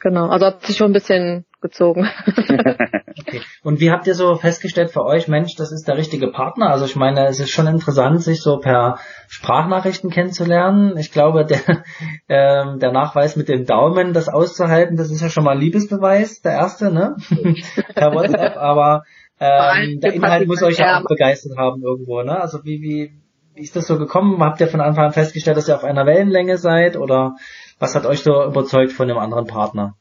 Genau, 0.00 0.28
also 0.28 0.46
hat 0.46 0.62
sich 0.62 0.76
schon 0.76 0.90
ein 0.90 0.92
bisschen 0.92 1.46
gezogen. 1.62 2.08
okay. 2.26 3.40
Und 3.62 3.80
wie 3.80 3.90
habt 3.90 4.06
ihr 4.06 4.14
so 4.14 4.34
festgestellt 4.34 4.90
für 4.90 5.04
euch, 5.04 5.28
Mensch, 5.28 5.54
das 5.56 5.72
ist 5.72 5.88
der 5.88 5.96
richtige 5.96 6.28
Partner? 6.28 6.70
Also 6.70 6.84
ich 6.84 6.96
meine, 6.96 7.26
es 7.26 7.40
ist 7.40 7.50
schon 7.50 7.66
interessant, 7.66 8.22
sich 8.22 8.42
so 8.42 8.58
per 8.58 8.98
Sprachnachrichten 9.28 10.10
kennenzulernen. 10.10 10.96
Ich 10.98 11.12
glaube, 11.12 11.46
der, 11.46 11.60
ähm, 12.28 12.78
der 12.78 12.92
Nachweis 12.92 13.36
mit 13.36 13.48
dem 13.48 13.64
Daumen, 13.64 14.12
das 14.12 14.28
auszuhalten, 14.28 14.96
das 14.96 15.10
ist 15.10 15.22
ja 15.22 15.30
schon 15.30 15.44
mal 15.44 15.58
Liebesbeweis, 15.58 16.42
der 16.42 16.52
erste, 16.52 16.92
ne? 16.92 17.16
per 17.94 18.12
WhatsApp, 18.12 18.56
aber 18.56 19.04
ähm, 19.40 20.00
der 20.00 20.12
Inhalt 20.12 20.46
muss 20.46 20.62
euch 20.62 20.78
ja 20.78 21.00
auch 21.00 21.08
begeistert 21.08 21.56
haben 21.56 21.82
irgendwo, 21.82 22.22
ne? 22.22 22.40
Also 22.40 22.64
wie, 22.64 22.82
wie, 22.82 23.12
wie 23.54 23.62
ist 23.62 23.76
das 23.76 23.86
so 23.86 23.98
gekommen? 23.98 24.42
Habt 24.42 24.60
ihr 24.60 24.68
von 24.68 24.80
Anfang 24.80 25.06
an 25.06 25.12
festgestellt, 25.12 25.56
dass 25.56 25.68
ihr 25.68 25.76
auf 25.76 25.84
einer 25.84 26.06
Wellenlänge 26.06 26.58
seid 26.58 26.96
oder 26.96 27.36
was 27.78 27.94
hat 27.94 28.06
euch 28.06 28.20
so 28.20 28.44
überzeugt 28.44 28.92
von 28.92 29.08
dem 29.08 29.18
anderen 29.18 29.46
Partner? 29.46 29.96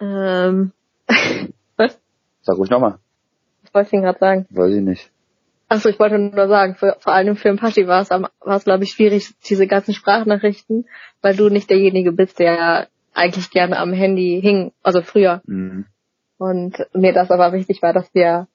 Ähm, 0.00 0.72
was? 1.76 1.98
Sag 2.42 2.56
ruhig 2.56 2.70
nochmal. 2.70 2.98
Was 3.62 3.74
wollte 3.74 3.86
ich 3.86 3.90
denn 3.90 4.02
gerade 4.02 4.18
sagen? 4.18 4.46
Weiß 4.50 4.74
ich 4.74 4.82
nicht. 4.82 5.10
Achso, 5.68 5.90
ich 5.90 5.98
wollte 5.98 6.18
nur 6.18 6.48
sagen, 6.48 6.74
für, 6.76 6.96
vor 7.00 7.12
allem 7.12 7.36
für 7.36 7.48
den 7.48 7.58
Paschi 7.58 7.86
war 7.86 8.00
es, 8.00 8.10
war 8.10 8.30
es 8.56 8.64
glaube 8.64 8.84
ich 8.84 8.90
schwierig, 8.90 9.34
diese 9.44 9.66
ganzen 9.66 9.92
Sprachnachrichten, 9.92 10.86
weil 11.20 11.36
du 11.36 11.50
nicht 11.50 11.68
derjenige 11.68 12.12
bist, 12.12 12.38
der 12.38 12.88
eigentlich 13.12 13.50
gerne 13.50 13.78
am 13.78 13.92
Handy 13.92 14.40
hing, 14.42 14.72
also 14.82 15.02
früher. 15.02 15.42
Mhm. 15.46 15.84
Und 16.38 16.86
mir 16.94 17.12
das 17.12 17.30
aber 17.30 17.52
wichtig 17.52 17.82
war, 17.82 17.92
dass 17.92 18.08
wir, 18.14 18.46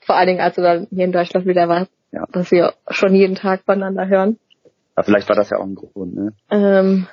vor 0.00 0.16
allen 0.16 0.26
Dingen 0.26 0.40
als 0.40 0.56
du 0.56 0.62
dann 0.62 0.88
hier 0.90 1.04
in 1.04 1.12
Deutschland 1.12 1.46
wieder 1.46 1.68
warst, 1.68 1.90
ja. 2.12 2.26
dass 2.32 2.50
wir 2.50 2.74
schon 2.90 3.14
jeden 3.14 3.36
Tag 3.36 3.62
voneinander 3.64 4.06
hören. 4.06 4.38
Aber 4.96 5.04
vielleicht 5.04 5.28
war 5.28 5.36
das 5.36 5.50
ja 5.50 5.58
auch 5.58 5.64
ein 5.64 5.76
Grund, 5.76 6.14
ne? 6.14 6.32
Ähm, 6.50 7.06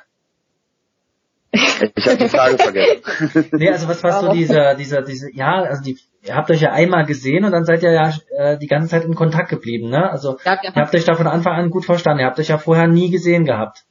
ich 1.52 2.08
habe 2.08 2.18
die 2.18 2.30
Frage 2.30 2.58
vergessen. 2.58 3.50
nee, 3.54 3.70
also 3.70 3.88
was 3.88 4.04
war 4.04 4.22
so 4.22 4.32
dieser, 4.32 4.76
dieser, 4.76 5.02
diese, 5.02 5.34
ja, 5.34 5.64
also 5.64 5.82
die, 5.82 5.98
ihr 6.24 6.36
habt 6.36 6.52
euch 6.52 6.62
ja 6.62 6.72
einmal 6.72 7.06
gesehen 7.06 7.46
und 7.46 7.52
dann 7.52 7.66
seid 7.66 7.84
ihr 7.84 7.92
ja 7.92 8.14
äh, 8.38 8.58
die 8.58 8.68
ganze 8.68 8.90
Zeit 8.90 9.06
in 9.06 9.16
Kontakt 9.16 9.50
geblieben, 9.50 9.90
ne? 9.90 10.10
Also 10.10 10.38
ja, 10.44 10.60
ihr 10.62 10.74
habt 10.76 10.94
euch 10.94 11.06
da 11.06 11.16
von 11.16 11.28
Anfang 11.28 11.54
an 11.54 11.70
gut 11.70 11.86
verstanden. 11.86 12.20
Ihr 12.22 12.26
habt 12.26 12.40
euch 12.40 12.50
ja 12.50 12.58
vorher 12.58 12.88
nie 12.88 13.10
gesehen 13.10 13.46
gehabt. 13.46 13.84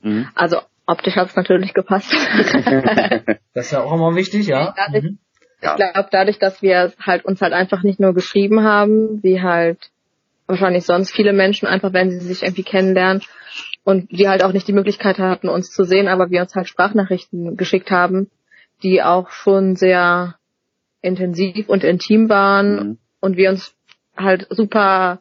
Mhm. 0.00 0.28
Also 0.34 0.58
optisch 0.86 1.16
hat's 1.16 1.36
natürlich 1.36 1.74
gepasst. 1.74 2.12
das 3.54 3.66
ist 3.66 3.72
ja 3.72 3.82
auch 3.82 3.92
immer 3.92 4.14
wichtig, 4.16 4.46
ja. 4.46 4.74
Dadurch, 4.76 5.04
mhm. 5.04 5.18
Ich 5.64 5.76
glaube, 5.76 6.08
dadurch, 6.10 6.38
dass 6.38 6.60
wir 6.60 6.92
halt 7.00 7.24
uns 7.24 7.40
halt 7.40 7.54
einfach 7.54 7.82
nicht 7.82 7.98
nur 7.98 8.12
geschrieben 8.12 8.64
haben, 8.64 9.22
wie 9.22 9.40
halt 9.40 9.78
wahrscheinlich 10.46 10.84
sonst 10.84 11.10
viele 11.10 11.32
Menschen, 11.32 11.66
einfach 11.66 11.94
wenn 11.94 12.10
sie 12.10 12.18
sich 12.18 12.42
irgendwie 12.42 12.64
kennenlernen, 12.64 13.22
und 13.84 14.10
wir 14.10 14.30
halt 14.30 14.42
auch 14.42 14.52
nicht 14.52 14.66
die 14.66 14.72
Möglichkeit 14.72 15.18
hatten, 15.18 15.48
uns 15.48 15.70
zu 15.70 15.84
sehen, 15.84 16.08
aber 16.08 16.30
wir 16.30 16.40
uns 16.40 16.54
halt 16.54 16.68
Sprachnachrichten 16.68 17.56
geschickt 17.56 17.90
haben, 17.90 18.30
die 18.82 19.02
auch 19.02 19.30
schon 19.30 19.76
sehr 19.76 20.36
intensiv 21.02 21.68
und 21.68 21.84
intim 21.84 22.28
waren 22.28 22.74
mhm. 22.74 22.98
und 23.20 23.36
wir 23.36 23.50
uns 23.50 23.74
halt 24.16 24.46
super 24.50 25.20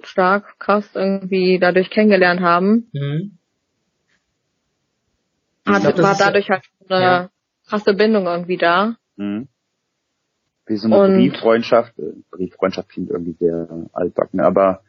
stark, 0.00 0.58
krass 0.58 0.88
irgendwie 0.94 1.58
dadurch 1.58 1.90
kennengelernt 1.90 2.40
haben. 2.40 2.88
Mhm. 2.92 3.38
Hat, 5.66 5.82
glaub, 5.82 5.98
war 5.98 6.16
dadurch 6.16 6.48
halt 6.48 6.62
eine 6.88 7.00
ja. 7.00 7.30
krasse 7.68 7.94
Bindung 7.94 8.26
irgendwie 8.26 8.56
da. 8.56 8.96
Mhm. 9.16 9.48
Wie 10.66 10.76
so 10.76 10.86
eine 10.86 10.96
und, 10.96 11.16
Brieffreundschaft, 11.16 11.98
äh, 11.98 12.12
Brieffreundschaft 12.30 12.88
klingt 12.88 13.10
irgendwie 13.10 13.36
sehr 13.38 13.68
altbacken, 13.92 14.40
aber 14.40 14.82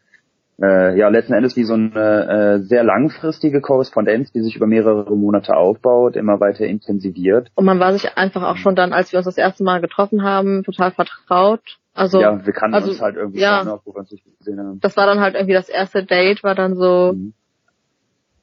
äh, 0.61 0.97
ja 0.97 1.09
letzten 1.09 1.33
Endes 1.33 1.55
wie 1.55 1.63
so 1.63 1.73
eine 1.73 2.59
äh, 2.59 2.59
sehr 2.63 2.83
langfristige 2.83 3.61
Korrespondenz, 3.61 4.31
die 4.31 4.41
sich 4.41 4.55
über 4.55 4.67
mehrere 4.67 5.15
Monate 5.15 5.55
aufbaut, 5.55 6.15
immer 6.15 6.39
weiter 6.39 6.65
intensiviert. 6.65 7.51
Und 7.55 7.65
man 7.65 7.79
war 7.79 7.93
sich 7.93 8.17
einfach 8.17 8.43
auch 8.43 8.57
schon 8.57 8.75
dann, 8.75 8.93
als 8.93 9.11
wir 9.11 9.17
uns 9.17 9.25
das 9.25 9.37
erste 9.37 9.63
Mal 9.63 9.81
getroffen 9.81 10.23
haben, 10.23 10.63
total 10.63 10.91
vertraut. 10.91 11.77
Also 11.93 12.21
ja, 12.21 12.45
wir 12.45 12.53
kannten 12.53 12.75
also, 12.75 12.91
uns 12.91 13.01
halt 13.01 13.15
irgendwie 13.15 13.39
ja, 13.39 13.63
schon 13.63 13.79
wo 13.85 13.93
wir 13.93 13.99
uns 13.99 14.11
nicht 14.11 14.23
gesehen 14.37 14.59
haben. 14.59 14.79
Das 14.81 14.95
war 14.97 15.07
dann 15.07 15.19
halt 15.19 15.35
irgendwie 15.35 15.55
das 15.55 15.69
erste 15.69 16.03
Date, 16.03 16.43
war 16.43 16.55
dann 16.55 16.75
so. 16.75 17.13
Mhm. 17.13 17.33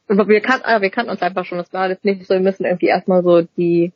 Wir 0.07 0.41
kannten, 0.43 0.67
ah, 0.67 0.83
wir 0.83 0.91
kannten 0.91 1.11
uns 1.11 1.23
einfach 1.23 1.47
schon. 1.47 1.59
Es 1.59 1.73
war 1.73 1.89
jetzt 1.89 2.05
nicht 2.05 2.27
so, 2.27 2.35
wir 2.35 2.41
müssen 2.41 2.65
irgendwie 2.65 2.89
erstmal 2.89 3.23
so 3.23 3.43
die 3.57 3.93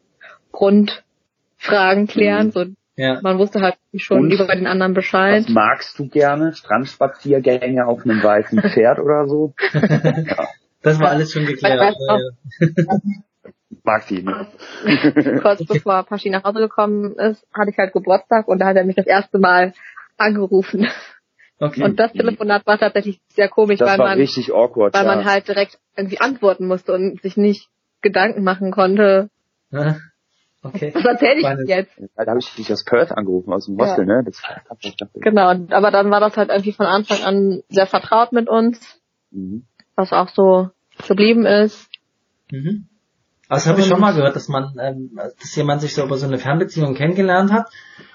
Grundfragen 0.53 2.07
klären, 2.07 2.47
mhm. 2.47 2.53
so 2.53 2.65
ja. 2.99 3.21
Man 3.23 3.39
wusste 3.39 3.61
halt 3.61 3.77
schon 3.95 4.25
Und, 4.25 4.33
über 4.33 4.47
den 4.47 4.67
anderen 4.67 4.93
Bescheid. 4.93 5.45
Was 5.45 5.49
magst 5.49 5.99
du 6.01 6.09
gerne? 6.09 6.53
Strandspaziergänge 6.53 7.87
auf 7.87 8.03
einem 8.05 8.21
weißen 8.21 8.61
Pferd 8.61 8.99
oder 8.99 9.29
so? 9.29 9.55
ja. 9.73 10.49
Das 10.83 10.99
war 10.99 11.11
alles 11.11 11.33
schon 11.33 11.47
geklärt. 11.47 11.95
Mag 13.85 14.03
sie, 14.03 14.23
ne? 14.23 14.49
Kurz 15.43 15.65
bevor 15.65 16.03
Paschi 16.03 16.29
nach 16.29 16.43
Hause 16.43 16.59
gekommen 16.59 17.15
ist, 17.17 17.47
hatte 17.55 17.71
ich 17.71 17.79
halt 17.79 17.93
Geburtstag 17.93 18.49
und 18.49 18.59
da 18.59 18.67
hat 18.67 18.77
er 18.77 18.85
mich 18.85 18.97
das 18.97 19.07
erste 19.07 19.39
Mal 19.39 19.75
angerufen. 20.17 20.89
Okay. 21.61 21.85
Und 21.85 22.01
das 22.01 22.13
Telefonat 22.13 22.67
war 22.67 22.79
tatsächlich 22.79 23.21
sehr 23.29 23.49
komisch, 23.49 23.79
das 23.79 23.91
weil 23.91 23.99
man, 23.99 24.19
richtig 24.19 24.53
awkward, 24.53 24.93
weil 24.93 25.07
ja. 25.07 25.15
man 25.15 25.25
halt 25.25 25.47
direkt 25.47 25.79
irgendwie 25.97 26.21
antworten 26.21 26.67
musste 26.67 26.93
und 26.95 27.23
sich 27.23 27.37
nicht 27.37 27.69
Gedanken 28.03 28.43
machen 28.43 28.73
konnte. 28.73 29.31
Okay. 30.75 30.93
Was 30.95 31.05
erzähle 31.05 31.63
ich 31.63 31.69
jetzt? 31.69 31.93
Da 32.17 32.27
habe 32.27 32.39
ich 32.39 32.55
dich 32.55 32.73
aus 32.73 32.85
Perth 32.85 33.13
angerufen, 33.13 33.53
aus 33.53 33.67
dem 33.67 33.79
Hostel, 33.79 34.07
ja. 34.09 34.23
ne? 34.23 34.25
Das 34.25 34.43
genau, 35.15 35.49
aber 35.49 35.91
dann 35.91 36.11
war 36.11 36.21
das 36.21 36.37
halt 36.37 36.51
irgendwie 36.51 36.73
von 36.73 36.87
Anfang 36.87 37.23
an 37.25 37.63
sehr 37.69 37.87
vertraut 37.87 38.33
mit 38.33 38.49
uns, 38.49 39.01
mhm. 39.31 39.65
was 39.97 40.13
auch 40.13 40.29
so 40.29 40.71
geblieben 41.07 41.47
ist. 41.47 41.89
Mhm. 42.51 42.89
Also 43.49 43.65
das 43.65 43.67
habe 43.69 43.81
ich 43.81 43.87
schon 43.87 44.01
mal 44.01 44.15
gehört, 44.15 44.37
dass 44.37 44.49
man, 44.49 44.77
ähm, 44.79 45.19
dass 45.41 45.57
jemand 45.57 45.81
sich 45.81 45.95
so 45.95 46.05
über 46.05 46.19
so 46.19 46.27
eine 46.27 46.37
Fernbeziehung 46.37 46.95
kennengelernt 46.95 47.51
hat 47.51 47.71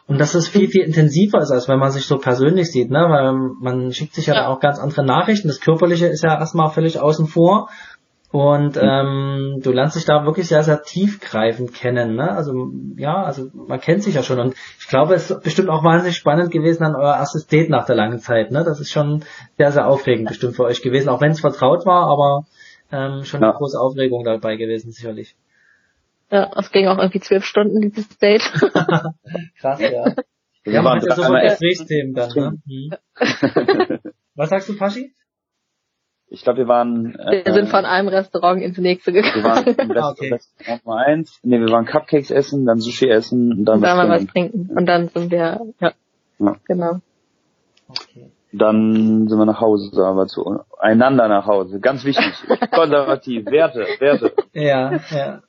und 0.05 0.19
dass 0.19 0.35
es 0.35 0.47
viel, 0.47 0.67
viel 0.67 0.83
intensiver 0.83 1.39
ist, 1.39 1.49
als 1.49 1.67
wenn 1.67 1.79
man 1.79 1.89
sich 1.89 2.05
so 2.05 2.19
persönlich 2.19 2.71
sieht, 2.71 2.91
ne? 2.91 2.99
Weil 3.09 3.33
man 3.59 3.91
schickt 3.91 4.13
sich 4.13 4.27
ja, 4.27 4.35
ja. 4.35 4.47
auch 4.47 4.59
ganz 4.59 4.77
andere 4.77 5.03
Nachrichten. 5.03 5.47
Das 5.47 5.59
Körperliche 5.59 6.05
ist 6.05 6.23
ja 6.23 6.37
erstmal 6.37 6.69
völlig 6.69 6.99
außen 6.99 7.25
vor 7.25 7.69
und 8.33 8.79
ähm, 8.81 9.59
du 9.61 9.71
lernst 9.71 9.95
dich 9.95 10.05
da 10.05 10.25
wirklich 10.25 10.47
sehr, 10.47 10.63
sehr 10.63 10.81
tiefgreifend 10.81 11.71
kennen. 11.71 12.15
Ne? 12.15 12.31
Also 12.31 12.71
ja, 12.97 13.21
also 13.21 13.51
man 13.53 13.79
kennt 13.79 14.01
sich 14.01 14.15
ja 14.15 14.23
schon. 14.23 14.39
Und 14.39 14.55
ich 14.79 14.87
glaube, 14.87 15.13
es 15.13 15.29
ist 15.29 15.43
bestimmt 15.43 15.69
auch 15.69 15.83
wahnsinnig 15.83 16.17
spannend 16.17 16.49
gewesen 16.49 16.83
an 16.83 16.95
euer 16.95 17.15
erstes 17.15 17.45
Date 17.45 17.69
nach 17.69 17.85
der 17.85 17.95
langen 17.95 18.17
Zeit. 18.17 18.49
Ne? 18.49 18.63
Das 18.63 18.79
ist 18.79 18.91
schon 18.91 19.23
sehr, 19.59 19.71
sehr 19.71 19.87
aufregend 19.87 20.29
bestimmt 20.29 20.55
für 20.55 20.63
euch 20.63 20.81
gewesen, 20.81 21.09
auch 21.09 21.21
wenn 21.21 21.29
es 21.29 21.41
vertraut 21.41 21.85
war, 21.85 22.07
aber 22.07 22.47
ähm, 22.91 23.23
schon 23.23 23.41
ja. 23.41 23.49
eine 23.49 23.55
große 23.55 23.79
Aufregung 23.79 24.23
dabei 24.23 24.55
gewesen, 24.55 24.91
sicherlich. 24.91 25.35
Ja, 26.31 26.51
es 26.57 26.71
ging 26.71 26.87
auch 26.87 26.97
irgendwie 26.97 27.19
zwölf 27.19 27.45
Stunden, 27.45 27.81
dieses 27.81 28.17
Date. 28.17 28.41
Krass, 29.59 29.79
ja. 29.79 30.15
Ja, 30.65 30.81
man 30.81 30.99
hat 30.99 31.05
ja 31.07 31.13
so 31.13 31.21
Gesprächsthemen 31.21 32.15
dann, 32.15 32.31
ne? 32.35 32.57
Hm. 32.65 34.01
Was 34.33 34.49
sagst 34.49 34.69
du, 34.69 34.75
Paschi? 34.75 35.13
Ich 36.33 36.41
glaube, 36.41 36.57
wir 36.57 36.67
waren. 36.67 37.13
Äh, 37.13 37.45
wir 37.45 37.53
sind 37.53 37.69
von 37.69 37.85
einem 37.85 38.07
Restaurant 38.07 38.59
ins 38.59 38.79
nächste 38.79 39.13
gegangen. 39.13 39.35
Wir 39.35 39.43
waren 39.43 39.65
im 39.67 39.91
okay. 39.91 40.33
Restaurant 40.33 40.85
Nummer 40.85 40.97
eins. 40.97 41.39
Nee, 41.43 41.59
wir 41.59 41.69
waren 41.69 41.85
Cupcakes 41.85 42.31
essen, 42.31 42.65
dann 42.65 42.79
Sushi 42.79 43.07
essen 43.07 43.51
und 43.51 43.65
dann, 43.65 43.75
und 43.75 43.81
dann 43.83 44.09
was, 44.09 44.21
was 44.21 44.27
trinken. 44.27 44.71
Und 44.75 44.87
dann 44.87 45.09
sind 45.09 45.29
wir, 45.29 45.61
ja. 45.79 45.91
ja. 46.39 46.55
Genau. 46.65 47.01
Okay. 47.87 48.31
Dann 48.51 49.27
sind 49.27 49.37
wir 49.37 49.45
nach 49.45 49.61
Hause, 49.61 50.03
aber 50.03 50.25
zu 50.25 50.61
einander 50.79 51.27
nach 51.27 51.45
Hause. 51.45 51.79
Ganz 51.79 52.03
wichtig. 52.03 52.33
Konservativ. 52.71 53.45
Werte, 53.45 53.85
Werte. 53.99 54.33
Ja, 54.53 54.99
ja. 55.11 55.43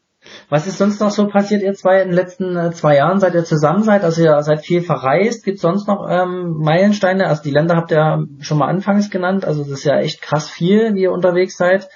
Was 0.49 0.67
ist 0.67 0.79
sonst 0.79 1.01
noch 1.01 1.11
so 1.11 1.27
passiert, 1.29 1.63
ihr 1.63 1.75
zwei, 1.75 2.01
in 2.01 2.09
den 2.09 2.17
letzten 2.17 2.57
äh, 2.57 2.71
zwei 2.73 2.97
Jahren, 2.97 3.21
seit 3.21 3.35
ihr 3.35 3.45
zusammen 3.45 3.83
seid? 3.83 4.05
Also 4.05 4.23
ihr 4.23 4.43
seid 4.43 4.65
viel 4.65 4.83
verreist. 4.83 5.45
Gibt 5.45 5.59
sonst 5.59 5.87
noch 5.89 6.07
ähm, 6.09 6.57
Meilensteine? 6.61 7.27
Also 7.27 7.43
die 7.43 7.51
Länder 7.51 7.77
habt 7.77 7.91
ihr 7.91 8.27
schon 8.41 8.59
mal 8.59 8.69
anfangs 8.69 9.11
genannt. 9.11 9.45
Also 9.45 9.63
das 9.63 9.73
ist 9.73 9.85
ja 9.85 9.99
echt 9.99 10.23
krass 10.23 10.49
viel, 10.49 10.95
wie 10.95 11.03
ihr 11.03 11.13
unterwegs 11.13 11.57
seid. 11.57 11.89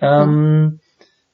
Ähm, 0.00 0.80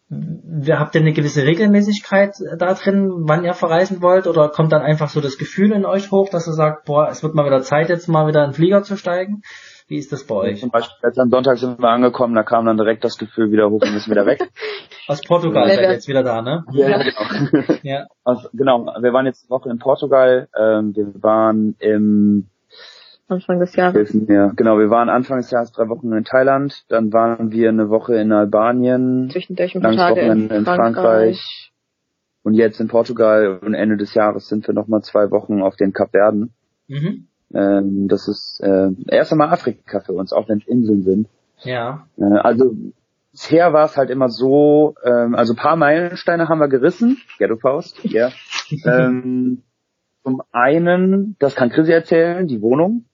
mhm. 0.08 0.68
Habt 0.70 0.94
ihr 0.94 1.02
eine 1.02 1.12
gewisse 1.12 1.44
Regelmäßigkeit 1.44 2.34
da 2.56 2.72
drin, 2.72 3.10
wann 3.26 3.44
ihr 3.44 3.52
verreisen 3.52 4.00
wollt? 4.00 4.26
Oder 4.26 4.48
kommt 4.48 4.72
dann 4.72 4.82
einfach 4.82 5.10
so 5.10 5.20
das 5.20 5.36
Gefühl 5.36 5.72
in 5.72 5.84
euch 5.84 6.10
hoch, 6.10 6.30
dass 6.30 6.46
ihr 6.46 6.54
sagt, 6.54 6.86
boah, 6.86 7.08
es 7.10 7.22
wird 7.22 7.34
mal 7.34 7.44
wieder 7.44 7.60
Zeit, 7.62 7.90
jetzt 7.90 8.08
mal 8.08 8.26
wieder 8.26 8.44
in 8.44 8.50
den 8.50 8.54
Flieger 8.54 8.82
zu 8.82 8.96
steigen? 8.96 9.42
Wie 9.88 9.96
ist 9.96 10.12
das 10.12 10.24
bei 10.24 10.34
euch? 10.34 10.60
Zum 10.60 10.70
Beispiel, 10.70 10.96
als 11.00 11.18
am 11.18 11.30
Sonntag 11.30 11.56
sind 11.56 11.80
wir 11.80 11.88
angekommen, 11.88 12.34
da 12.34 12.42
kam 12.42 12.66
dann 12.66 12.76
direkt 12.76 13.04
das 13.04 13.16
Gefühl 13.16 13.50
wieder 13.50 13.70
hoch, 13.70 13.80
wir 13.80 13.90
müssen 13.90 14.10
wieder 14.10 14.26
weg. 14.26 14.46
Aus 15.08 15.22
Portugal 15.22 15.66
seid 15.66 15.80
ihr 15.80 15.90
jetzt 15.90 16.08
wieder 16.08 16.22
da, 16.22 16.42
ne? 16.42 16.64
Ja, 16.72 16.98
genau. 16.98 17.74
ja. 17.82 18.06
Also, 18.22 18.50
genau, 18.52 18.84
wir 19.00 19.12
waren 19.14 19.24
jetzt 19.24 19.44
eine 19.44 19.58
Woche 19.58 19.70
in 19.70 19.78
Portugal, 19.78 20.48
ähm, 20.54 20.94
wir 20.94 21.22
waren 21.22 21.74
im 21.78 22.48
Anfang 23.28 23.60
des 23.60 23.74
Jahres. 23.76 24.14
Ja, 24.28 24.52
genau, 24.54 24.78
wir 24.78 24.90
waren 24.90 25.08
Anfang 25.08 25.38
des 25.38 25.50
Jahres 25.50 25.72
drei 25.72 25.88
Wochen 25.88 26.12
in 26.12 26.24
Thailand, 26.24 26.84
dann 26.88 27.10
waren 27.14 27.50
wir 27.50 27.70
eine 27.70 27.88
Woche 27.88 28.16
in 28.16 28.30
Albanien, 28.30 29.30
zwischendurch 29.30 29.74
ein 29.74 29.80
paar 29.80 29.96
Tage 29.96 30.20
in, 30.20 30.50
in 30.50 30.64
Frankreich. 30.64 30.94
Frankreich. 30.94 31.72
und 32.42 32.52
jetzt 32.52 32.78
in 32.78 32.88
Portugal 32.88 33.58
und 33.62 33.72
Ende 33.72 33.96
des 33.96 34.12
Jahres 34.12 34.48
sind 34.48 34.66
wir 34.66 34.74
nochmal 34.74 35.00
zwei 35.00 35.30
Wochen 35.30 35.62
auf 35.62 35.76
den 35.76 35.94
Kapverden. 35.94 36.52
Mhm. 36.88 37.27
Ähm, 37.54 38.08
das 38.08 38.28
ist 38.28 38.60
äh, 38.62 38.90
erst 39.08 39.32
einmal 39.32 39.48
Afrika 39.48 40.00
für 40.00 40.12
uns, 40.12 40.32
auch 40.32 40.48
wenn 40.48 40.58
es 40.58 40.66
Inseln 40.66 41.02
sind. 41.02 41.28
Ja. 41.62 42.06
Äh, 42.18 42.24
also 42.24 42.74
bisher 43.32 43.72
war 43.72 43.86
es 43.86 43.96
halt 43.96 44.10
immer 44.10 44.28
so, 44.28 44.94
ähm, 45.02 45.34
also 45.34 45.54
paar 45.54 45.76
Meilensteine 45.76 46.48
haben 46.48 46.58
wir 46.58 46.68
gerissen, 46.68 47.18
Ghetto 47.38 47.56
Faust, 47.56 48.04
ja. 48.04 48.30
ähm, 48.84 49.62
zum 50.22 50.42
einen, 50.52 51.36
das 51.38 51.54
kann 51.54 51.70
Chrissy 51.70 51.92
erzählen, 51.92 52.46
die 52.46 52.60
Wohnung. 52.60 53.04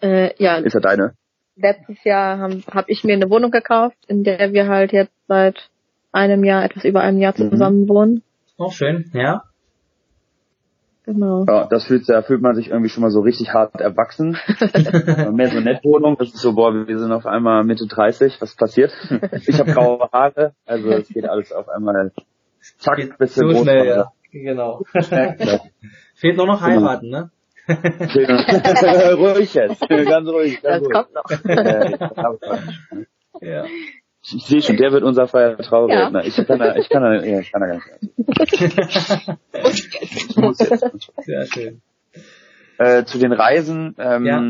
Äh, 0.00 0.30
ja. 0.42 0.56
Ist 0.56 0.74
ja 0.74 0.80
deine. 0.80 1.14
Letztes 1.56 2.02
Jahr 2.04 2.38
habe 2.38 2.62
hab 2.70 2.88
ich 2.88 3.02
mir 3.04 3.14
eine 3.14 3.28
Wohnung 3.30 3.50
gekauft, 3.50 3.96
in 4.06 4.22
der 4.22 4.52
wir 4.52 4.68
halt 4.68 4.92
jetzt 4.92 5.12
seit 5.26 5.70
einem 6.12 6.44
Jahr, 6.44 6.64
etwas 6.64 6.84
über 6.84 7.00
einem 7.00 7.18
Jahr 7.18 7.34
mhm. 7.36 7.50
zusammen 7.50 7.80
mhm. 7.82 7.88
wohnen. 7.88 8.22
Auch 8.56 8.72
schön, 8.72 9.10
ja. 9.12 9.42
Genau. 11.08 11.46
Ja, 11.48 11.66
das 11.66 11.84
fühlt, 11.86 12.06
da 12.06 12.20
fühlt 12.20 12.42
man 12.42 12.54
sich 12.54 12.68
irgendwie 12.68 12.90
schon 12.90 13.00
mal 13.00 13.10
so 13.10 13.20
richtig 13.20 13.54
hart 13.54 13.80
erwachsen. 13.80 14.36
Mehr 15.32 15.48
so 15.48 15.58
Nettwohnung, 15.58 16.18
das 16.18 16.34
ist 16.34 16.42
so, 16.42 16.52
boah, 16.52 16.86
wir 16.86 16.98
sind 16.98 17.12
auf 17.12 17.24
einmal 17.24 17.64
Mitte 17.64 17.86
30, 17.86 18.38
was 18.42 18.54
passiert? 18.54 18.92
ich 19.46 19.58
habe 19.58 19.72
graue 19.72 20.06
Haare, 20.12 20.52
also 20.66 20.90
es 20.90 21.08
geht 21.08 21.26
alles 21.26 21.50
auf 21.50 21.70
einmal 21.70 22.12
zack, 22.76 23.16
bisschen 23.16 23.54
so 23.54 23.62
schnell, 23.62 23.86
ja. 23.96 24.12
Genau. 24.30 24.82
Fehlt 26.14 26.36
nur 26.36 26.46
noch 26.46 26.62
genau. 26.62 26.82
heiraten, 26.82 27.08
ne? 27.08 27.30
ruhig 29.16 29.54
jetzt, 29.54 29.88
ganz 29.88 30.28
ruhig. 30.28 30.60
Ganz 30.60 30.62
das 30.62 30.82
ruhig. 30.82 30.92
kommt 30.92 31.14
noch. 31.14 31.30
ja. 33.40 33.64
Ich 34.34 34.44
sehe 34.44 34.62
schon, 34.62 34.76
der 34.76 34.92
wird 34.92 35.04
unser 35.04 35.26
freier 35.26 35.56
Trauredner. 35.56 36.22
Ja. 36.22 36.26
Ich 36.26 36.36
kann 36.36 36.58
da, 36.58 36.76
ich 36.76 36.88
kann 36.88 37.02
da, 37.02 37.24
ja, 37.24 37.40
ich 37.40 37.52
kann 37.52 37.60
da 37.60 37.66
gar 37.66 37.74
nicht. 37.76 37.88
ich 40.28 40.36
muss 40.36 40.58
jetzt. 40.58 41.12
Sehr 41.24 41.46
schön. 41.46 41.82
Äh, 42.78 43.04
zu 43.04 43.18
den 43.18 43.32
Reisen, 43.32 43.96
ähm, 43.98 44.26
ja. 44.26 44.42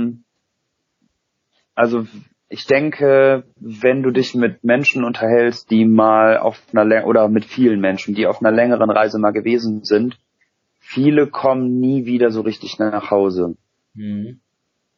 also 1.75 2.07
ich 2.51 2.67
denke, 2.67 3.45
wenn 3.57 4.03
du 4.03 4.11
dich 4.11 4.35
mit 4.35 4.65
Menschen 4.65 5.05
unterhältst, 5.05 5.71
die 5.71 5.85
mal 5.85 6.39
auf 6.39 6.61
einer 6.73 7.07
oder 7.07 7.29
mit 7.29 7.45
vielen 7.45 7.81
Menschen, 7.81 8.15
die 8.15 8.27
auf 8.27 8.41
einer 8.41 8.53
längeren 8.53 8.91
Reise 8.91 9.19
mal 9.19 9.33
gewesen 9.33 9.85
sind, 9.85 10.19
viele 10.79 11.27
kommen 11.27 11.81
nie 11.81 12.07
wieder 12.07 12.31
so 12.31 12.41
richtig 12.41 12.79
nach 12.79 13.11
Hause. 13.11 13.57
Mhm. 13.95 14.41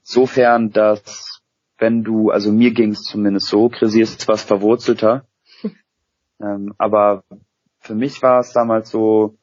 Sofern, 0.02 0.70
dass 0.70 1.39
wenn 1.80 2.04
du, 2.04 2.30
also 2.30 2.52
mir 2.52 2.72
ging 2.72 2.90
es 2.90 3.02
zumindest 3.02 3.48
so, 3.48 3.68
Chrissy 3.68 4.00
ist 4.00 4.22
etwas 4.22 4.42
verwurzelter, 4.42 5.24
ähm, 6.40 6.74
aber 6.78 7.24
für 7.80 7.94
mich 7.94 8.22
war 8.22 8.40
es 8.40 8.52
damals 8.52 8.90
so, 8.90 9.36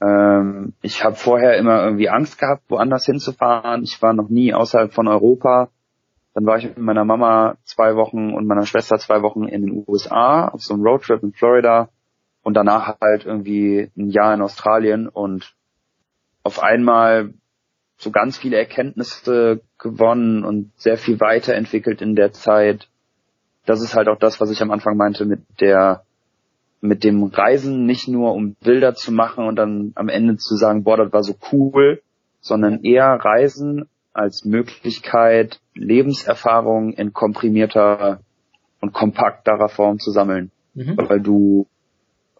ähm, 0.00 0.72
ich 0.80 1.04
habe 1.04 1.16
vorher 1.16 1.56
immer 1.58 1.82
irgendwie 1.84 2.08
Angst 2.08 2.38
gehabt, 2.38 2.62
woanders 2.68 3.04
hinzufahren. 3.04 3.82
Ich 3.82 4.00
war 4.00 4.14
noch 4.14 4.28
nie 4.28 4.54
außerhalb 4.54 4.92
von 4.92 5.08
Europa. 5.08 5.68
Dann 6.32 6.46
war 6.46 6.58
ich 6.58 6.64
mit 6.64 6.78
meiner 6.78 7.04
Mama 7.04 7.56
zwei 7.64 7.96
Wochen 7.96 8.32
und 8.32 8.46
meiner 8.46 8.64
Schwester 8.64 8.98
zwei 8.98 9.22
Wochen 9.22 9.44
in 9.44 9.62
den 9.66 9.84
USA 9.86 10.48
auf 10.48 10.62
so 10.62 10.74
einem 10.74 10.84
Roadtrip 10.84 11.22
in 11.22 11.32
Florida 11.32 11.90
und 12.42 12.54
danach 12.54 12.96
halt 13.00 13.26
irgendwie 13.26 13.90
ein 13.96 14.10
Jahr 14.10 14.32
in 14.32 14.40
Australien 14.40 15.08
und 15.08 15.54
auf 16.42 16.62
einmal 16.62 17.34
so 18.00 18.10
ganz 18.10 18.38
viele 18.38 18.56
Erkenntnisse 18.56 19.60
gewonnen 19.78 20.42
und 20.42 20.72
sehr 20.76 20.96
viel 20.96 21.20
weiterentwickelt 21.20 22.00
in 22.00 22.16
der 22.16 22.32
Zeit. 22.32 22.88
Das 23.66 23.82
ist 23.82 23.94
halt 23.94 24.08
auch 24.08 24.18
das, 24.18 24.40
was 24.40 24.50
ich 24.50 24.62
am 24.62 24.70
Anfang 24.70 24.96
meinte 24.96 25.26
mit 25.26 25.40
der, 25.60 26.02
mit 26.80 27.04
dem 27.04 27.22
Reisen 27.24 27.84
nicht 27.84 28.08
nur 28.08 28.32
um 28.32 28.54
Bilder 28.54 28.94
zu 28.94 29.12
machen 29.12 29.46
und 29.46 29.56
dann 29.56 29.92
am 29.96 30.08
Ende 30.08 30.38
zu 30.38 30.56
sagen, 30.56 30.82
boah, 30.82 30.96
das 30.96 31.12
war 31.12 31.22
so 31.22 31.34
cool, 31.52 32.00
sondern 32.40 32.82
eher 32.84 33.06
Reisen 33.06 33.86
als 34.14 34.46
Möglichkeit, 34.46 35.60
Lebenserfahrung 35.74 36.94
in 36.94 37.12
komprimierter 37.12 38.20
und 38.80 38.94
kompakterer 38.94 39.68
Form 39.68 39.98
zu 39.98 40.10
sammeln. 40.10 40.50
Mhm. 40.72 40.96
Weil 40.96 41.20
du 41.20 41.66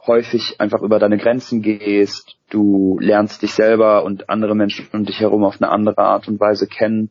häufig 0.07 0.61
einfach 0.61 0.83
über 0.83 0.99
deine 0.99 1.19
Grenzen 1.19 1.63
gehst, 1.63 2.37
du 2.49 2.99
lernst 3.01 3.43
dich 3.43 3.53
selber 3.53 4.05
und 4.05 4.29
andere 4.31 4.55
Menschen 4.55 4.89
um 4.93 5.05
dich 5.05 5.21
herum 5.21 5.45
auf 5.45 5.61
eine 5.61 5.71
andere 5.71 5.99
Art 5.99 6.29
und 6.29 6.41
Weise 6.41 6.67
kennen 6.67 7.11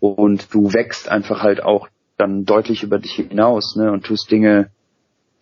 und 0.00 0.52
du 0.54 0.72
wächst 0.72 1.08
einfach 1.08 1.42
halt 1.42 1.62
auch 1.62 1.88
dann 2.16 2.44
deutlich 2.44 2.82
über 2.82 2.98
dich 2.98 3.12
hinaus 3.12 3.76
ne, 3.76 3.90
und 3.90 4.04
tust 4.04 4.30
Dinge, 4.30 4.70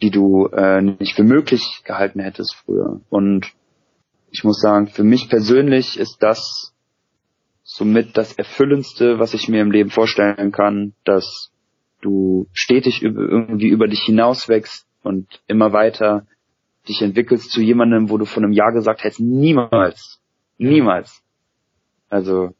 die 0.01 0.11
du 0.11 0.47
äh, 0.47 0.81
nicht 0.81 1.15
für 1.15 1.25
möglich 1.25 1.83
gehalten 1.85 2.21
hättest 2.21 2.57
früher. 2.57 3.01
Und 3.11 3.53
ich 4.31 4.45
muss 4.45 4.61
sagen, 4.61 4.89
für 4.89 5.05
mich 5.05 5.29
persönlich 5.29 5.99
ist 5.99 6.23
das 6.23 6.73
somit 7.63 8.17
das 8.17 8.33
Erfüllendste, 8.33 9.19
was 9.19 9.35
ich 9.35 9.49
mir 9.49 9.61
im 9.61 9.71
Leben 9.71 9.91
vorstellen 9.91 10.53
kann, 10.53 10.95
dass 11.05 11.53
du 12.01 12.49
stetig 12.53 13.03
irgendwie 13.03 13.69
über 13.69 13.87
dich 13.87 14.01
hinaus 14.01 14.49
wächst 14.49 14.87
und 15.03 15.41
immer 15.47 15.73
weiter 15.73 16.27
dich 16.89 17.01
entwickelst 17.03 17.51
zu 17.51 17.61
jemandem, 17.61 18.11
wo 18.11 18.19
du 18.19 18.25
vor 18.25 18.43
einem 18.43 18.53
Jahr 18.53 18.73
gesagt 18.73 19.05
hättest, 19.05 19.21
niemals, 19.21 20.21
niemals. 20.59 21.23
Also, 22.09 22.55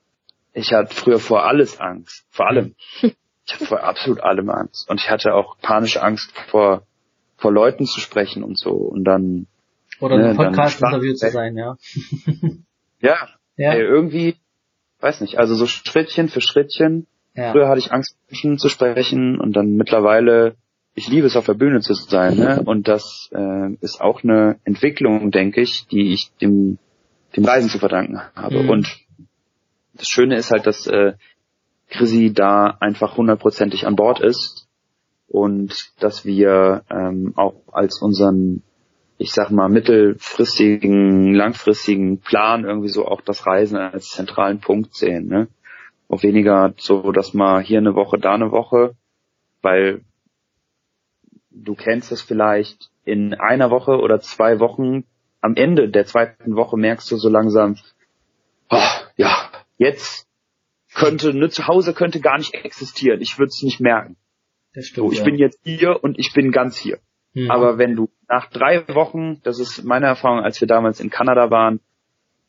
ich 0.53 0.73
hatte 0.73 0.95
früher 0.95 1.19
vor 1.19 1.45
alles 1.45 1.81
Angst, 1.81 2.27
vor 2.31 2.47
allem. 2.49 2.75
Ich 3.45 3.55
hatte 3.55 3.67
vor 3.67 3.83
absolut 3.83 4.21
allem 4.21 4.49
Angst. 4.51 4.89
Und 4.89 5.01
ich 5.01 5.11
hatte 5.11 5.35
auch 5.35 5.59
panische 5.59 6.01
Angst 6.01 6.33
vor, 6.49 6.87
vor 7.37 7.53
Leuten 7.53 7.87
zu 7.87 7.99
sprechen 7.99 8.45
und 8.45 8.57
so. 8.57 8.71
Und 8.71 9.03
dann. 9.03 9.49
Oder 9.99 10.17
ne, 10.17 10.31
ein 10.31 10.37
Podcast-Interview 10.37 11.15
zu 11.15 11.29
sein, 11.29 11.57
ja. 11.57 11.77
ja. 13.01 13.17
ja. 13.57 13.73
Ey, 13.73 13.81
irgendwie, 13.81 14.37
weiß 15.01 15.23
nicht, 15.23 15.39
also 15.39 15.57
so 15.57 15.67
Schrittchen 15.67 16.29
für 16.29 16.41
Schrittchen. 16.41 17.09
Ja. 17.35 17.51
Früher 17.51 17.69
hatte 17.69 17.81
ich 17.81 17.91
Angst, 17.93 18.17
Menschen 18.29 18.59
zu 18.59 18.69
sprechen 18.69 19.41
und 19.41 19.55
dann 19.55 19.75
mittlerweile 19.75 20.55
ich 20.95 21.09
liebe 21.09 21.27
es 21.27 21.37
auf 21.37 21.47
der 21.47 21.55
Bühne 21.55 21.81
zu 21.81 21.95
sein, 21.95 22.37
ne? 22.37 22.63
Und 22.65 22.89
das 22.89 23.31
äh, 23.33 23.75
ist 23.81 24.01
auch 24.01 24.23
eine 24.23 24.59
Entwicklung, 24.65 25.31
denke 25.31 25.61
ich, 25.61 25.87
die 25.89 26.13
ich 26.13 26.31
dem 26.41 26.79
dem 27.37 27.45
Reisen 27.45 27.71
zu 27.71 27.79
verdanken 27.79 28.21
habe. 28.35 28.63
Mhm. 28.63 28.71
Und 28.71 29.01
das 29.95 30.09
Schöne 30.09 30.37
ist 30.37 30.51
halt, 30.51 30.67
dass 30.67 30.87
äh, 30.87 31.15
Chrissy 31.91 32.33
da 32.33 32.77
einfach 32.81 33.17
hundertprozentig 33.17 33.87
an 33.87 33.97
Bord 33.97 34.21
ist 34.21 34.69
und 35.29 35.93
dass 36.01 36.25
wir 36.25 36.85
ähm, 36.91 37.33
auch 37.37 37.55
als 37.73 38.01
unseren, 38.01 38.63
ich 39.19 39.33
sag 39.33 39.51
mal, 39.51 39.69
mittelfristigen, 39.69 41.35
langfristigen 41.35 42.19
Plan 42.19 42.65
irgendwie 42.65 42.89
so 42.89 43.07
auch 43.07 43.21
das 43.21 43.47
Reisen 43.47 43.77
als 43.77 44.11
zentralen 44.11 44.61
Punkt 44.61 44.95
sehen. 44.95 45.29
Ne? 45.29 45.49
Auch 46.09 46.23
weniger 46.23 46.75
so, 46.77 47.13
dass 47.13 47.35
mal 47.35 47.63
hier 47.63 47.79
eine 47.79 47.95
Woche, 47.95 48.19
da 48.19 48.35
eine 48.35 48.51
Woche, 48.51 48.95
weil 49.61 50.03
du 51.55 51.75
kennst 51.75 52.13
es 52.13 52.23
vielleicht 52.23 52.91
in 53.05 53.35
einer 53.35 53.71
Woche 53.71 53.99
oder 53.99 54.21
zwei 54.21 54.59
Wochen, 54.61 55.05
am 55.41 55.57
Ende 55.57 55.89
der 55.89 56.07
zweiten 56.07 56.57
Woche 56.57 56.77
merkst 56.77 57.11
du 57.11 57.17
so 57.17 57.29
langsam, 57.29 57.77
oh, 58.71 58.79
ja, 59.17 59.51
jetzt 59.77 60.29
könnte, 60.95 61.35
ne 61.35 61.49
Zuhause 61.49 61.95
könnte 61.95 62.21
gar 62.21 62.39
nicht 62.39 62.55
existieren. 62.55 63.21
Ich 63.21 63.39
würde 63.39 63.49
es 63.49 63.63
nicht 63.63 63.81
merken. 63.81 64.17
Das 64.75 64.87
stimmt, 64.87 65.09
so, 65.09 65.13
ich 65.13 65.19
ja. 65.19 65.25
bin 65.25 65.37
jetzt 65.37 65.61
hier 65.65 66.03
und 66.03 66.19
ich 66.19 66.33
bin 66.33 66.53
ganz 66.53 66.77
hier. 66.77 66.99
Mhm. 67.35 67.51
Aber 67.51 67.79
wenn 67.79 67.97
du 67.97 68.11
nach 68.29 68.49
drei 68.51 68.87
Wochen, 68.89 69.41
das 69.43 69.59
ist 69.59 69.85
meine 69.85 70.07
Erfahrung, 70.07 70.41
als 70.41 70.61
wir 70.61 70.69
damals 70.69 71.01
in 71.01 71.11
Kanada 71.11 71.51
waren, 71.51 71.81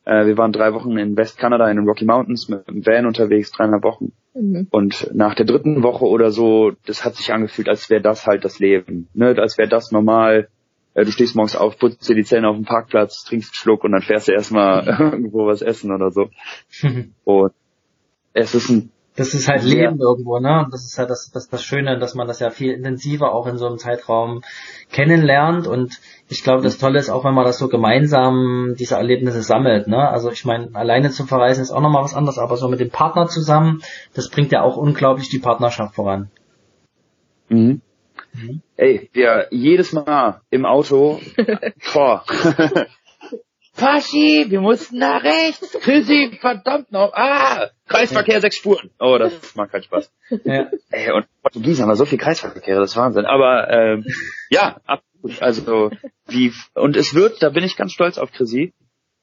äh, 0.05 0.25
wir 0.25 0.37
waren 0.37 0.51
drei 0.51 0.73
Wochen 0.73 0.97
in 0.97 1.17
Westkanada 1.17 1.69
in 1.69 1.77
den 1.77 1.87
Rocky 1.87 2.05
Mountains 2.05 2.49
mit 2.49 2.67
dem 2.67 2.85
Van 2.85 3.05
unterwegs, 3.05 3.51
dreieinhalb 3.51 3.83
Wochen. 3.83 4.13
Mhm. 4.33 4.67
Und 4.71 5.09
nach 5.13 5.35
der 5.35 5.45
dritten 5.45 5.83
Woche 5.83 6.05
oder 6.05 6.31
so, 6.31 6.71
das 6.85 7.05
hat 7.05 7.15
sich 7.15 7.31
angefühlt, 7.31 7.69
als 7.69 7.89
wäre 7.89 8.01
das 8.01 8.25
halt 8.25 8.45
das 8.45 8.59
Leben. 8.59 9.07
Ne? 9.13 9.35
Als 9.37 9.57
wäre 9.57 9.69
das 9.69 9.91
normal. 9.91 10.49
äh, 10.93 11.05
du 11.05 11.11
stehst 11.11 11.35
morgens 11.35 11.55
auf, 11.55 11.77
putzt 11.77 12.07
dir 12.07 12.15
die 12.15 12.23
Zähne 12.23 12.49
auf 12.49 12.55
dem 12.55 12.65
Parkplatz, 12.65 13.23
trinkst 13.23 13.49
einen 13.49 13.55
Schluck 13.55 13.83
und 13.83 13.91
dann 13.91 14.01
fährst 14.01 14.27
du 14.27 14.31
erstmal 14.31 14.87
irgendwo 14.99 15.47
was 15.47 15.61
essen 15.61 15.91
oder 15.91 16.11
so. 16.11 16.29
und 17.23 17.53
es 18.33 18.55
ist 18.55 18.69
ein 18.69 18.91
das 19.15 19.33
ist 19.33 19.47
halt 19.47 19.63
Leben 19.63 19.99
ja. 19.99 20.07
irgendwo, 20.07 20.39
ne? 20.39 20.63
Und 20.65 20.73
das 20.73 20.85
ist 20.85 20.97
halt 20.97 21.09
das, 21.09 21.29
das, 21.31 21.47
das 21.47 21.63
Schöne, 21.63 21.99
dass 21.99 22.15
man 22.15 22.27
das 22.27 22.39
ja 22.39 22.49
viel 22.49 22.71
intensiver 22.71 23.33
auch 23.33 23.45
in 23.45 23.57
so 23.57 23.67
einem 23.67 23.77
Zeitraum 23.77 24.41
kennenlernt. 24.91 25.67
Und 25.67 25.99
ich 26.29 26.43
glaube, 26.43 26.63
das 26.63 26.79
Tolle 26.79 26.99
ist 26.99 27.09
auch, 27.09 27.23
wenn 27.23 27.35
man 27.35 27.45
das 27.45 27.59
so 27.59 27.67
gemeinsam 27.67 28.75
diese 28.77 28.95
Erlebnisse 28.95 29.43
sammelt, 29.43 29.87
ne? 29.87 30.09
Also 30.09 30.31
ich 30.31 30.45
meine, 30.45 30.69
alleine 30.73 31.11
zu 31.11 31.25
verreisen 31.25 31.61
ist 31.61 31.71
auch 31.71 31.81
nochmal 31.81 32.03
was 32.03 32.15
anderes, 32.15 32.39
aber 32.39 32.57
so 32.57 32.67
mit 32.67 32.79
dem 32.79 32.89
Partner 32.89 33.27
zusammen, 33.27 33.83
das 34.15 34.29
bringt 34.29 34.51
ja 34.51 34.63
auch 34.63 34.77
unglaublich 34.77 35.29
die 35.29 35.39
Partnerschaft 35.39 35.93
voran. 35.93 36.31
Mhm. 37.49 37.81
Mhm. 38.33 38.61
Ey, 38.77 39.09
wir 39.13 39.47
jedes 39.51 39.93
Mal 39.93 40.41
im 40.49 40.65
Auto, 40.65 41.19
boah. 41.93 42.23
Faschi, 43.73 44.45
wir 44.49 44.61
mussten 44.61 44.99
nach 44.99 45.23
rechts. 45.23 45.71
Chrissy, 45.81 46.37
verdammt 46.39 46.91
noch. 46.91 47.11
Ah, 47.13 47.71
Kreisverkehr, 47.87 48.39
sechs 48.39 48.57
Spuren. 48.57 48.91
Oh, 48.99 49.17
das 49.17 49.55
macht 49.55 49.71
keinen 49.71 49.83
Spaß. 49.83 50.11
Ja. 50.45 50.69
Ey, 50.91 51.11
und 51.11 51.25
Portugiesen 51.41 51.83
haben 51.83 51.89
wir 51.89 51.95
so 51.95 52.05
viel 52.05 52.19
Kreisverkehr, 52.19 52.79
das 52.79 52.91
ist 52.91 52.97
Wahnsinn. 52.97 53.25
Aber 53.25 53.69
ähm, 53.69 54.05
ja, 54.49 54.79
absolut. 54.85 55.41
Also 55.41 55.91
wie 56.27 56.53
und 56.75 56.95
es 56.95 57.15
wird, 57.15 57.41
da 57.41 57.49
bin 57.49 57.63
ich 57.63 57.75
ganz 57.75 57.93
stolz 57.93 58.17
auf 58.17 58.31
Chrissy 58.31 58.73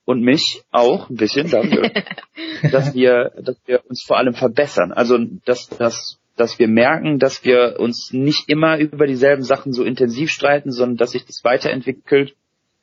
und 0.04 0.22
mich 0.22 0.62
auch 0.70 1.08
ein 1.10 1.16
bisschen 1.16 1.48
dafür, 1.48 1.90
dass 2.72 2.94
wir, 2.94 3.32
dass 3.40 3.56
wir 3.66 3.82
uns 3.88 4.02
vor 4.02 4.16
allem 4.16 4.34
verbessern. 4.34 4.92
Also 4.92 5.18
dass, 5.44 5.68
dass 5.68 6.20
dass 6.36 6.58
wir 6.58 6.68
merken, 6.68 7.18
dass 7.18 7.44
wir 7.44 7.76
uns 7.78 8.12
nicht 8.12 8.48
immer 8.48 8.78
über 8.78 9.06
dieselben 9.06 9.42
Sachen 9.42 9.72
so 9.72 9.84
intensiv 9.84 10.30
streiten, 10.30 10.72
sondern 10.72 10.96
dass 10.96 11.10
sich 11.10 11.26
das 11.26 11.44
weiterentwickelt, 11.44 12.34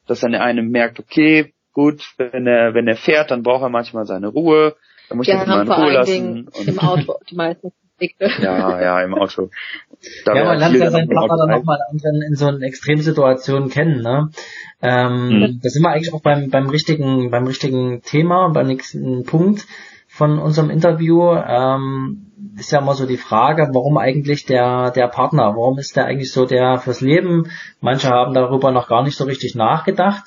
dass 0.05 0.19
dann 0.19 0.31
der 0.31 0.43
eine 0.43 0.61
merkt, 0.61 0.99
okay, 0.99 1.53
gut, 1.77 2.15
wenn 2.17 2.47
er, 2.47 2.73
wenn 2.73 2.87
er 2.87 2.95
fährt, 2.95 3.29
dann 3.29 3.43
braucht 3.43 3.61
er 3.61 3.69
manchmal 3.69 4.05
seine 4.05 4.29
Ruhe, 4.29 4.75
dann 5.09 5.17
muss 5.19 5.27
ja, 5.27 5.43
ich 5.43 5.47
mal 5.47 5.61
in 5.61 5.71
Ruhe 5.71 5.93
lassen. 5.93 6.47
Und 6.47 6.67
Im 6.67 6.79
Auto 6.89 7.19
die 7.29 7.35
meisten. 7.35 7.71
Ja, 8.19 8.81
ja, 8.81 9.01
im 9.01 9.13
Auto. 9.13 9.49
Da 10.25 10.35
ja, 10.35 10.45
man 10.45 10.59
lernt 10.59 10.75
ja 10.75 10.89
seinen 10.89 11.09
Partner 11.09 11.37
dann 11.37 11.49
nochmal 11.49 11.79
in, 11.91 12.21
in 12.21 12.35
so 12.35 12.47
einer 12.47 12.61
Extremsituation 12.61 13.69
kennen, 13.69 14.01
ne? 14.01 14.29
Ähm, 14.81 15.29
mhm. 15.29 15.59
Da 15.61 15.69
sind 15.69 15.83
wir 15.83 15.89
eigentlich 15.89 16.13
auch 16.13 16.21
beim, 16.21 16.49
beim 16.49 16.69
richtigen, 16.69 17.29
beim 17.31 17.45
richtigen 17.45 18.01
Thema, 18.01 18.49
beim 18.49 18.67
nächsten 18.67 19.23
Punkt 19.25 19.65
von 20.07 20.39
unserem 20.39 20.69
Interview. 20.69 21.31
Ähm, 21.33 22.27
ist 22.57 22.71
ja 22.71 22.79
immer 22.79 22.93
so 22.93 23.05
die 23.05 23.17
Frage, 23.17 23.69
warum 23.73 23.97
eigentlich 23.97 24.45
der, 24.45 24.91
der 24.91 25.07
Partner, 25.07 25.55
warum 25.55 25.77
ist 25.77 25.95
der 25.95 26.05
eigentlich 26.05 26.31
so 26.31 26.45
der 26.45 26.77
fürs 26.77 27.01
Leben? 27.01 27.51
Manche 27.81 28.09
haben 28.09 28.33
darüber 28.33 28.71
noch 28.71 28.87
gar 28.87 29.03
nicht 29.03 29.17
so 29.17 29.25
richtig 29.25 29.55
nachgedacht. 29.55 30.25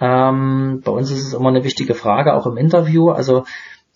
Ähm, 0.00 0.82
bei 0.84 0.90
uns 0.90 1.10
ist 1.10 1.26
es 1.26 1.34
immer 1.34 1.48
eine 1.48 1.64
wichtige 1.64 1.94
Frage, 1.94 2.34
auch 2.34 2.46
im 2.46 2.56
Interview. 2.56 3.10
Also 3.10 3.44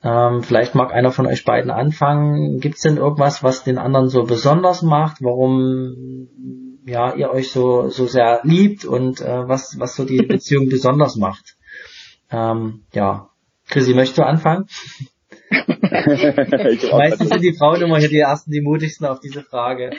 ähm, 0.03 0.43
vielleicht 0.43 0.75
mag 0.75 0.93
einer 0.93 1.11
von 1.11 1.27
euch 1.27 1.45
beiden 1.45 1.71
anfangen. 1.71 2.61
Gibt 2.61 2.77
es 2.77 2.83
denn 2.83 2.97
irgendwas, 2.97 3.43
was 3.43 3.65
den 3.65 3.79
anderen 3.79 4.09
so 4.09 4.23
besonders 4.23 4.83
macht? 4.83 5.23
Warum 5.23 6.29
ja 6.87 7.15
ihr 7.15 7.31
euch 7.31 7.51
so 7.51 7.89
so 7.89 8.07
sehr 8.07 8.41
liebt 8.45 8.85
und 8.85 9.21
äh, 9.21 9.49
was 9.49 9.79
was 9.79 9.97
so 9.97 10.05
die 10.05 10.23
Beziehung 10.23 10.69
besonders 10.71 11.17
macht? 11.17 11.57
Ähm, 12.31 12.85
ja, 12.93 13.31
Chrissy, 13.69 13.95
möchtest 13.95 14.19
du 14.19 14.27
anfangen? 14.27 14.67
Meistens 15.51 17.29
sind 17.29 17.43
die 17.43 17.55
Frauen 17.55 17.81
immer 17.81 17.99
hier 17.99 18.09
die 18.09 18.19
ersten, 18.19 18.51
die 18.51 18.61
mutigsten 18.61 19.07
auf 19.07 19.21
diese 19.21 19.43
Frage. 19.43 19.91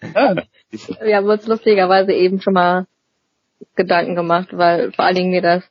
Wir 0.00 1.16
haben 1.16 1.28
uns 1.28 1.46
lustigerweise 1.46 2.12
eben 2.12 2.40
schon 2.40 2.54
mal 2.54 2.86
Gedanken 3.74 4.14
gemacht, 4.14 4.48
weil 4.52 4.92
vor 4.92 5.04
allen 5.04 5.16
Dingen 5.16 5.30
mir 5.30 5.42
das 5.42 5.64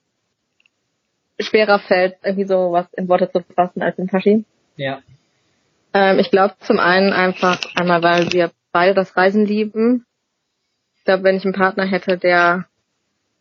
schwerer 1.40 1.80
fällt, 1.80 2.16
irgendwie 2.24 2.46
so 2.46 2.72
was 2.72 2.92
in 2.94 3.08
Worte 3.08 3.32
zu 3.32 3.42
fassen 3.56 3.82
als 3.82 3.98
in 3.98 4.08
Tashi. 4.08 4.46
Ja. 4.76 5.02
Ähm, 5.94 6.20
ich 6.20 6.32
glaube 6.32 6.56
zum 6.60 6.80
einen 6.80 7.14
einfach 7.14 7.60
einmal, 7.76 8.02
weil 8.04 8.32
wir 8.32 8.52
beide 8.72 8.94
das 8.94 9.16
Reisen 9.16 9.46
lieben. 9.46 10.06
Ich 10.98 11.06
glaube, 11.06 11.24
wenn 11.24 11.36
ich 11.36 11.44
einen 11.44 11.54
Partner 11.54 11.86
hätte, 11.86 12.18
der 12.18 12.66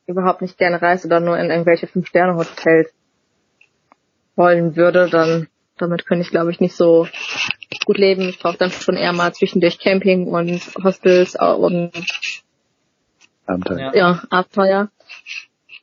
überhaupt 0.07 0.43
nicht 0.43 0.59
gerne 0.59 0.81
reist 0.83 1.05
oder 1.05 1.21
nur 1.21 1.39
in 1.39 1.51
irgendwelche 1.51 1.87
Fünf-Sterne-Hotels 1.87 2.93
wollen 4.37 4.77
würde, 4.77 5.09
dann 5.09 5.49
damit 5.79 6.07
könnte 6.07 6.23
ich, 6.23 6.31
glaube 6.31 6.51
ich, 6.51 6.61
nicht 6.61 6.77
so 6.77 7.09
gut 7.85 7.99
leben. 7.99 8.29
Ich 8.29 8.39
brauche 8.39 8.57
dann 8.57 8.71
schon 8.71 8.97
eher 8.97 9.13
mal 9.13 9.33
zwischendurch 9.33 9.79
Camping 9.79 10.29
und 10.29 10.61
Hostels 10.83 11.37
und 11.37 11.93
Abenteuer. 13.47 13.95
Ja, 13.95 14.23
Abenteuer. 14.31 14.91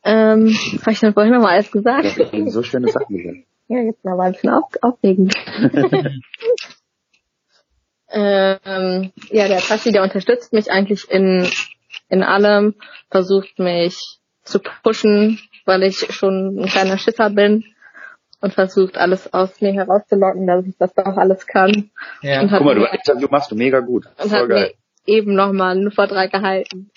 Ähm, 0.04 0.48
was 0.74 0.82
habe 0.82 0.92
ich 0.92 1.00
dann 1.00 1.14
vorhin 1.14 1.34
nochmal 1.34 1.54
alles 1.56 1.72
gesagt? 1.72 2.18
Ja, 2.18 2.50
so 2.50 2.64
schöne 2.64 2.90
Sachen 2.90 3.18
gesagt. 3.18 3.38
Ja, 3.72 3.82
jetzt 3.82 4.04
mal 4.04 4.20
ein 4.20 4.32
bisschen 4.32 4.50
auf, 4.50 4.64
aufregend. 4.82 5.32
ähm, 8.10 9.12
ja, 9.30 9.48
der 9.48 9.60
Tashi, 9.60 9.92
der 9.92 10.02
unterstützt 10.02 10.54
mich 10.54 10.72
eigentlich 10.72 11.08
in, 11.12 11.48
in 12.10 12.24
allem, 12.24 12.74
versucht 13.12 13.60
mich 13.60 14.18
zu 14.44 14.60
pushen, 14.60 15.40
weil 15.66 15.84
ich 15.84 16.00
schon 16.12 16.62
ein 16.62 16.66
kleiner 16.66 16.98
Schisser 16.98 17.30
bin 17.30 17.64
und 18.42 18.56
versucht 18.56 18.98
alles 18.98 19.32
aus 19.32 19.62
mir 19.62 19.74
herauszulocken, 19.74 20.48
dass 20.48 20.66
ich 20.66 20.76
das 20.80 20.92
doch 20.96 21.16
alles 21.16 21.46
kann. 21.46 21.92
Ja. 22.24 22.48
Guck 22.48 22.66
mal, 22.66 22.74
du 22.74 22.86
Interview 22.86 23.28
machst 23.30 23.52
du 23.52 23.56
mega 23.56 23.82
gut. 23.82 24.08
Und 24.18 24.30
Voll 24.30 24.40
hat 24.40 24.50
geil. 24.50 24.74
mir 25.06 25.14
eben 25.14 25.36
nochmal 25.36 25.78
einen 25.78 25.92
Vortrag 25.92 26.32
gehalten 26.32 26.90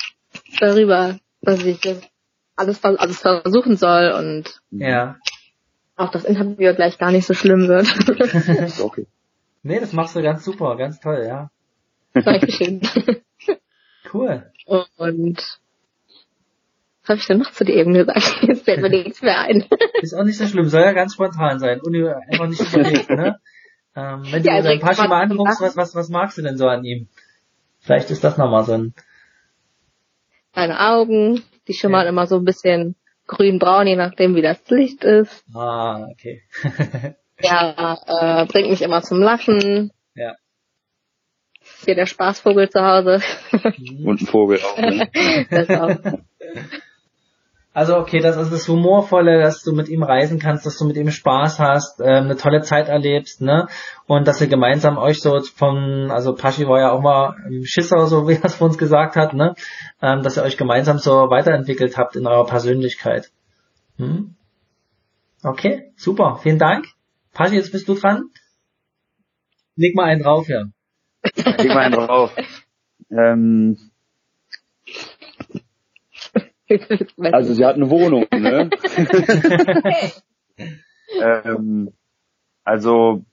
darüber, 0.60 1.18
dass 1.40 1.64
ich 1.64 1.80
alles, 2.56 2.84
alles 2.84 3.20
versuchen 3.20 3.76
soll 3.76 4.12
und 4.12 4.60
ja. 4.70 5.16
auch 5.96 6.10
das 6.10 6.24
Interview 6.24 6.74
gleich 6.74 6.98
gar 6.98 7.10
nicht 7.10 7.26
so 7.26 7.34
schlimm 7.34 7.68
wird. 7.68 7.86
okay. 8.80 9.06
Nee, 9.62 9.80
das 9.80 9.92
machst 9.92 10.16
du 10.16 10.22
ganz 10.22 10.44
super, 10.44 10.76
ganz 10.76 11.00
toll, 11.00 11.24
ja. 11.26 11.50
Dankeschön. 12.14 12.80
Cool. 14.12 14.50
Und 14.66 15.38
was 17.02 17.08
habe 17.08 17.18
ich 17.18 17.26
denn 17.26 17.38
noch 17.38 17.50
zu 17.50 17.64
dir 17.64 17.74
eben 17.74 17.94
gesagt? 17.94 18.42
Jetzt 18.42 18.64
fällt 18.64 18.80
mir 18.80 18.90
nichts 18.90 19.22
mehr 19.22 19.40
ein. 19.40 19.64
Ist 20.00 20.14
auch 20.14 20.24
nicht 20.24 20.38
so 20.38 20.46
schlimm, 20.46 20.68
soll 20.68 20.82
ja 20.82 20.92
ganz 20.92 21.14
spontan 21.14 21.58
sein 21.58 21.80
und 21.80 21.94
einfach 21.96 22.48
nicht 22.48 22.60
überlegt, 22.60 23.10
ne? 23.10 23.38
Ähm, 23.94 24.22
wenn 24.30 24.42
ja, 24.42 24.58
du 24.58 24.62
deinen 24.62 24.80
Pascha 24.80 25.06
mal 25.06 25.22
anguckst, 25.22 25.60
was, 25.60 25.76
was, 25.76 25.94
was 25.94 26.08
magst 26.08 26.38
du 26.38 26.42
denn 26.42 26.56
so 26.56 26.66
an 26.66 26.84
ihm? 26.84 27.08
Vielleicht 27.80 28.10
ist 28.10 28.24
das 28.24 28.38
nochmal 28.38 28.64
so 28.64 28.72
ein 28.72 28.94
deine 30.52 30.80
Augen, 30.80 31.42
die 31.68 31.74
schimmern 31.74 32.04
ja. 32.04 32.08
immer 32.08 32.26
so 32.26 32.36
ein 32.36 32.44
bisschen 32.44 32.96
grün-braun, 33.26 33.86
je 33.86 33.96
nachdem 33.96 34.34
wie 34.34 34.42
das 34.42 34.58
Licht 34.68 35.04
ist. 35.04 35.44
Ah, 35.54 36.06
okay. 36.10 36.42
ja, 37.40 37.98
äh, 38.06 38.46
bringt 38.46 38.70
mich 38.70 38.82
immer 38.82 39.02
zum 39.02 39.20
Lachen. 39.20 39.92
Ja. 40.14 40.34
Hier 41.84 41.94
der 41.94 42.06
Spaßvogel 42.06 42.70
zu 42.70 42.82
Hause. 42.82 43.20
Und 44.04 44.20
ein 44.20 44.26
Vogel 44.26 44.60
auch. 44.60 44.78
Ne? 44.78 45.08
das 45.50 45.70
auch. 45.70 45.96
Also 47.74 47.96
okay, 47.96 48.20
das 48.20 48.36
ist 48.36 48.52
das 48.52 48.68
Humorvolle, 48.68 49.40
dass 49.40 49.62
du 49.62 49.72
mit 49.72 49.88
ihm 49.88 50.02
reisen 50.02 50.38
kannst, 50.38 50.66
dass 50.66 50.76
du 50.76 50.84
mit 50.84 50.96
ihm 50.96 51.10
Spaß 51.10 51.58
hast, 51.58 52.00
äh, 52.00 52.04
eine 52.04 52.36
tolle 52.36 52.60
Zeit 52.60 52.88
erlebst, 52.88 53.40
ne? 53.40 53.66
Und 54.06 54.28
dass 54.28 54.42
ihr 54.42 54.48
gemeinsam 54.48 54.98
euch 54.98 55.22
so 55.22 55.40
von, 55.40 56.10
also 56.10 56.34
Paschi 56.34 56.68
war 56.68 56.80
ja 56.80 56.90
auch 56.90 57.00
mal 57.00 57.34
im 57.48 57.64
Schisser, 57.64 58.06
so 58.06 58.28
wie 58.28 58.34
er 58.34 58.44
es 58.44 58.56
von 58.56 58.68
uns 58.68 58.78
gesagt 58.78 59.16
hat, 59.16 59.32
ne? 59.32 59.54
Ähm, 60.02 60.22
dass 60.22 60.36
ihr 60.36 60.42
euch 60.42 60.58
gemeinsam 60.58 60.98
so 60.98 61.30
weiterentwickelt 61.30 61.96
habt 61.96 62.14
in 62.14 62.26
eurer 62.26 62.44
Persönlichkeit. 62.44 63.30
Hm? 63.96 64.34
Okay, 65.42 65.92
super, 65.96 66.40
vielen 66.42 66.58
Dank. 66.58 66.86
Paschi, 67.32 67.56
jetzt 67.56 67.72
bist 67.72 67.88
du 67.88 67.94
dran. 67.94 68.24
Leg 69.76 69.96
mal 69.96 70.04
einen 70.04 70.22
drauf, 70.22 70.46
ja. 70.48 70.64
Leg 71.22 71.68
mal 71.68 71.78
einen 71.78 71.94
drauf. 71.94 72.34
Ähm, 73.14 73.76
also 77.32 77.54
sie 77.54 77.64
hat 77.64 77.76
eine 77.76 77.90
Wohnung, 77.90 78.26
ne? 78.32 78.70
ähm, 81.20 81.92
also 82.64 83.24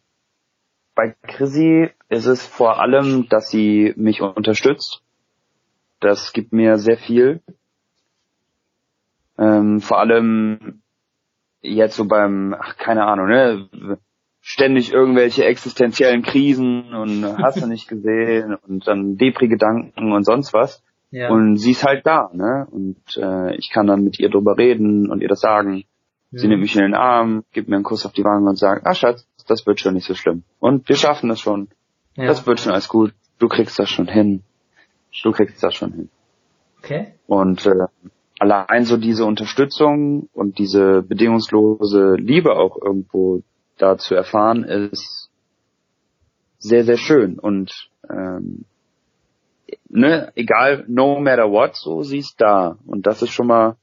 bei 0.95 1.15
Chrissy 1.27 1.89
ist 2.09 2.25
es 2.25 2.45
vor 2.45 2.81
allem, 2.81 3.29
dass 3.29 3.49
sie 3.49 3.93
mich 3.95 4.21
unterstützt. 4.21 5.01
Das 5.99 6.33
gibt 6.33 6.51
mir 6.51 6.77
sehr 6.77 6.97
viel. 6.97 7.41
Ähm, 9.37 9.79
vor 9.79 9.99
allem 9.99 10.81
jetzt 11.61 11.95
so 11.95 12.05
beim, 12.05 12.53
ach, 12.57 12.75
keine 12.77 13.05
Ahnung, 13.05 13.27
ne? 13.27 13.97
Ständig 14.41 14.91
irgendwelche 14.91 15.45
existenziellen 15.45 16.21
Krisen 16.21 16.93
und 16.93 17.23
hast 17.37 17.61
du 17.61 17.67
nicht 17.67 17.87
gesehen 17.87 18.55
und 18.55 18.87
dann 18.87 19.17
Depri-Gedanken 19.17 20.11
und 20.11 20.23
sonst 20.23 20.53
was. 20.53 20.83
Ja. 21.11 21.29
Und 21.29 21.57
sie 21.57 21.71
ist 21.71 21.83
halt 21.83 22.05
da, 22.05 22.29
ne? 22.33 22.67
Und 22.69 22.97
äh, 23.17 23.55
ich 23.55 23.71
kann 23.71 23.87
dann 23.87 24.03
mit 24.03 24.19
ihr 24.19 24.29
drüber 24.29 24.57
reden 24.57 25.09
und 25.09 25.21
ihr 25.21 25.27
das 25.27 25.41
sagen. 25.41 25.83
Ja. 26.31 26.39
Sie 26.39 26.47
nimmt 26.47 26.61
mich 26.61 26.75
in 26.75 26.81
den 26.81 26.93
Arm, 26.93 27.43
gibt 27.51 27.69
mir 27.69 27.75
einen 27.75 27.83
Kuss 27.83 28.05
auf 28.05 28.11
die 28.11 28.23
Wange 28.23 28.47
und 28.47 28.57
sagt, 28.57 28.85
ah 28.85 28.93
Schatz, 28.93 29.25
das 29.47 29.65
wird 29.65 29.79
schon 29.79 29.95
nicht 29.95 30.05
so 30.05 30.13
schlimm. 30.13 30.43
Und 30.59 30.87
wir 30.87 30.95
schaffen 30.95 31.29
das 31.29 31.39
schon. 31.39 31.69
Ja. 32.15 32.27
Das 32.27 32.45
wird 32.45 32.59
schon 32.59 32.73
alles 32.73 32.87
gut. 32.87 33.13
Du 33.39 33.47
kriegst 33.47 33.79
das 33.79 33.89
schon 33.89 34.07
hin. 34.07 34.43
Du 35.23 35.31
kriegst 35.31 35.63
das 35.63 35.73
schon 35.73 35.93
hin. 35.93 36.09
Okay. 36.77 37.13
Und 37.25 37.65
äh, 37.65 37.87
allein 38.39 38.85
so 38.85 38.97
diese 38.97 39.25
Unterstützung 39.25 40.29
und 40.33 40.59
diese 40.59 41.01
bedingungslose 41.01 42.15
Liebe 42.15 42.55
auch 42.55 42.77
irgendwo 42.81 43.41
da 43.77 43.97
zu 43.97 44.13
erfahren, 44.13 44.63
ist 44.63 45.29
sehr, 46.59 46.83
sehr 46.83 46.97
schön. 46.97 47.39
Und 47.39 47.89
ähm, 48.09 48.65
ne, 49.89 50.31
egal, 50.35 50.85
no 50.87 51.19
matter 51.19 51.51
what, 51.51 51.75
so 51.75 52.03
sie 52.03 52.19
ist 52.19 52.39
da. 52.39 52.77
Und 52.85 53.07
das 53.07 53.21
ist 53.21 53.31
schon 53.31 53.47
mal 53.47 53.77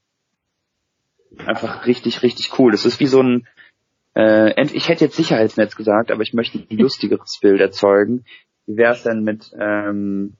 einfach 1.37 1.85
richtig, 1.85 2.23
richtig 2.23 2.57
cool. 2.59 2.71
Das 2.71 2.85
ist 2.85 2.99
wie 2.99 3.07
so 3.07 3.21
ein, 3.21 3.47
äh, 4.15 4.65
ich 4.73 4.89
hätte 4.89 5.05
jetzt 5.05 5.15
Sicherheitsnetz 5.15 5.75
gesagt, 5.75 6.11
aber 6.11 6.23
ich 6.23 6.33
möchte 6.33 6.59
ein 6.59 6.77
lustigeres 6.77 7.39
Bild 7.41 7.61
erzeugen. 7.61 8.25
Wie 8.65 8.77
wäre 8.77 8.93
es 8.93 9.03
denn 9.03 9.23
mit, 9.23 9.51
ähm, 9.59 10.33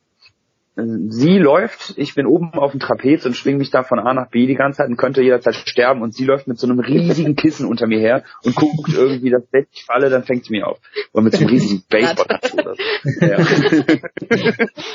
sie 0.78 1.40
läuft, 1.40 1.96
ich 1.98 2.13
bin 2.13 2.28
oben 2.28 2.54
auf 2.54 2.72
dem 2.72 2.80
Trapez 2.80 3.26
und 3.26 3.36
schwinge 3.36 3.58
mich 3.58 3.72
da 3.72 3.84
von 3.84 4.00
A 4.00 4.13
nach 4.13 4.30
B 4.30 4.46
die 4.46 4.56
ganze 4.56 4.78
Zeit 4.78 4.90
und 4.90 4.98
könnte 4.98 5.22
jederzeit 5.24 5.56
sterben 5.56 6.04
und 6.04 6.13
sie 6.13 6.26
läuft 6.26 6.48
mit 6.48 6.60
so 6.60 6.68
einem 6.68 6.80
riesigen 6.80 7.36
Kissen 7.36 7.66
unter 7.66 7.88
mir 7.88 8.00
her 8.00 8.24
und 8.44 8.56
guckt 8.56 8.94
irgendwie, 8.94 9.32
dass 9.32 9.44
wenn 9.52 9.66
ich 9.72 9.86
falle, 9.86 10.10
dann 10.10 10.24
fängt 10.24 10.46
sie 10.46 10.52
mir 10.52 10.68
auf. 10.68 10.80
Oder 11.13 11.24
mit 11.24 11.34
so 11.34 11.40
einem 11.40 11.50
riesigen 11.50 11.84
baseball 11.90 12.40
oder 12.54 12.76
so. 12.76 13.26
Ja. 13.26 13.40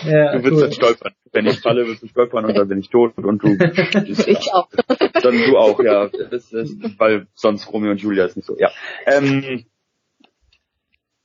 ja, 0.04 0.36
du 0.36 0.44
wirst 0.44 0.52
cool. 0.52 0.60
dann 0.60 0.72
stolpern. 0.72 1.12
Wenn 1.32 1.46
ich 1.46 1.60
falle, 1.60 1.86
wirst 1.86 2.02
du 2.02 2.06
stolpern 2.06 2.44
und 2.44 2.56
dann 2.56 2.68
bin 2.68 2.78
ich 2.78 2.88
tot 2.88 3.16
und 3.16 3.42
du. 3.42 3.58
Ich 4.26 4.52
auch. 4.52 4.68
Dann 5.22 5.34
du 5.34 5.56
auch, 5.56 5.82
ja. 5.82 6.08
Das 6.30 6.52
ist, 6.52 6.76
weil 6.98 7.26
sonst 7.34 7.72
Romeo 7.72 7.90
und 7.90 8.00
Julia 8.00 8.24
ist 8.26 8.36
nicht 8.36 8.46
so. 8.46 8.56
Ja. 8.58 8.70
Ähm, 9.06 9.64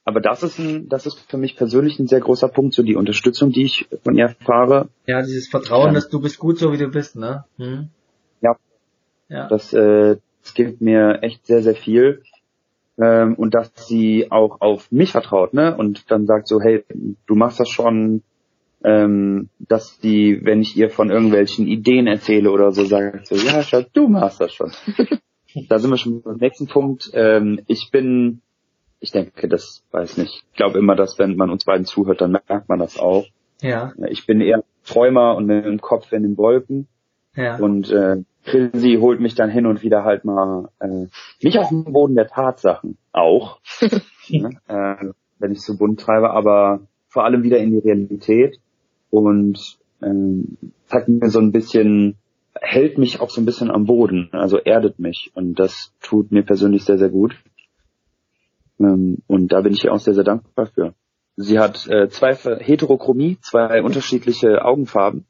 aber 0.08 0.22
das 0.22 0.42
ist 0.42 0.58
ein, 0.58 0.88
das 0.88 1.06
ist 1.06 1.20
für 1.30 1.36
mich 1.36 1.58
persönlich 1.58 2.00
ein 2.00 2.08
sehr 2.08 2.22
großer 2.22 2.48
Punkt, 2.48 2.74
so 2.74 2.82
die 2.82 2.96
Unterstützung, 2.96 3.52
die 3.52 3.66
ich 3.66 3.90
von 4.04 4.16
ihr 4.16 4.28
erfahre. 4.28 4.88
Ja, 5.06 5.22
dieses 5.22 5.50
Vertrauen, 5.50 5.88
ja. 5.88 5.94
dass 5.96 6.08
du 6.08 6.22
bist 6.22 6.40
gut 6.40 6.58
so 6.58 6.72
wie 6.72 6.78
du 6.78 6.88
bist, 6.88 7.18
ne? 7.18 7.44
Hm. 7.58 7.90
Ja. 8.40 8.56
ja. 9.28 9.50
Das, 9.50 9.74
äh, 9.74 10.16
das 10.44 10.54
gibt 10.54 10.80
mir 10.80 11.24
echt 11.24 11.46
sehr, 11.46 11.62
sehr 11.62 11.76
viel. 11.76 12.24
Ähm, 12.98 13.36
und 13.36 13.54
dass 13.54 13.70
sie 13.86 14.32
auch 14.32 14.62
auf 14.62 14.90
mich 14.94 15.12
vertraut, 15.12 15.54
ne? 15.54 15.76
Und 15.76 16.10
dann 16.10 16.26
sagt 16.26 16.48
so, 16.48 16.62
hey, 16.62 16.86
du 17.26 17.36
machst 17.36 17.60
das 17.60 17.68
schon, 17.68 18.24
ähm, 18.86 19.50
dass 19.60 20.00
die, 20.00 20.40
wenn 20.42 20.62
ich 20.62 20.78
ihr 20.78 20.90
von 20.90 21.10
irgendwelchen 21.10 21.68
Ideen 21.68 22.08
erzähle 22.08 22.52
oder 22.52 22.72
so, 22.72 22.86
sagt 22.86 23.28
so, 23.28 23.36
ja, 23.36 23.62
Schatz, 23.62 23.92
du 23.92 24.08
machst 24.08 24.40
das 24.40 24.54
schon. 24.54 24.72
da 25.68 25.80
sind 25.80 25.90
wir 25.90 25.98
schon 25.98 26.22
beim 26.22 26.38
nächsten 26.38 26.68
Punkt. 26.68 27.12
Ähm, 27.14 27.60
ich 27.68 27.92
bin 27.92 28.42
ich 29.00 29.12
denke, 29.12 29.48
das 29.48 29.84
weiß 29.92 30.18
nicht. 30.18 30.44
Ich 30.52 30.58
glaube 30.58 30.80
immer, 30.80 30.96
dass 30.96 31.20
wenn 31.20 31.36
man 31.36 31.50
uns 31.50 31.66
beiden 31.66 31.86
zuhört, 31.86 32.22
dann 32.22 32.32
merkt 32.32 32.68
man 32.68 32.80
das 32.80 32.98
auch. 32.98 33.26
Ja. 33.62 33.94
Ich 34.10 34.26
bin 34.26 34.42
eher 34.42 34.64
Träumer 34.86 35.36
und 35.36 35.46
mit 35.46 35.66
dem 35.66 35.82
Kopf 35.82 36.12
in 36.12 36.24
den 36.24 36.38
Wolken. 36.38 36.88
Ja. 37.36 37.58
Und 37.58 37.92
äh, 37.92 38.24
Chrissy 38.46 38.98
holt 39.00 39.20
mich 39.20 39.36
dann 39.36 39.50
hin 39.50 39.66
und 39.66 39.84
wieder 39.84 40.04
halt 40.04 40.26
mal 40.26 40.70
äh, 40.80 41.08
nicht 41.42 41.60
auf 41.60 41.70
den 41.70 41.84
Boden 41.84 42.16
der 42.16 42.28
Tatsachen 42.28 42.98
auch, 43.12 43.60
ne? 44.30 44.52
äh, 44.68 45.06
wenn 45.38 45.52
ich 45.52 45.62
so 45.62 45.78
bunt 45.78 46.00
treibe, 46.00 46.32
aber 46.32 46.82
vor 47.08 47.26
allem 47.26 47.44
wieder 47.44 47.58
in 47.60 47.72
die 47.72 47.80
Realität 47.80 48.60
und 49.10 49.78
ähm, 50.02 50.58
hat 50.90 51.08
mir 51.10 51.30
so 51.30 51.40
ein 51.40 51.52
bisschen 51.52 52.18
hält 52.60 52.98
mich 52.98 53.20
auch 53.20 53.30
so 53.30 53.40
ein 53.40 53.46
bisschen 53.46 53.70
am 53.70 53.86
Boden, 53.86 54.30
also 54.32 54.58
erdet 54.58 54.98
mich 54.98 55.32
und 55.36 55.60
das 55.60 55.94
tut 56.02 56.32
mir 56.32 56.44
persönlich 56.44 56.86
sehr 56.86 56.98
sehr 56.98 57.10
gut. 57.10 57.36
Ähm, 58.80 59.20
und 59.28 59.50
da 59.52 59.62
bin 59.62 59.74
ich 59.74 59.84
ihr 59.84 59.94
auch 59.94 60.00
sehr, 60.00 60.14
sehr 60.14 60.24
dankbar 60.24 60.68
für. 60.68 60.94
Sie 61.36 61.60
hat 61.60 61.88
äh, 61.88 62.10
zwei 62.10 62.36
Heterochromie, 62.36 63.38
zwei 63.42 63.84
unterschiedliche 63.84 64.66
Augenfarben, 64.66 65.26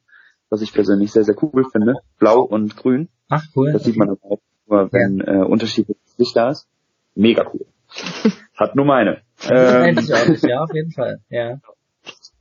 was 0.48 0.62
ich 0.62 0.72
persönlich 0.72 1.12
sehr, 1.12 1.24
sehr 1.24 1.36
cool 1.42 1.64
finde. 1.70 1.96
Blau 2.18 2.40
und 2.40 2.76
grün. 2.76 3.08
Ach 3.28 3.44
cool. 3.54 3.72
Das 3.72 3.84
sieht 3.84 3.96
man 3.96 4.10
auch 4.10 4.40
nur, 4.66 4.92
wenn 4.92 5.20
äh, 5.20 5.44
unterschiedliches 5.44 6.16
Licht 6.16 6.36
da 6.36 6.50
ist. 6.50 6.66
Mega 7.14 7.44
cool. 7.52 7.66
Hat 8.54 8.74
nur 8.74 8.86
meine. 8.86 9.22
Ähm, 9.48 9.98
ja, 10.42 10.62
auf 10.62 10.74
jeden 10.74 10.92
Fall. 10.92 11.20
Ja. 11.28 11.60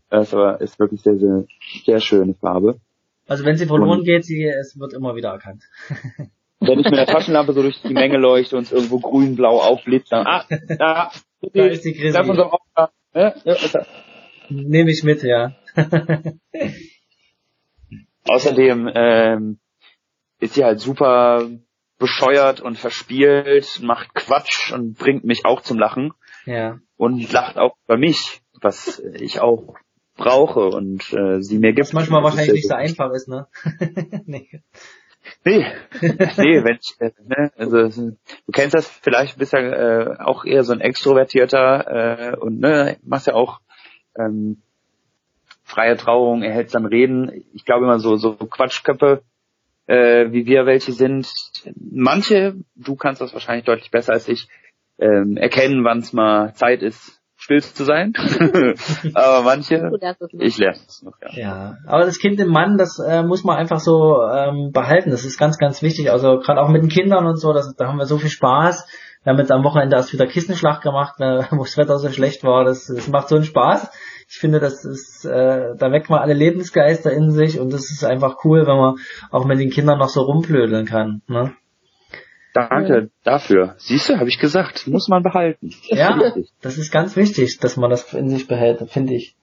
Das 0.09 0.33
aber 0.33 0.61
ist 0.61 0.79
wirklich 0.79 1.01
sehr, 1.01 1.17
sehr, 1.17 1.45
sehr 1.85 1.99
schöne 1.99 2.33
Farbe. 2.33 2.79
Also 3.27 3.43
wenn 3.43 3.57
sie 3.57 3.65
verloren 3.65 3.99
und, 3.99 4.05
geht, 4.05 4.23
sie, 4.23 4.45
es 4.45 4.79
wird 4.79 4.93
immer 4.93 5.15
wieder 5.15 5.29
erkannt. 5.29 5.63
Wenn 6.59 6.79
ich 6.79 6.85
mit 6.85 6.97
der 6.97 7.05
Taschenlampe 7.05 7.53
so 7.53 7.61
durch 7.61 7.81
die 7.81 7.93
Menge 7.93 8.17
leuchte 8.17 8.57
und 8.57 8.63
es 8.63 8.71
irgendwo 8.71 8.99
grün-blau 8.99 9.61
aufblitzt, 9.61 10.11
dann, 10.11 10.25
ah, 10.25 10.45
da, 10.49 11.11
da 11.53 11.65
ist 11.65 11.85
die 11.85 11.93
Krise. 11.93 12.17
Ja, 13.13 13.33
ja, 13.43 13.85
Nehme 14.49 14.91
ich 14.91 15.03
mit, 15.03 15.23
ja. 15.23 15.55
Außerdem 18.25 18.91
ähm, 18.93 19.59
ist 20.39 20.55
sie 20.55 20.63
halt 20.63 20.79
super 20.79 21.49
bescheuert 21.97 22.61
und 22.61 22.77
verspielt, 22.77 23.79
macht 23.81 24.13
Quatsch 24.13 24.71
und 24.71 24.97
bringt 24.97 25.23
mich 25.23 25.45
auch 25.45 25.61
zum 25.61 25.79
Lachen. 25.79 26.13
Ja. 26.45 26.79
Und 26.95 27.31
lacht 27.31 27.57
auch 27.57 27.75
über 27.85 27.97
mich, 27.97 28.41
was 28.61 28.99
ich 28.99 29.39
auch 29.39 29.75
brauche 30.15 30.67
und 30.67 31.13
äh, 31.13 31.41
sie 31.41 31.59
mir 31.59 31.73
gibt. 31.73 31.87
Was 31.87 31.93
manchmal 31.93 32.23
wahrscheinlich 32.23 32.53
nicht 32.53 32.67
so 32.67 32.75
einfach 32.75 33.11
ist, 33.11 33.27
ne? 33.27 33.47
nee. 34.25 34.49
Nee, 35.43 35.65
nee, 36.01 36.63
wenn 36.63 36.77
ich, 36.81 36.95
äh, 36.99 37.11
ne, 37.25 37.51
also 37.57 37.87
du 37.87 38.51
kennst 38.51 38.75
das 38.75 38.87
vielleicht, 38.87 39.37
bist 39.37 39.53
ja 39.53 39.59
äh, 39.59 40.17
auch 40.19 40.45
eher 40.45 40.63
so 40.63 40.73
ein 40.73 40.81
extrovertierter 40.81 42.33
äh, 42.33 42.37
und 42.37 42.59
ne, 42.59 42.97
machst 43.03 43.27
ja 43.27 43.33
auch 43.33 43.59
ähm, 44.17 44.61
freie 45.63 45.97
Trauung, 45.97 46.43
erhältst 46.43 46.75
dann 46.75 46.85
Reden. 46.85 47.45
Ich 47.53 47.65
glaube 47.65 47.85
immer 47.85 47.99
so 47.99 48.15
so 48.15 48.35
Quatschköpfe, 48.35 49.21
äh, 49.87 50.31
wie 50.31 50.45
wir 50.45 50.65
welche 50.65 50.91
sind. 50.91 51.29
Manche, 51.75 52.55
du 52.75 52.95
kannst 52.95 53.21
das 53.21 53.33
wahrscheinlich 53.33 53.65
deutlich 53.65 53.91
besser 53.91 54.13
als 54.13 54.27
ich, 54.27 54.47
ähm, 54.99 55.37
erkennen, 55.37 55.83
wann 55.83 55.99
es 55.99 56.13
mal 56.13 56.53
Zeit 56.55 56.81
ist, 56.81 57.16
still 57.47 57.63
zu 57.63 57.85
sein. 57.85 58.13
aber 59.13 59.41
manche, 59.43 59.89
ich 60.39 60.57
lerne 60.57 60.77
es 60.85 61.01
noch. 61.01 61.13
Ja. 61.21 61.29
ja, 61.33 61.77
aber 61.85 62.05
das 62.05 62.19
Kind 62.19 62.39
im 62.39 62.49
Mann, 62.49 62.77
das 62.77 62.99
äh, 62.99 63.23
muss 63.23 63.45
man 63.45 63.57
einfach 63.57 63.79
so 63.79 64.21
ähm, 64.21 64.71
behalten. 64.73 65.11
Das 65.11 65.23
ist 65.23 65.39
ganz, 65.39 65.57
ganz 65.57 65.81
wichtig. 65.81 66.11
Also 66.11 66.39
gerade 66.39 66.61
auch 66.61 66.69
mit 66.69 66.81
den 66.81 66.89
Kindern 66.89 67.25
und 67.25 67.37
so, 67.37 67.53
das, 67.53 67.73
da 67.75 67.87
haben 67.87 67.97
wir 67.97 68.05
so 68.05 68.17
viel 68.17 68.29
Spaß. 68.29 68.85
Wir 69.23 69.31
haben 69.31 69.39
jetzt 69.39 69.51
am 69.51 69.63
Wochenende 69.63 69.95
erst 69.95 70.13
wieder 70.13 70.27
Kissenschlag 70.27 70.81
gemacht, 70.81 71.15
äh, 71.19 71.43
wo 71.51 71.63
das 71.63 71.77
Wetter 71.77 71.97
so 71.97 72.09
schlecht 72.09 72.43
war. 72.43 72.65
Das, 72.65 72.87
das 72.87 73.07
macht 73.07 73.29
so 73.29 73.35
einen 73.35 73.45
Spaß. 73.45 73.91
Ich 74.29 74.37
finde, 74.39 74.59
das 74.59 74.83
ist, 74.83 75.23
äh, 75.25 75.73
da 75.77 75.91
weckt 75.91 76.09
man 76.09 76.19
alle 76.19 76.33
Lebensgeister 76.33 77.11
in 77.13 77.31
sich 77.31 77.61
und 77.61 77.71
das 77.71 77.91
ist 77.91 78.03
einfach 78.03 78.43
cool, 78.43 78.67
wenn 78.67 78.77
man 78.77 78.95
auch 79.31 79.45
mit 79.45 79.59
den 79.59 79.69
Kindern 79.69 79.99
noch 79.99 80.09
so 80.09 80.21
rumblödeln 80.21 80.85
kann. 80.85 81.21
Ne? 81.27 81.53
Danke 82.57 83.11
dafür. 83.23 83.75
Siehst 83.77 84.09
du, 84.09 84.17
habe 84.17 84.29
ich 84.29 84.39
gesagt, 84.39 84.87
muss 84.87 85.07
man 85.07 85.23
behalten. 85.23 85.69
Das 85.89 85.99
ja, 85.99 86.19
ist 86.21 86.53
das 86.61 86.77
ist 86.77 86.91
ganz 86.91 87.15
wichtig, 87.15 87.59
dass 87.59 87.77
man 87.77 87.89
das 87.89 88.13
in 88.13 88.29
sich 88.29 88.47
behält, 88.47 88.89
finde 88.89 89.13
ich. 89.13 89.35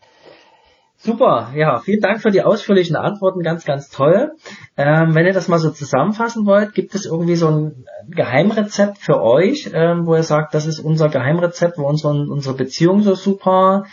Super, 0.97 1.53
ja, 1.55 1.81
vielen 1.81 2.01
Dank 2.01 2.23
für 2.23 2.31
die 2.31 2.43
ausführlichen 2.43 2.97
Antworten, 2.97 3.43
ganz, 3.43 3.67
ganz 3.67 3.91
toll. 3.91 4.33
Ähm, 4.77 5.15
wenn 5.15 5.27
ihr 5.27 5.35
das 5.35 5.49
mal 5.49 5.59
so 5.59 5.71
zusammenfassen 5.71 6.47
wollt, 6.47 6.73
gibt 6.73 6.95
es 6.95 7.05
irgendwie 7.05 7.37
so 7.37 7.49
ein 7.49 7.85
Geheimrezept 8.09 8.99
für 8.99 9.21
euch, 9.23 9.71
ähm, 9.75 10.07
wo 10.07 10.15
ihr 10.15 10.23
sagt, 10.23 10.55
das 10.55 10.67
ist 10.67 10.81
unser 10.81 11.11
Geheimrezept, 11.11 11.77
wo 11.77 11.87
unsere, 11.87 12.15
unsere 12.15 12.57
Beziehung 12.57 13.03
so 13.03 13.15
super 13.15 13.85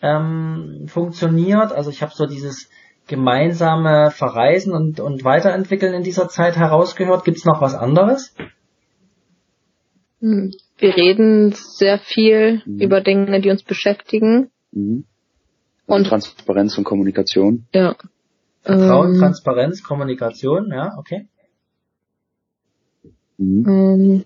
ähm, 0.00 0.86
funktioniert. 0.86 1.72
Also 1.72 1.90
ich 1.90 2.02
habe 2.02 2.12
so 2.14 2.26
dieses 2.26 2.70
gemeinsame 3.08 4.12
Verreisen 4.12 4.72
und, 4.72 5.00
und 5.00 5.24
Weiterentwickeln 5.24 5.92
in 5.92 6.04
dieser 6.04 6.28
Zeit 6.28 6.56
herausgehört. 6.56 7.24
Gibt 7.24 7.38
es 7.38 7.44
noch 7.44 7.60
was 7.60 7.74
anderes? 7.74 8.32
Wir 10.20 10.96
reden 10.96 11.52
sehr 11.52 11.98
viel 11.98 12.62
mhm. 12.64 12.78
über 12.80 13.00
Dinge, 13.00 13.40
die 13.40 13.50
uns 13.50 13.62
beschäftigen. 13.62 14.50
Mhm. 14.72 15.04
Und 15.86 16.06
Transparenz 16.06 16.76
und 16.78 16.84
Kommunikation. 16.84 17.66
Ja. 17.74 17.96
Vertrauen, 18.62 19.14
ähm, 19.14 19.18
Transparenz, 19.18 19.82
Kommunikation, 19.82 20.70
ja, 20.70 20.94
okay. 20.98 21.26
Mhm. 23.38 23.64
Ähm, 23.66 24.24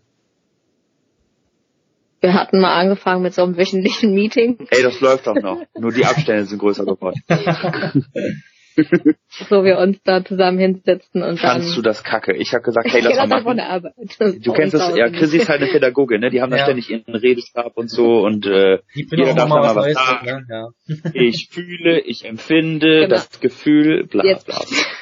wir 2.21 2.35
hatten 2.35 2.61
mal 2.61 2.75
angefangen 2.75 3.23
mit 3.23 3.35
so 3.35 3.43
einem 3.43 3.57
wöchentlichen 3.57 4.13
Meeting. 4.13 4.67
Ey, 4.71 4.83
das 4.83 5.01
läuft 5.01 5.27
doch 5.27 5.37
noch. 5.37 5.63
Nur 5.79 5.93
die 5.93 6.05
Abstände 6.05 6.45
sind 6.47 6.59
größer 6.59 6.85
geworden. 6.85 7.23
wo 9.49 9.65
wir 9.65 9.79
uns 9.79 10.03
da 10.05 10.25
zusammen 10.25 10.59
hinsetzen 10.59 11.23
und 11.23 11.39
Fandst 11.39 11.71
dann... 11.71 11.77
du 11.77 11.83
das 11.83 12.03
kacke? 12.03 12.35
Ich 12.37 12.53
habe 12.53 12.63
gesagt, 12.63 12.93
hey, 12.93 13.01
lass 13.05 13.17
mal 13.17 13.27
machen. 13.27 13.45
Von 13.45 13.57
der 13.57 13.71
Arbeit. 13.71 13.95
Du 14.19 14.53
kennst 14.53 14.75
das, 14.75 14.97
ja, 14.97 15.09
Chrissy 15.11 15.39
ist 15.39 15.49
halt 15.49 15.63
eine 15.63 15.71
Pädagogin, 15.71 16.21
ne? 16.21 16.31
Die 16.31 16.41
haben 16.41 16.51
da 16.51 16.59
ja. 16.59 16.65
ständig 16.65 16.91
ihren 16.91 17.15
Redestab 17.15 17.77
und 17.77 17.91
so 17.91 18.25
und 18.25 18.47
äh, 18.47 18.79
jeder 18.93 19.35
darf 19.35 19.49
mal 19.49 19.75
was 19.75 19.93
sagen. 19.93 20.27
Ne? 20.27 20.47
Ja. 20.49 20.69
Ich 21.15 21.49
fühle, 21.51 22.01
ich 22.01 22.25
empfinde 22.25 23.03
genau. 23.03 23.09
das 23.09 23.41
Gefühl, 23.41 24.07
bla 24.07 24.23
bla. 24.23 24.39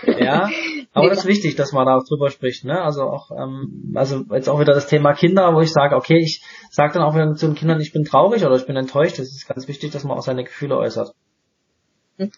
bla. 0.04 0.18
Ja, 0.18 0.50
aber 0.92 1.08
das 1.08 1.20
ist 1.20 1.26
wichtig, 1.26 1.54
dass 1.56 1.72
man 1.72 1.86
da 1.86 1.96
auch 1.96 2.04
drüber 2.06 2.30
spricht, 2.30 2.64
ne? 2.64 2.80
Also 2.80 3.02
auch, 3.02 3.30
ähm, 3.30 3.92
also 3.94 4.24
jetzt 4.32 4.48
auch 4.48 4.60
wieder 4.60 4.74
das 4.74 4.86
Thema 4.86 5.14
Kinder, 5.14 5.54
wo 5.54 5.60
ich 5.60 5.72
sage, 5.72 5.96
okay, 5.96 6.18
ich 6.18 6.42
sage 6.70 6.94
dann 6.94 7.02
auch 7.02 7.14
wieder 7.14 7.34
zu 7.34 7.46
den 7.46 7.54
Kindern, 7.54 7.80
ich 7.80 7.92
bin 7.92 8.04
traurig 8.04 8.44
oder 8.44 8.56
ich 8.56 8.66
bin 8.66 8.76
enttäuscht. 8.76 9.18
Das 9.18 9.28
ist 9.28 9.48
ganz 9.48 9.68
wichtig, 9.68 9.90
dass 9.90 10.04
man 10.04 10.18
auch 10.18 10.22
seine 10.22 10.44
Gefühle 10.44 10.76
äußert. 10.76 11.14
Hm. 12.18 12.30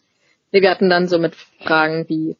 Wir 0.50 0.70
hatten 0.70 0.88
dann 0.88 1.08
so 1.08 1.18
mit 1.18 1.34
Fragen 1.34 2.08
wie, 2.08 2.36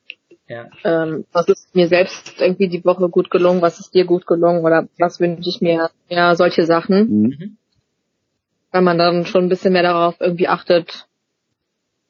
Ja. 0.48 0.66
Ähm, 0.84 1.24
was 1.32 1.48
ist 1.48 1.74
mir 1.74 1.88
selbst 1.88 2.40
irgendwie 2.40 2.68
die 2.68 2.84
Woche 2.84 3.09
gut 3.09 3.30
gelungen, 3.30 3.62
was 3.62 3.80
ist 3.80 3.94
dir 3.94 4.05
gut 4.05 4.26
gelungen 4.26 4.64
oder 4.64 4.88
was 4.98 5.20
wünsche 5.20 5.48
ich 5.48 5.61
mir? 5.61 5.90
Ja, 6.09 6.34
solche 6.34 6.66
Sachen. 6.66 6.98
Mhm. 7.09 7.26
mhm. 7.26 7.57
Weil 8.70 8.82
man 8.82 8.98
dann 8.98 9.24
schon 9.24 9.44
ein 9.44 9.48
bisschen 9.48 9.72
mehr 9.72 9.84
darauf 9.84 10.16
irgendwie 10.20 10.48
achtet, 10.48 11.07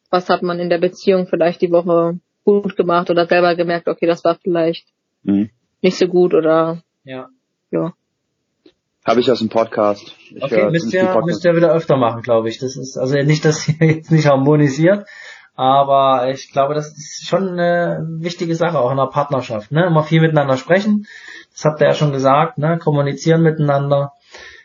was 0.08 0.30
hat 0.30 0.42
man 0.42 0.60
in 0.60 0.70
der 0.70 0.78
Beziehung 0.78 1.26
vielleicht 1.26 1.60
die 1.60 1.70
Woche 1.70 2.18
gut 2.44 2.76
gemacht 2.76 3.10
oder 3.10 3.26
selber 3.26 3.54
gemerkt, 3.54 3.88
okay, 3.88 4.06
das 4.06 4.24
war 4.24 4.36
vielleicht 4.36 4.86
mhm. 5.24 5.50
nicht 5.82 5.98
so 5.98 6.06
gut 6.06 6.34
oder 6.34 6.82
ja. 7.04 7.28
ja. 7.70 7.92
Habe 9.04 9.20
ich 9.20 9.30
aus 9.30 9.40
dem 9.40 9.50
Podcast. 9.50 10.14
Ich 10.30 10.42
okay, 10.42 10.70
müsst 10.70 10.92
ihr, 10.92 11.04
Podcast. 11.04 11.26
müsst 11.26 11.44
ihr 11.44 11.56
wieder 11.56 11.72
öfter 11.72 11.96
machen, 11.96 12.22
glaube 12.22 12.48
ich. 12.48 12.58
Das 12.58 12.76
ist 12.76 12.96
also 12.96 13.16
nicht, 13.16 13.44
dass 13.44 13.68
ihr 13.80 13.86
jetzt 13.86 14.10
nicht 14.10 14.26
harmonisiert, 14.26 15.06
aber 15.54 16.30
ich 16.30 16.50
glaube, 16.50 16.74
das 16.74 16.88
ist 16.88 17.26
schon 17.28 17.50
eine 17.50 18.04
wichtige 18.20 18.54
Sache, 18.56 18.78
auch 18.78 18.90
in 18.90 18.98
einer 18.98 19.10
Partnerschaft. 19.10 19.70
Ne? 19.70 19.86
Immer 19.86 20.02
viel 20.02 20.20
miteinander 20.20 20.56
sprechen. 20.56 21.06
Das 21.52 21.64
habt 21.64 21.80
ihr 21.80 21.86
ja 21.86 21.94
schon 21.94 22.12
gesagt, 22.12 22.58
ne? 22.58 22.78
kommunizieren 22.78 23.42
miteinander. 23.42 24.12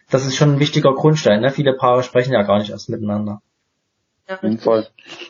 Das 0.10 0.26
ist 0.26 0.36
schon 0.36 0.54
ein 0.54 0.60
wichtiger 0.60 0.94
Grundstein. 0.94 1.42
Ne? 1.42 1.52
Viele 1.52 1.74
Paare 1.74 2.02
sprechen 2.02 2.34
ja 2.34 2.42
gar 2.42 2.58
nicht 2.58 2.72
erst 2.72 2.90
miteinander. 2.90 3.42
Ja, 4.28 4.40
Voll. 4.58 4.86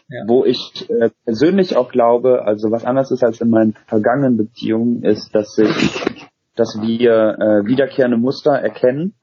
Ja. 0.10 0.24
Wo 0.28 0.45
ich 0.45 0.89
äh, 0.89 1.10
persönlich 1.26 1.76
auch 1.76 1.89
glaube, 1.89 2.43
also 2.45 2.72
was 2.72 2.86
anders 2.86 3.12
ist 3.12 3.24
als 3.24 3.39
in 3.41 3.49
meinen 3.49 3.76
vergangenen 3.88 4.38
Beziehungen, 4.38 5.03
ist, 5.03 5.34
dass 5.34 5.57
ich, 5.57 6.28
dass 6.55 6.80
wir 6.82 7.38
äh, 7.39 7.66
wiederkehrende 7.66 8.18
Muster 8.18 8.51
erkennen 8.51 9.14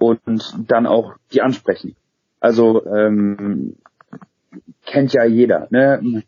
und 0.00 0.54
dann 0.68 0.86
auch 0.86 1.14
die 1.32 1.42
ansprechen. 1.42 1.94
Also 2.40 2.84
ähm, 2.86 3.76
kennt 4.86 5.12
ja 5.12 5.24
jeder, 5.24 5.68
ne? 5.70 6.22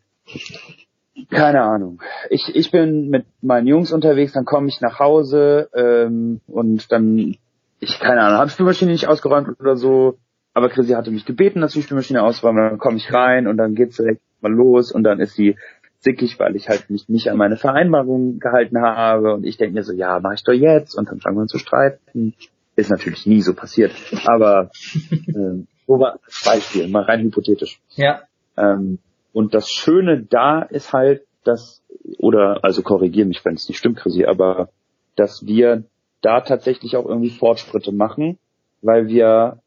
Keine 1.29 1.61
Ahnung. 1.63 2.01
Ich, 2.29 2.55
ich 2.55 2.71
bin 2.71 3.09
mit 3.09 3.25
meinen 3.41 3.67
Jungs 3.67 3.91
unterwegs, 3.91 4.33
dann 4.33 4.45
komme 4.45 4.67
ich 4.67 4.81
nach 4.81 4.99
Hause 4.99 5.69
ähm, 5.73 6.41
und 6.47 6.91
dann, 6.91 7.35
ich 7.79 7.99
keine 7.99 8.21
Ahnung, 8.21 8.39
habe 8.39 8.49
Spülmaschine 8.49 8.91
nicht 8.91 9.07
ausgeräumt 9.07 9.59
oder 9.59 9.75
so, 9.77 10.17
aber 10.53 10.69
Chrissy 10.69 10.93
hatte 10.93 11.11
mich 11.11 11.25
gebeten, 11.25 11.61
dass 11.61 11.71
ich 11.71 11.81
die 11.81 11.83
Spülmaschine 11.83 12.21
ausräume, 12.21 12.69
dann 12.69 12.77
komme 12.77 12.97
ich 12.97 13.11
rein 13.11 13.47
und 13.47 13.57
dann 13.57 13.73
geht's 13.73 13.97
direkt 13.97 14.21
mal 14.41 14.51
los 14.51 14.91
und 14.91 15.03
dann 15.03 15.19
ist 15.19 15.33
sie 15.33 15.55
sickig, 15.99 16.39
weil 16.39 16.55
ich 16.55 16.69
halt 16.69 16.89
mich 16.89 17.09
nicht 17.09 17.29
an 17.29 17.37
meine 17.37 17.57
Vereinbarung 17.57 18.39
gehalten 18.39 18.79
habe 18.79 19.33
und 19.33 19.43
ich 19.43 19.57
denke 19.57 19.73
mir 19.73 19.83
so, 19.83 19.93
ja, 19.93 20.19
mach 20.19 20.33
ich 20.33 20.43
doch 20.43 20.53
jetzt 20.53 20.95
und 20.95 21.09
dann 21.09 21.19
fangen 21.19 21.37
wir 21.37 21.41
an 21.41 21.47
zu 21.47 21.57
streiten. 21.57 22.33
Ist 22.75 22.91
natürlich 22.91 23.25
nie 23.25 23.41
so 23.41 23.55
passiert, 23.55 23.91
aber 24.25 24.69
äh, 25.11 25.63
so 25.87 25.99
war 25.99 26.19
das 26.25 26.43
Beispiel, 26.43 26.87
mal 26.89 27.03
rein 27.03 27.21
hypothetisch. 27.21 27.79
Ja. 27.95 28.21
Ähm, 28.57 28.99
und 29.33 29.53
das 29.53 29.69
Schöne 29.69 30.21
da 30.21 30.61
ist 30.61 30.93
halt, 30.93 31.23
dass, 31.43 31.81
oder, 32.17 32.63
also 32.63 32.81
korrigiere 32.81 33.27
mich, 33.27 33.43
wenn 33.45 33.55
es 33.55 33.67
nicht 33.67 33.77
stimmt, 33.77 33.97
Chrissy, 33.97 34.25
aber 34.25 34.69
dass 35.15 35.45
wir 35.45 35.83
da 36.21 36.41
tatsächlich 36.41 36.97
auch 36.97 37.05
irgendwie 37.05 37.29
Fortschritte 37.29 37.91
machen, 37.91 38.37
weil 38.81 39.07
wir 39.07 39.59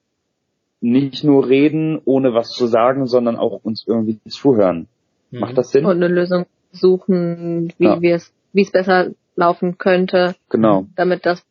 nicht 0.80 1.24
nur 1.24 1.48
reden, 1.48 2.00
ohne 2.04 2.34
was 2.34 2.50
zu 2.50 2.66
sagen, 2.66 3.06
sondern 3.06 3.36
auch 3.36 3.60
uns 3.62 3.84
irgendwie 3.86 4.18
zuhören. 4.28 4.88
Mhm. 5.30 5.40
Macht 5.40 5.58
das 5.58 5.70
Sinn? 5.70 5.84
Und 5.84 5.96
eine 5.96 6.08
Lösung 6.08 6.46
suchen, 6.72 7.72
wie 7.78 7.84
ja. 7.84 8.00
wir 8.00 8.14
es, 8.16 8.32
wie 8.52 8.62
es 8.62 8.70
besser 8.70 9.10
laufen 9.36 9.78
könnte. 9.78 10.34
Genau. 10.48 10.86
Damit 10.96 11.26
das 11.26 11.44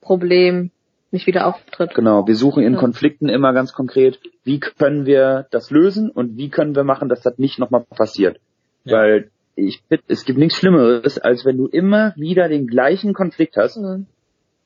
Problem 0.00 0.70
nicht 1.16 1.26
wieder 1.26 1.46
auftritt. 1.46 1.94
Genau, 1.94 2.26
wir 2.26 2.36
suchen 2.36 2.62
in 2.62 2.76
Konflikten 2.76 3.28
immer 3.28 3.52
ganz 3.54 3.72
konkret, 3.72 4.20
wie 4.44 4.60
können 4.60 5.06
wir 5.06 5.46
das 5.50 5.70
lösen 5.70 6.10
und 6.10 6.36
wie 6.36 6.50
können 6.50 6.76
wir 6.76 6.84
machen, 6.84 7.08
dass 7.08 7.22
das 7.22 7.38
nicht 7.38 7.58
nochmal 7.58 7.84
passiert. 7.88 8.38
Ja. 8.84 8.98
Weil 8.98 9.30
ich 9.54 9.82
es 10.06 10.24
gibt 10.26 10.38
nichts 10.38 10.58
Schlimmeres, 10.58 11.18
als 11.18 11.46
wenn 11.46 11.56
du 11.56 11.66
immer 11.66 12.12
wieder 12.16 12.48
den 12.48 12.66
gleichen 12.66 13.14
Konflikt 13.14 13.56
hast 13.56 13.78
mhm. 13.78 14.06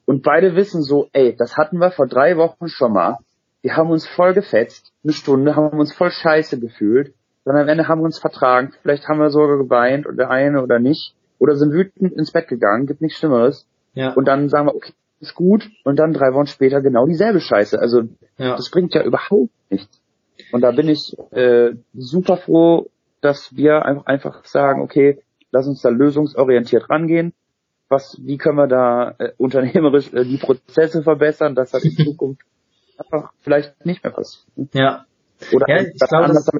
und 0.04 0.22
beide 0.22 0.56
wissen 0.56 0.82
so, 0.82 1.08
ey, 1.12 1.36
das 1.36 1.56
hatten 1.56 1.78
wir 1.78 1.92
vor 1.92 2.08
drei 2.08 2.36
Wochen 2.36 2.66
schon 2.66 2.92
mal, 2.92 3.18
wir 3.62 3.76
haben 3.76 3.90
uns 3.90 4.08
voll 4.08 4.34
gefetzt, 4.34 4.92
eine 5.04 5.12
Stunde, 5.12 5.54
haben 5.54 5.78
uns 5.78 5.94
voll 5.94 6.10
scheiße 6.10 6.58
gefühlt, 6.58 7.14
dann 7.44 7.56
am 7.56 7.68
Ende 7.68 7.86
haben 7.86 8.00
wir 8.00 8.06
uns 8.06 8.18
vertragen, 8.18 8.72
vielleicht 8.82 9.06
haben 9.06 9.20
wir 9.20 9.30
sogar 9.30 9.58
geweint 9.58 10.06
oder 10.06 10.28
eine 10.28 10.62
oder 10.62 10.80
nicht, 10.80 11.14
oder 11.38 11.54
sind 11.54 11.72
wütend 11.72 12.12
ins 12.12 12.32
Bett 12.32 12.48
gegangen, 12.48 12.86
gibt 12.86 13.00
nichts 13.00 13.18
Schlimmeres. 13.18 13.66
Ja. 13.94 14.12
Und 14.12 14.26
dann 14.26 14.48
sagen 14.48 14.66
wir, 14.66 14.74
okay, 14.74 14.92
ist 15.20 15.34
gut 15.34 15.70
und 15.84 15.98
dann 15.98 16.12
drei 16.12 16.32
Wochen 16.32 16.46
später 16.46 16.80
genau 16.80 17.06
dieselbe 17.06 17.40
Scheiße. 17.40 17.78
Also 17.78 18.02
ja. 18.38 18.56
das 18.56 18.70
bringt 18.70 18.94
ja 18.94 19.02
überhaupt 19.02 19.52
nichts. 19.68 20.00
Und 20.52 20.62
da 20.62 20.72
bin 20.72 20.88
ich 20.88 21.16
äh, 21.30 21.72
super 21.94 22.38
froh, 22.38 22.88
dass 23.20 23.54
wir 23.54 23.84
einfach, 23.84 24.06
einfach 24.06 24.44
sagen, 24.44 24.82
okay, 24.82 25.22
lass 25.52 25.66
uns 25.66 25.82
da 25.82 25.90
lösungsorientiert 25.90 26.88
rangehen. 26.88 27.34
Was, 27.88 28.18
wie 28.22 28.38
können 28.38 28.56
wir 28.56 28.68
da 28.68 29.14
äh, 29.18 29.32
unternehmerisch 29.36 30.12
äh, 30.12 30.24
die 30.24 30.38
Prozesse 30.38 31.02
verbessern, 31.02 31.54
dass 31.54 31.72
das 31.72 31.84
in 31.84 31.92
Zukunft 32.04 32.42
einfach 32.96 33.32
vielleicht 33.40 33.84
nicht 33.84 34.02
mehr 34.02 34.12
passiert. 34.12 34.46
Ja. 34.72 35.04
Oder 35.52 35.68
ja, 35.68 35.82
ich 35.82 35.98
glaube, 35.98 36.28
das, 36.28 36.50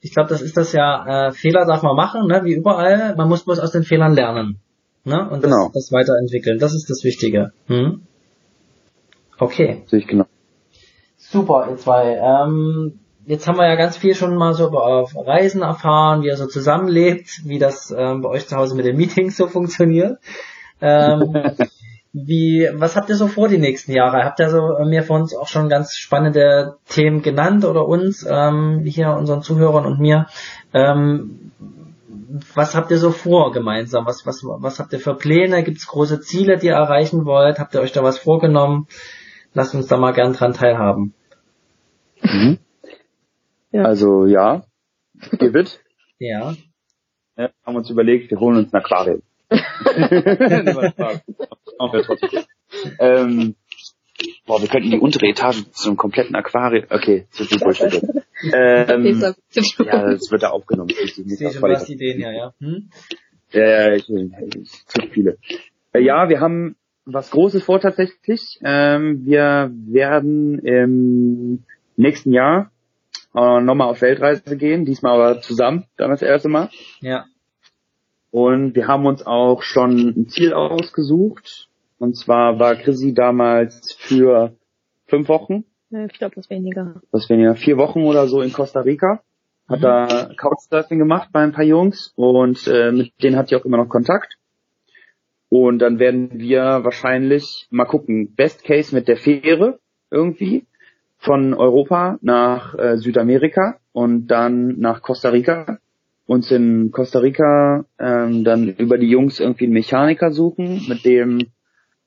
ich 0.00 0.14
glaube, 0.14 0.28
das 0.28 0.42
ist 0.42 0.56
das 0.56 0.72
ja, 0.72 1.28
äh, 1.28 1.32
Fehler 1.32 1.66
darf 1.66 1.82
man 1.82 1.96
machen, 1.96 2.26
ne, 2.26 2.42
wie 2.44 2.54
überall. 2.54 3.14
Man 3.16 3.28
muss 3.28 3.44
bloß 3.44 3.58
aus 3.58 3.72
den 3.72 3.82
Fehlern 3.82 4.14
lernen. 4.14 4.60
Ne? 5.06 5.28
Und 5.30 5.42
genau. 5.42 5.70
das, 5.72 5.88
das 5.88 5.92
weiterentwickeln. 5.92 6.58
Das 6.58 6.74
ist 6.74 6.90
das 6.90 7.04
Wichtige. 7.04 7.52
Hm? 7.66 8.02
Okay. 9.38 9.84
Sehe 9.86 10.00
ich 10.00 10.08
genau. 10.08 10.26
Super, 11.16 11.68
ihr 11.70 11.76
zwei. 11.76 12.16
Ähm, 12.16 12.98
jetzt 13.24 13.46
haben 13.46 13.56
wir 13.56 13.68
ja 13.68 13.76
ganz 13.76 13.96
viel 13.96 14.16
schon 14.16 14.34
mal 14.36 14.52
so 14.54 14.68
auf 14.70 15.14
Reisen 15.14 15.62
erfahren, 15.62 16.22
wie 16.22 16.26
ihr 16.26 16.36
so 16.36 16.46
zusammenlebt, 16.46 17.42
wie 17.44 17.60
das 17.60 17.94
ähm, 17.96 18.22
bei 18.22 18.30
euch 18.30 18.48
zu 18.48 18.56
Hause 18.56 18.74
mit 18.74 18.84
den 18.84 18.96
Meetings 18.96 19.36
so 19.36 19.46
funktioniert. 19.46 20.18
Ähm, 20.80 21.36
wie, 22.12 22.68
was 22.74 22.96
habt 22.96 23.08
ihr 23.08 23.16
so 23.16 23.28
vor 23.28 23.46
die 23.46 23.58
nächsten 23.58 23.92
Jahre? 23.92 24.24
Habt 24.24 24.40
ihr 24.40 24.50
so 24.50 24.76
mir 24.84 25.04
von 25.04 25.22
uns 25.22 25.36
auch 25.36 25.46
schon 25.46 25.68
ganz 25.68 25.94
spannende 25.94 26.78
Themen 26.88 27.22
genannt 27.22 27.64
oder 27.64 27.86
uns, 27.86 28.26
ähm, 28.28 28.82
hier 28.84 29.10
unseren 29.10 29.42
Zuhörern 29.42 29.86
und 29.86 30.00
mir? 30.00 30.26
Ähm, 30.74 31.52
was 32.54 32.74
habt 32.74 32.90
ihr 32.90 32.98
so 32.98 33.10
vor 33.10 33.52
gemeinsam? 33.52 34.06
Was, 34.06 34.26
was, 34.26 34.42
was 34.44 34.78
habt 34.78 34.92
ihr 34.92 35.00
für 35.00 35.14
Pläne? 35.14 35.62
Gibt 35.62 35.78
es 35.78 35.86
große 35.86 36.20
Ziele, 36.20 36.58
die 36.58 36.66
ihr 36.66 36.74
erreichen 36.74 37.24
wollt? 37.24 37.58
Habt 37.58 37.74
ihr 37.74 37.80
euch 37.80 37.92
da 37.92 38.02
was 38.02 38.18
vorgenommen? 38.18 38.88
Lasst 39.52 39.74
uns 39.74 39.86
da 39.86 39.96
mal 39.96 40.12
gern 40.12 40.32
dran 40.32 40.52
teilhaben. 40.52 41.14
Mhm. 42.22 42.58
Ja. 43.72 43.84
Also 43.84 44.26
ja, 44.26 44.64
it. 45.32 45.80
Ja. 46.18 46.54
ja. 47.36 47.50
Haben 47.64 47.76
uns 47.76 47.90
überlegt, 47.90 48.30
wir 48.30 48.40
holen 48.40 48.58
uns 48.58 48.72
ein 48.72 48.80
Aquarium. 48.80 49.22
ähm, 52.98 53.54
Boah, 54.46 54.60
wir 54.60 54.68
könnten 54.68 54.90
die 54.90 54.98
untere 54.98 55.26
Etage 55.26 55.64
zu 55.72 55.88
einem 55.88 55.96
kompletten 55.96 56.36
Aquarium. 56.36 56.86
Okay, 56.90 57.26
zu 57.30 57.44
viel 57.44 57.58
Bullshit. 57.58 57.94
ähm, 58.54 59.20
ja, 59.20 60.12
das 60.12 60.30
wird 60.30 60.42
da 60.42 60.50
aufgenommen. 60.50 60.90
Ich 60.90 61.14
sehe 61.14 61.52
schon, 61.52 61.62
du 61.62 61.92
Ideen, 61.92 62.20
ja, 62.20 62.32
ja. 62.32 62.54
Hm? 62.60 62.90
Ja, 63.52 63.64
ja, 63.64 63.94
ich, 63.94 64.08
ich, 64.08 64.86
zu 64.86 65.02
viele. 65.10 65.38
Äh, 65.92 66.00
ja, 66.00 66.28
wir 66.28 66.40
haben 66.40 66.76
was 67.04 67.30
Großes 67.30 67.62
vor 67.62 67.80
tatsächlich. 67.80 68.58
Ähm, 68.64 69.24
wir 69.24 69.70
werden 69.72 70.58
im 70.60 71.64
nächsten 71.96 72.32
Jahr 72.32 72.70
äh, 73.34 73.60
nochmal 73.60 73.88
auf 73.88 74.02
Weltreise 74.02 74.56
gehen, 74.56 74.84
diesmal 74.84 75.20
aber 75.20 75.40
zusammen, 75.40 75.84
dann 75.96 76.10
das 76.10 76.22
erste 76.22 76.48
Mal. 76.48 76.70
Ja. 77.00 77.26
Und 78.30 78.74
wir 78.74 78.88
haben 78.88 79.06
uns 79.06 79.24
auch 79.24 79.62
schon 79.62 80.08
ein 80.08 80.28
Ziel 80.28 80.52
ausgesucht. 80.52 81.68
Und 81.98 82.16
zwar 82.16 82.58
war 82.58 82.74
Chrissy 82.76 83.14
damals 83.14 83.94
für 83.98 84.54
fünf 85.06 85.28
Wochen. 85.28 85.64
Ich 85.90 86.18
glaube, 86.18 86.34
das 86.34 86.50
weniger. 86.50 87.00
Das 87.12 87.28
weniger. 87.30 87.54
Vier 87.54 87.76
Wochen 87.76 88.02
oder 88.02 88.26
so 88.26 88.40
in 88.42 88.52
Costa 88.52 88.80
Rica. 88.80 89.22
Hat 89.68 89.78
mhm. 89.78 89.82
da 89.82 90.30
Couchsurfing 90.36 90.98
gemacht 90.98 91.30
bei 91.32 91.40
ein 91.40 91.52
paar 91.52 91.64
Jungs 91.64 92.12
und 92.16 92.66
äh, 92.66 92.92
mit 92.92 93.12
denen 93.22 93.36
hat 93.36 93.48
sie 93.48 93.56
auch 93.56 93.64
immer 93.64 93.78
noch 93.78 93.88
Kontakt. 93.88 94.36
Und 95.48 95.78
dann 95.78 95.98
werden 95.98 96.30
wir 96.34 96.84
wahrscheinlich 96.84 97.66
mal 97.70 97.84
gucken, 97.84 98.34
Best 98.34 98.64
Case 98.64 98.94
mit 98.94 99.08
der 99.08 99.16
Fähre 99.16 99.78
irgendwie 100.10 100.66
von 101.18 101.54
Europa 101.54 102.18
nach 102.20 102.74
äh, 102.78 102.96
Südamerika 102.98 103.78
und 103.92 104.26
dann 104.26 104.78
nach 104.78 105.02
Costa 105.02 105.30
Rica. 105.30 105.78
Uns 106.26 106.50
in 106.50 106.90
Costa 106.90 107.20
Rica 107.20 107.84
ähm, 107.98 108.42
dann 108.42 108.68
über 108.68 108.98
die 108.98 109.08
Jungs 109.08 109.38
irgendwie 109.38 109.64
einen 109.64 109.74
Mechaniker 109.74 110.32
suchen, 110.32 110.84
mit 110.88 111.04
dem 111.04 111.46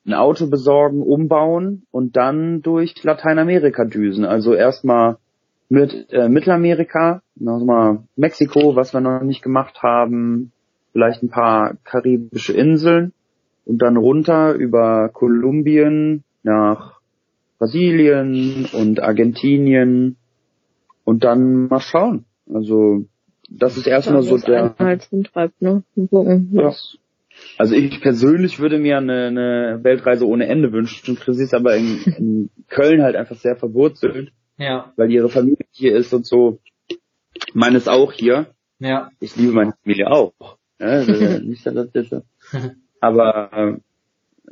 ein 0.10 0.14
Auto 0.14 0.48
besorgen, 0.48 1.02
umbauen 1.02 1.84
und 1.92 2.18
dann 2.18 2.62
durch 2.62 3.02
Lateinamerika 3.04 3.86
düsen. 3.86 4.26
Also 4.26 4.54
erstmal 4.54 5.18
mit 5.70 6.12
äh, 6.12 6.28
Mittelamerika, 6.28 7.22
nochmal 7.36 8.00
Mexiko, 8.16 8.76
was 8.76 8.94
wir 8.94 9.02
noch 9.02 9.22
nicht 9.22 9.44
gemacht 9.44 9.84
haben, 9.84 10.52
vielleicht 10.94 11.22
ein 11.22 11.30
paar 11.30 11.76
karibische 11.84 12.54
Inseln 12.54 13.14
und 13.66 13.82
dann 13.82 13.98
runter 13.98 14.54
über 14.54 15.10
Kolumbien 15.10 16.24
nach 16.42 17.00
Brasilien 17.60 18.68
und 18.74 19.02
Argentinien 19.02 20.16
und 21.04 21.24
dann 21.24 21.68
mal 21.68 21.82
schauen. 21.82 22.26
Also 22.52 23.06
das 23.50 23.78
ist 23.78 23.88
erstmal 23.88 24.24
so 24.24 24.38
der. 24.38 24.76
Halt 24.80 25.10
ne? 25.12 25.84
Gucken. 26.10 26.50
Ja. 26.52 26.74
Also 27.58 27.76
ich 27.76 28.02
persönlich 28.02 28.60
würde 28.60 28.80
mir 28.80 28.98
eine, 28.98 29.28
eine 29.28 29.80
Weltreise 29.84 30.28
ohne 30.28 30.48
Ende 30.48 30.72
wünschen. 30.72 31.16
Chrissy 31.16 31.44
ist 31.44 31.54
aber 31.54 31.76
in, 31.76 32.02
in 32.18 32.50
Köln 32.70 33.02
halt 33.02 33.16
einfach 33.16 33.36
sehr 33.36 33.56
verwurzelt. 33.56 34.32
Ja. 34.58 34.94
Weil 34.96 35.12
ihre 35.12 35.30
Familie 35.30 35.66
hier 35.72 35.96
ist 35.96 36.14
und 36.14 36.26
so. 36.26 36.60
Meine 37.54 37.78
ist 37.78 37.90
auch 37.90 38.12
hier. 38.12 38.48
Ja. 38.80 39.10
Ich 39.20 39.36
liebe 39.36 39.54
meine 39.54 39.74
Familie 39.84 40.10
auch. 40.10 40.58
Ja, 40.80 41.04
nicht, 41.40 41.66
das 41.66 41.90
jetzt, 41.94 42.16
aber 43.02 43.50
äh, 43.52 43.78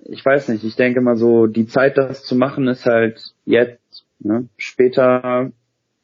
ich 0.05 0.23
weiß 0.23 0.49
nicht, 0.49 0.63
ich 0.63 0.75
denke 0.75 1.01
mal 1.01 1.15
so, 1.15 1.47
die 1.47 1.67
Zeit, 1.67 1.97
das 1.97 2.23
zu 2.23 2.35
machen, 2.35 2.67
ist 2.67 2.85
halt 2.85 3.33
jetzt. 3.45 4.05
Ne? 4.19 4.47
Später 4.57 5.51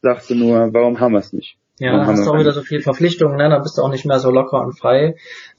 sagst 0.01 0.29
du 0.29 0.35
nur, 0.35 0.73
warum 0.73 0.99
haben 0.99 1.13
wir 1.13 1.19
es 1.19 1.33
nicht? 1.33 1.57
Ja, 1.79 1.97
dann 1.97 2.05
hast 2.05 2.25
du 2.25 2.31
auch 2.31 2.39
wieder 2.39 2.51
so 2.51 2.61
viel 2.61 2.81
Verpflichtungen, 2.81 3.37
ne? 3.37 3.49
dann 3.49 3.63
bist 3.63 3.77
du 3.77 3.81
auch 3.81 3.89
nicht 3.89 4.05
mehr 4.05 4.19
so 4.19 4.29
locker 4.29 4.61
und 4.61 4.77
frei. 4.77 5.15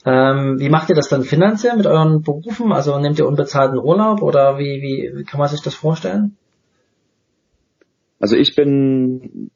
Ähm, 0.06 0.60
wie 0.60 0.68
macht 0.68 0.88
ihr 0.88 0.94
das 0.94 1.08
dann 1.08 1.24
finanziell 1.24 1.76
mit 1.76 1.86
euren 1.86 2.22
Berufen? 2.22 2.72
Also 2.72 2.98
nehmt 2.98 3.18
ihr 3.18 3.26
unbezahlten 3.26 3.78
Urlaub 3.78 4.22
oder 4.22 4.58
wie, 4.58 4.80
wie, 4.80 5.18
wie 5.18 5.24
kann 5.24 5.40
man 5.40 5.48
sich 5.48 5.60
das 5.60 5.74
vorstellen? 5.74 6.36
Also 8.20 8.36
ich 8.36 8.54
bin 8.54 9.50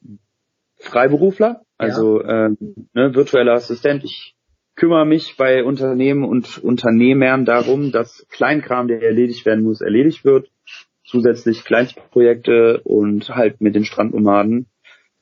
Freiberufler, 0.76 1.62
also 1.78 2.22
ja. 2.22 2.46
äh, 2.46 2.50
ne, 2.92 3.14
virtueller 3.14 3.54
Assistent. 3.54 4.02
Ich 4.02 4.34
kümmere 4.74 5.06
mich 5.06 5.36
bei 5.36 5.64
Unternehmen 5.64 6.24
und 6.24 6.58
Unternehmern 6.58 7.44
darum, 7.44 7.92
dass 7.92 8.26
Kleinkram, 8.30 8.88
der 8.88 9.02
erledigt 9.02 9.46
werden 9.46 9.64
muss, 9.64 9.80
erledigt 9.80 10.24
wird. 10.24 10.50
Zusätzlich 11.04 11.64
Kleinstprojekte 11.64 12.80
und 12.84 13.30
halt 13.30 13.60
mit 13.60 13.74
den 13.74 13.84
Strandnomaden 13.84 14.66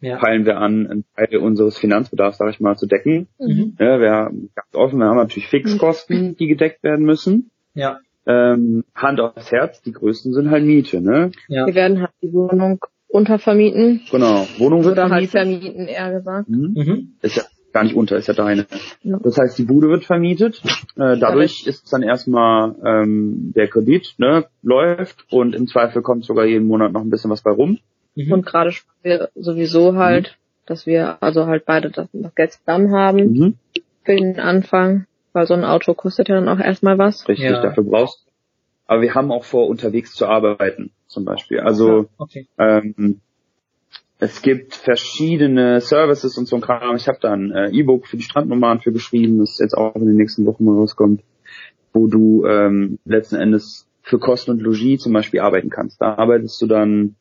ja. 0.07 0.16
peilen 0.16 0.46
wir 0.46 0.59
an, 0.59 0.86
einen 0.86 1.04
Teil 1.16 1.38
unseres 1.38 1.76
Finanzbedarfs, 1.76 2.38
sage 2.38 2.52
ich 2.52 2.61
mal, 2.61 2.76
zu 2.76 2.86
decken. 2.86 3.28
Mhm. 3.38 3.76
Ja, 3.78 4.00
wir 4.00 4.11
haben 4.12 4.50
ganz 4.54 4.74
offen, 4.74 4.98
wir 4.98 5.07
haben 5.07 5.16
natürlich 5.16 5.48
Fixkosten, 5.48 6.36
die 6.36 6.46
gedeckt 6.46 6.82
werden 6.82 7.04
müssen. 7.04 7.50
Ja. 7.74 7.98
Ähm, 8.26 8.84
Hand 8.94 9.20
aufs 9.20 9.52
Herz, 9.52 9.82
die 9.82 9.92
größten 9.92 10.32
sind 10.32 10.50
halt 10.50 10.64
Miete, 10.64 11.00
ne? 11.00 11.30
Ja. 11.48 11.66
Wir 11.66 11.74
werden 11.74 12.00
halt 12.00 12.11
die 12.22 12.32
Wohnung 12.32 12.80
untervermieten. 13.09 14.02
Genau, 14.11 14.46
Wohnung 14.59 14.84
wird 14.84 14.98
Oder 14.98 15.11
halt 15.11 15.30
vermieten, 15.30 15.86
eher 15.86 16.12
gesagt. 16.12 16.48
Mhm. 16.48 16.72
Mhm. 16.74 17.12
Ist 17.22 17.36
ja 17.36 17.42
gar 17.72 17.84
nicht 17.84 17.94
unter, 17.94 18.16
ist 18.16 18.26
ja 18.26 18.34
deine. 18.34 18.66
Ja. 19.02 19.18
Das 19.22 19.36
heißt, 19.36 19.59
die 19.59 19.64
Bude 19.64 19.88
wird 19.88 20.04
vermietet. 20.04 20.62
Äh, 20.96 21.18
dadurch 21.18 21.64
ja, 21.64 21.70
ist 21.70 21.92
dann 21.92 22.02
erstmal 22.02 22.74
ähm, 22.84 23.52
der 23.54 23.68
Kredit 23.68 24.14
ne, 24.16 24.46
läuft 24.62 25.26
und 25.30 25.54
im 25.54 25.66
Zweifel 25.66 26.00
kommt 26.00 26.24
sogar 26.24 26.46
jeden 26.46 26.66
Monat 26.66 26.92
noch 26.92 27.02
ein 27.02 27.11
bisschen 27.11 27.30
was 27.30 27.42
bei 27.42 27.50
rum. 27.50 27.78
Mhm. 28.16 28.32
Und 28.32 28.46
gerade 28.46 28.72
sparen 28.72 28.96
wir 29.02 29.30
sowieso 29.34 29.94
halt, 29.94 30.28
mhm. 30.28 30.66
dass 30.66 30.86
wir 30.86 31.22
also 31.22 31.46
halt 31.46 31.64
beide 31.64 31.90
das, 31.90 32.08
das 32.12 32.34
Geld 32.34 32.52
zusammen 32.52 32.92
haben 32.92 33.18
mhm. 33.18 33.54
für 34.02 34.16
den 34.16 34.40
Anfang, 34.40 35.06
weil 35.32 35.46
so 35.46 35.54
ein 35.54 35.64
Auto 35.64 35.94
kostet 35.94 36.28
ja 36.28 36.34
dann 36.34 36.48
auch 36.48 36.58
erstmal 36.58 36.98
was. 36.98 37.28
Richtig, 37.28 37.50
ja. 37.50 37.62
dafür 37.62 37.84
brauchst 37.84 38.26
du. 38.26 38.30
Aber 38.88 39.02
wir 39.02 39.14
haben 39.14 39.32
auch 39.32 39.44
vor, 39.44 39.68
unterwegs 39.68 40.14
zu 40.14 40.26
arbeiten, 40.26 40.92
zum 41.06 41.24
Beispiel. 41.24 41.60
Also 41.60 42.02
ja, 42.02 42.08
okay. 42.18 42.46
ähm, 42.58 43.20
es 44.18 44.42
gibt 44.42 44.74
verschiedene 44.74 45.80
Services 45.80 46.38
und 46.38 46.46
so 46.46 46.56
ein 46.56 46.62
Kram. 46.62 46.96
Ich 46.96 47.08
habe 47.08 47.18
da 47.20 47.32
ein 47.32 47.50
äh, 47.50 47.68
E-Book 47.70 48.06
für 48.06 48.16
die 48.16 48.22
Strandnummern 48.22 48.80
für 48.80 48.92
geschrieben, 48.92 49.38
das 49.38 49.58
jetzt 49.58 49.76
auch 49.76 49.94
in 49.96 50.06
den 50.06 50.16
nächsten 50.16 50.46
Wochen 50.46 50.64
mal 50.64 50.76
rauskommt, 50.76 51.22
wo 51.92 52.06
du 52.06 52.46
ähm, 52.46 52.98
letzten 53.04 53.36
Endes 53.36 53.88
für 54.02 54.18
Kosten 54.18 54.52
und 54.52 54.62
Logis 54.62 55.02
zum 55.02 55.12
Beispiel 55.12 55.40
arbeiten 55.40 55.68
kannst. 55.68 56.00
Da 56.00 56.14
arbeitest 56.14 56.62
du 56.62 56.66
dann 56.66 57.16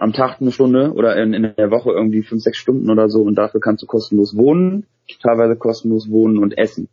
am 0.00 0.12
Tag 0.12 0.40
eine 0.40 0.52
Stunde 0.52 0.92
oder 0.92 1.16
in, 1.16 1.32
in 1.34 1.54
der 1.56 1.70
Woche 1.70 1.90
irgendwie 1.90 2.22
fünf, 2.22 2.42
sechs 2.42 2.58
Stunden 2.58 2.90
oder 2.90 3.08
so 3.08 3.22
und 3.22 3.34
dafür 3.36 3.60
kannst 3.60 3.82
du 3.82 3.86
kostenlos 3.86 4.36
wohnen, 4.36 4.86
teilweise 5.22 5.56
kostenlos 5.56 6.10
wohnen 6.10 6.38
und 6.38 6.56
essen. 6.56 6.88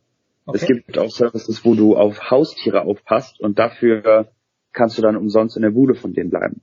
Okay. 0.45 0.57
Es 0.57 0.67
gibt 0.67 0.97
auch 0.97 1.09
Services, 1.09 1.63
wo 1.63 1.75
du 1.75 1.95
auf 1.95 2.31
Haustiere 2.31 2.81
aufpasst 2.81 3.39
und 3.39 3.59
dafür 3.59 4.27
kannst 4.73 4.97
du 4.97 5.01
dann 5.01 5.15
umsonst 5.15 5.55
in 5.55 5.63
der 5.63 5.71
Bude 5.71 5.95
von 5.95 6.13
denen 6.13 6.29
bleiben. 6.29 6.61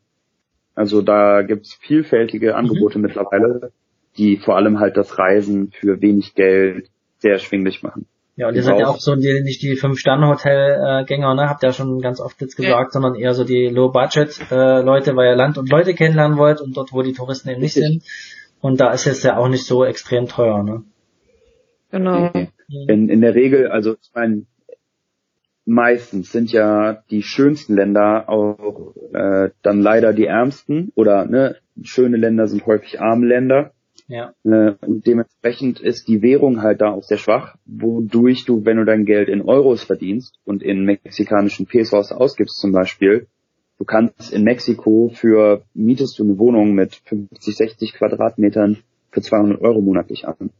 Also 0.75 1.03
da 1.03 1.43
gibt's 1.43 1.75
vielfältige 1.75 2.55
Angebote 2.55 2.99
mhm. 2.99 3.03
mittlerweile, 3.03 3.73
die 4.17 4.37
vor 4.37 4.57
allem 4.57 4.81
halt 4.81 4.97
das 4.97 5.19
Reisen 5.19 5.71
für 5.73 6.01
wenig 6.01 6.35
Geld 6.35 6.91
sehr 7.19 7.33
erschwinglich 7.33 7.83
machen. 7.83 8.07
Ja, 8.39 8.47
und 8.47 8.55
ihr 8.55 8.63
seid 8.63 8.79
ja 8.79 8.87
auch 8.87 9.01
so 9.01 9.17
die, 9.17 9.43
nicht 9.43 9.63
die 9.63 9.75
Fünf-Sterne-Hotel-Gänger, 9.75 11.35
ne? 11.35 11.49
Habt 11.49 11.65
ja 11.65 11.73
schon 11.73 12.01
ganz 12.01 12.21
oft 12.21 12.41
jetzt 12.41 12.55
gesagt, 12.55 12.89
ja. 12.89 12.91
sondern 12.93 13.17
eher 13.17 13.35
so 13.35 13.43
die 13.43 13.67
Low-Budget-Leute, 13.67 15.17
weil 15.17 15.31
ihr 15.31 15.37
Land 15.37 15.59
und 15.59 15.69
Leute 15.69 15.93
kennenlernen 15.93 16.39
wollt 16.39 16.61
und 16.61 16.77
dort, 16.77 16.93
wo 16.93 17.03
die 17.03 17.15
Touristen 17.15 17.49
eben 17.49 17.61
nicht 17.61 17.75
sind. 17.75 18.05
Und 18.61 18.81
da 18.81 18.93
ist 18.93 19.09
es 19.09 19.25
ja 19.25 19.39
auch 19.39 19.49
nicht 19.49 19.67
so 19.67 19.85
extrem 19.85 20.29
teuer, 20.29 20.63
ne? 20.63 20.85
Genau. 21.91 22.31
In, 22.69 23.09
in 23.09 23.21
der 23.23 23.35
Regel, 23.35 23.73
also 23.73 23.97
ich 24.01 24.11
meine, 24.15 24.45
meistens 25.65 26.31
sind 26.31 26.53
ja 26.53 27.03
die 27.11 27.25
schönsten 27.25 27.75
Länder 27.75 28.29
auch 28.29 28.95
äh, 29.15 29.51
dann 29.63 29.83
leider 29.83 30.13
die 30.13 30.27
ärmsten 30.27 30.93
oder 30.95 31.25
ne, 31.25 31.57
schöne 31.83 32.19
Länder 32.19 32.47
sind 32.47 32.65
häufig 32.67 33.01
arme 33.01 33.27
Länder. 33.27 33.73
Ja. 34.09 34.33
Äh, 34.45 34.73
und 34.81 35.07
dementsprechend 35.07 35.81
ist 35.81 36.09
die 36.09 36.23
Währung 36.23 36.63
halt 36.63 36.81
da 36.81 36.91
auch 36.91 37.03
sehr 37.03 37.19
schwach, 37.19 37.57
wodurch 37.67 38.47
du, 38.47 38.65
wenn 38.65 38.79
du 38.79 38.85
dein 38.85 39.05
Geld 39.05 39.29
in 39.29 39.43
Euros 39.43 39.85
verdienst 39.85 40.39
und 40.45 40.63
in 40.63 40.85
mexikanischen 40.85 41.67
Pesos 41.67 42.11
ausgibst 42.11 42.59
zum 42.59 42.73
Beispiel, 42.73 43.27
du 43.79 43.85
kannst 43.85 44.33
in 44.33 44.45
Mexiko 44.45 45.11
für, 45.15 45.63
mietest 45.75 46.19
du 46.19 46.25
eine 46.25 46.39
Wohnung 46.39 46.75
mit 46.75 46.97
50, 47.05 47.55
60 47.55 47.93
Quadratmetern 47.95 48.79
für 49.11 49.21
200 49.21 49.61
Euro 49.61 49.83
monatlich 49.83 50.27
an. 50.27 50.51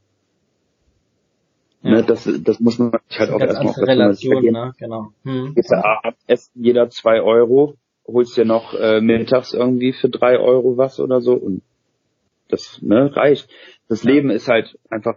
Ja. 1.83 1.91
Ne, 1.91 2.03
das, 2.03 2.29
das 2.43 2.61
muss 2.61 2.79
man 2.79 2.93
sich 3.09 3.19
halt 3.19 3.31
auch 3.31 3.41
erstmal 3.41 3.69
auf 3.69 3.79
Relation, 3.79 4.45
ne? 4.45 4.73
genau. 4.79 5.13
Hm. 5.25 5.55
Gehst 5.55 5.73
essen 6.27 6.63
jeder 6.63 6.91
zwei 6.91 7.23
Euro, 7.23 7.77
holst 8.07 8.37
dir 8.37 8.45
noch 8.45 8.75
äh, 8.75 9.01
mittags 9.01 9.55
irgendwie 9.55 9.93
für 9.93 10.09
drei 10.11 10.39
Euro 10.39 10.77
was 10.77 11.01
oder 11.01 11.21
so 11.21 11.35
und 11.35 11.63
das 12.49 12.81
ne, 12.83 13.15
reicht. 13.15 13.49
Das 13.89 14.03
ja. 14.05 14.11
Leben 14.11 14.31
ist 14.31 14.49
halt 14.49 14.79
einfach, 14.91 15.17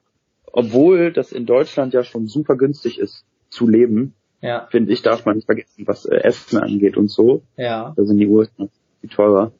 obwohl 0.51 1.11
das 1.11 1.31
in 1.31 1.45
Deutschland 1.45 1.93
ja 1.93 2.03
schon 2.03 2.27
super 2.27 2.55
günstig 2.55 2.99
ist 2.99 3.25
zu 3.49 3.67
leben, 3.67 4.13
ja. 4.41 4.67
finde 4.71 4.91
ich, 4.91 5.01
darf 5.01 5.25
man 5.25 5.35
nicht 5.35 5.45
vergessen, 5.45 5.85
was 5.87 6.05
äh, 6.05 6.17
Essen 6.17 6.59
angeht 6.59 6.97
und 6.97 7.09
so. 7.09 7.43
Ja. 7.57 7.93
Da 7.95 8.03
sind 8.03 8.17
die 8.17 8.27
Uhren 8.27 8.49
teurer. 9.09 9.51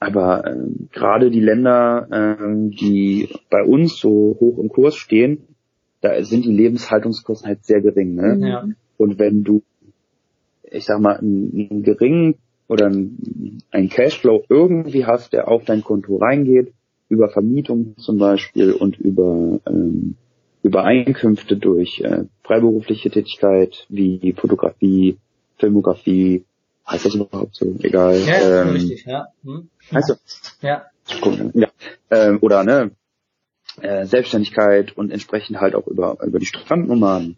Aber 0.00 0.46
ähm, 0.46 0.88
gerade 0.92 1.30
die 1.30 1.40
Länder, 1.40 2.08
ähm, 2.12 2.70
die 2.70 3.30
bei 3.50 3.62
uns 3.62 3.98
so 3.98 4.36
hoch 4.38 4.58
im 4.58 4.68
Kurs 4.68 4.96
stehen, 4.96 5.46
da 6.02 6.22
sind 6.22 6.44
die 6.44 6.52
Lebenshaltungskosten 6.52 7.48
halt 7.48 7.64
sehr 7.64 7.80
gering. 7.80 8.14
Ne? 8.14 8.46
Ja. 8.46 8.68
Und 8.98 9.18
wenn 9.18 9.44
du, 9.44 9.62
ich 10.70 10.84
sag 10.84 11.00
mal, 11.00 11.16
einen, 11.16 11.68
einen 11.70 11.82
geringen 11.82 12.34
oder 12.68 12.86
einen 12.86 13.88
Cashflow 13.88 14.44
irgendwie 14.48 15.06
hast, 15.06 15.32
der 15.32 15.48
auf 15.48 15.64
dein 15.64 15.82
Konto 15.82 16.16
reingeht, 16.16 16.74
über 17.08 17.28
Vermietung 17.28 17.96
zum 17.98 18.18
Beispiel 18.18 18.72
und 18.72 18.98
über, 18.98 19.60
ähm, 19.66 20.16
über 20.62 20.84
Einkünfte 20.84 21.56
durch 21.56 22.00
äh, 22.00 22.24
freiberufliche 22.42 23.10
Tätigkeit 23.10 23.86
wie 23.88 24.34
Fotografie, 24.36 25.18
Filmografie, 25.58 26.44
heißt 26.88 27.06
das 27.06 27.14
überhaupt 27.14 27.54
so? 27.54 27.76
Egal. 27.82 28.18
Ja, 28.20 28.62
ähm, 28.62 28.70
richtig, 28.70 29.04
ja. 29.06 29.28
Hm. 29.44 29.68
Heißt? 29.92 30.18
Ja. 30.62 30.86
ja. 31.54 31.68
Ähm, 32.10 32.38
oder 32.40 32.64
ne, 32.64 32.90
äh, 33.80 34.06
Selbstständigkeit 34.06 34.96
und 34.96 35.10
entsprechend 35.10 35.60
halt 35.60 35.74
auch 35.74 35.86
über, 35.86 36.18
über 36.24 36.38
die 36.38 36.46
Strandnomaden, 36.46 37.36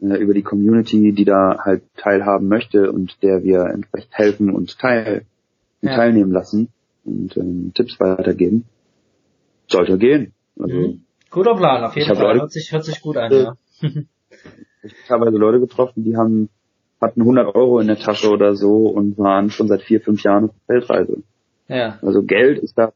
äh, 0.00 0.16
über 0.16 0.34
die 0.34 0.42
Community, 0.42 1.12
die 1.12 1.24
da 1.24 1.58
halt 1.64 1.82
teilhaben 1.96 2.48
möchte 2.48 2.92
und 2.92 3.22
der 3.22 3.42
wir 3.42 3.64
entsprechend 3.66 4.12
helfen 4.12 4.50
und 4.54 4.78
teil, 4.78 5.24
ja. 5.82 5.94
teilnehmen 5.94 6.32
lassen 6.32 6.68
und 7.04 7.36
ähm, 7.36 7.72
Tipps 7.74 7.98
weitergeben 8.00 8.64
sollte 9.68 9.98
gehen. 9.98 10.32
Also, 10.58 10.74
mhm. 10.74 11.04
Guter 11.30 11.54
Plan, 11.54 11.84
auf 11.84 11.94
jeden 11.94 12.14
Fall. 12.14 12.22
Leute, 12.22 12.40
hört, 12.40 12.52
sich, 12.52 12.72
hört 12.72 12.84
sich 12.84 13.00
gut 13.00 13.16
an, 13.16 13.32
ja. 13.32 13.56
ich 14.82 15.10
habe 15.10 15.26
also 15.26 15.38
Leute 15.38 15.60
getroffen, 15.60 16.04
die 16.04 16.16
haben 16.16 16.48
hatten 17.00 17.20
100 17.20 17.54
Euro 17.54 17.78
in 17.78 17.86
der 17.86 17.98
Tasche 17.98 18.30
oder 18.30 18.54
so 18.56 18.86
und 18.86 19.18
waren 19.18 19.50
schon 19.50 19.68
seit 19.68 19.82
vier, 19.82 20.00
fünf 20.00 20.22
Jahren 20.22 20.46
auf 20.46 20.54
Weltreise. 20.66 21.22
Ja. 21.68 21.98
Also 22.02 22.22
Geld 22.22 22.58
ist 22.58 22.76
das, 22.76 22.92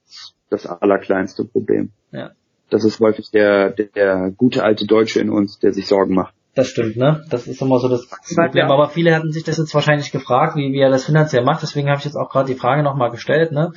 das 0.50 0.66
allerkleinste 0.66 1.44
Problem. 1.44 1.90
Ja. 2.10 2.32
Das 2.70 2.84
ist 2.84 3.00
häufig 3.00 3.30
der, 3.30 3.70
der, 3.70 3.86
der 3.86 4.32
gute 4.36 4.64
alte 4.64 4.86
Deutsche 4.86 5.20
in 5.20 5.30
uns, 5.30 5.58
der 5.58 5.72
sich 5.72 5.86
Sorgen 5.86 6.14
macht. 6.14 6.34
Das 6.54 6.68
stimmt, 6.68 6.96
ne? 6.96 7.24
Das 7.30 7.46
ist 7.46 7.62
immer 7.62 7.78
so 7.78 7.88
das 7.88 8.08
Problem. 8.08 8.70
Aber 8.70 8.88
viele 8.88 9.14
hatten 9.14 9.32
sich 9.32 9.44
das 9.44 9.56
jetzt 9.56 9.74
wahrscheinlich 9.74 10.10
gefragt, 10.10 10.56
wie, 10.56 10.72
wie 10.72 10.80
er 10.80 10.90
das 10.90 11.04
finanziell 11.04 11.44
macht. 11.44 11.62
Deswegen 11.62 11.88
habe 11.88 11.98
ich 11.98 12.04
jetzt 12.04 12.16
auch 12.16 12.30
gerade 12.30 12.52
die 12.52 12.58
Frage 12.58 12.82
nochmal 12.82 13.10
gestellt, 13.10 13.52
ne? 13.52 13.72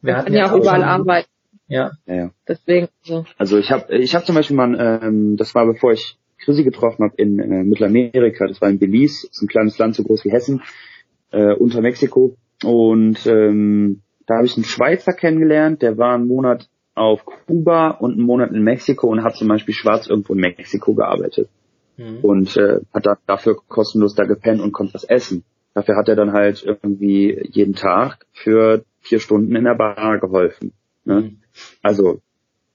Wir 0.00 0.16
hatten 0.16 0.32
ja 0.32 0.50
auch 0.50 0.56
überall 0.56 0.84
arbeiten. 0.84 1.28
Ja. 1.68 1.92
ja, 2.06 2.14
ja. 2.14 2.30
Deswegen 2.46 2.88
so. 3.02 3.24
Also 3.36 3.58
ich 3.58 3.70
habe 3.70 3.96
ich 3.96 4.14
hab 4.14 4.26
zum 4.26 4.34
Beispiel 4.34 4.56
mal, 4.56 5.00
ähm, 5.02 5.36
das 5.36 5.54
war 5.54 5.66
bevor 5.66 5.92
ich 5.92 6.16
Chrissy 6.38 6.64
getroffen 6.64 7.04
habe 7.04 7.14
in 7.16 7.38
äh, 7.38 7.64
Mittelamerika, 7.64 8.46
das 8.46 8.60
war 8.60 8.70
in 8.70 8.78
Belize, 8.78 9.26
das 9.26 9.36
ist 9.36 9.42
ein 9.42 9.48
kleines 9.48 9.78
Land 9.78 9.94
so 9.94 10.02
groß 10.02 10.24
wie 10.24 10.32
Hessen, 10.32 10.62
äh, 11.30 11.54
unter 11.54 11.80
Mexiko. 11.80 12.36
Und 12.64 13.26
ähm, 13.26 14.00
da 14.26 14.36
habe 14.36 14.46
ich 14.46 14.56
einen 14.56 14.64
Schweizer 14.64 15.12
kennengelernt, 15.12 15.82
der 15.82 15.98
war 15.98 16.14
einen 16.14 16.26
Monat 16.26 16.68
auf 16.94 17.24
Kuba 17.24 17.90
und 17.90 18.12
einen 18.12 18.22
Monat 18.22 18.50
in 18.50 18.62
Mexiko 18.62 19.08
und 19.08 19.22
hat 19.22 19.36
zum 19.36 19.48
Beispiel 19.48 19.74
schwarz 19.74 20.06
irgendwo 20.08 20.34
in 20.34 20.40
Mexiko 20.40 20.94
gearbeitet. 20.94 21.48
Mhm. 21.96 22.18
Und 22.22 22.56
äh, 22.56 22.80
hat 22.92 23.06
da, 23.06 23.18
dafür 23.26 23.56
kostenlos 23.68 24.14
da 24.14 24.24
gepennt 24.24 24.60
und 24.60 24.72
konnte 24.72 24.94
was 24.94 25.04
essen. 25.04 25.44
Dafür 25.74 25.96
hat 25.96 26.08
er 26.08 26.16
dann 26.16 26.32
halt 26.32 26.64
irgendwie 26.64 27.40
jeden 27.50 27.74
Tag 27.74 28.26
für 28.32 28.84
vier 29.00 29.20
Stunden 29.20 29.54
in 29.54 29.64
der 29.64 29.76
Bar 29.76 30.18
geholfen. 30.18 30.72
Ne? 31.08 31.20
Mhm. 31.20 31.38
Also 31.82 32.20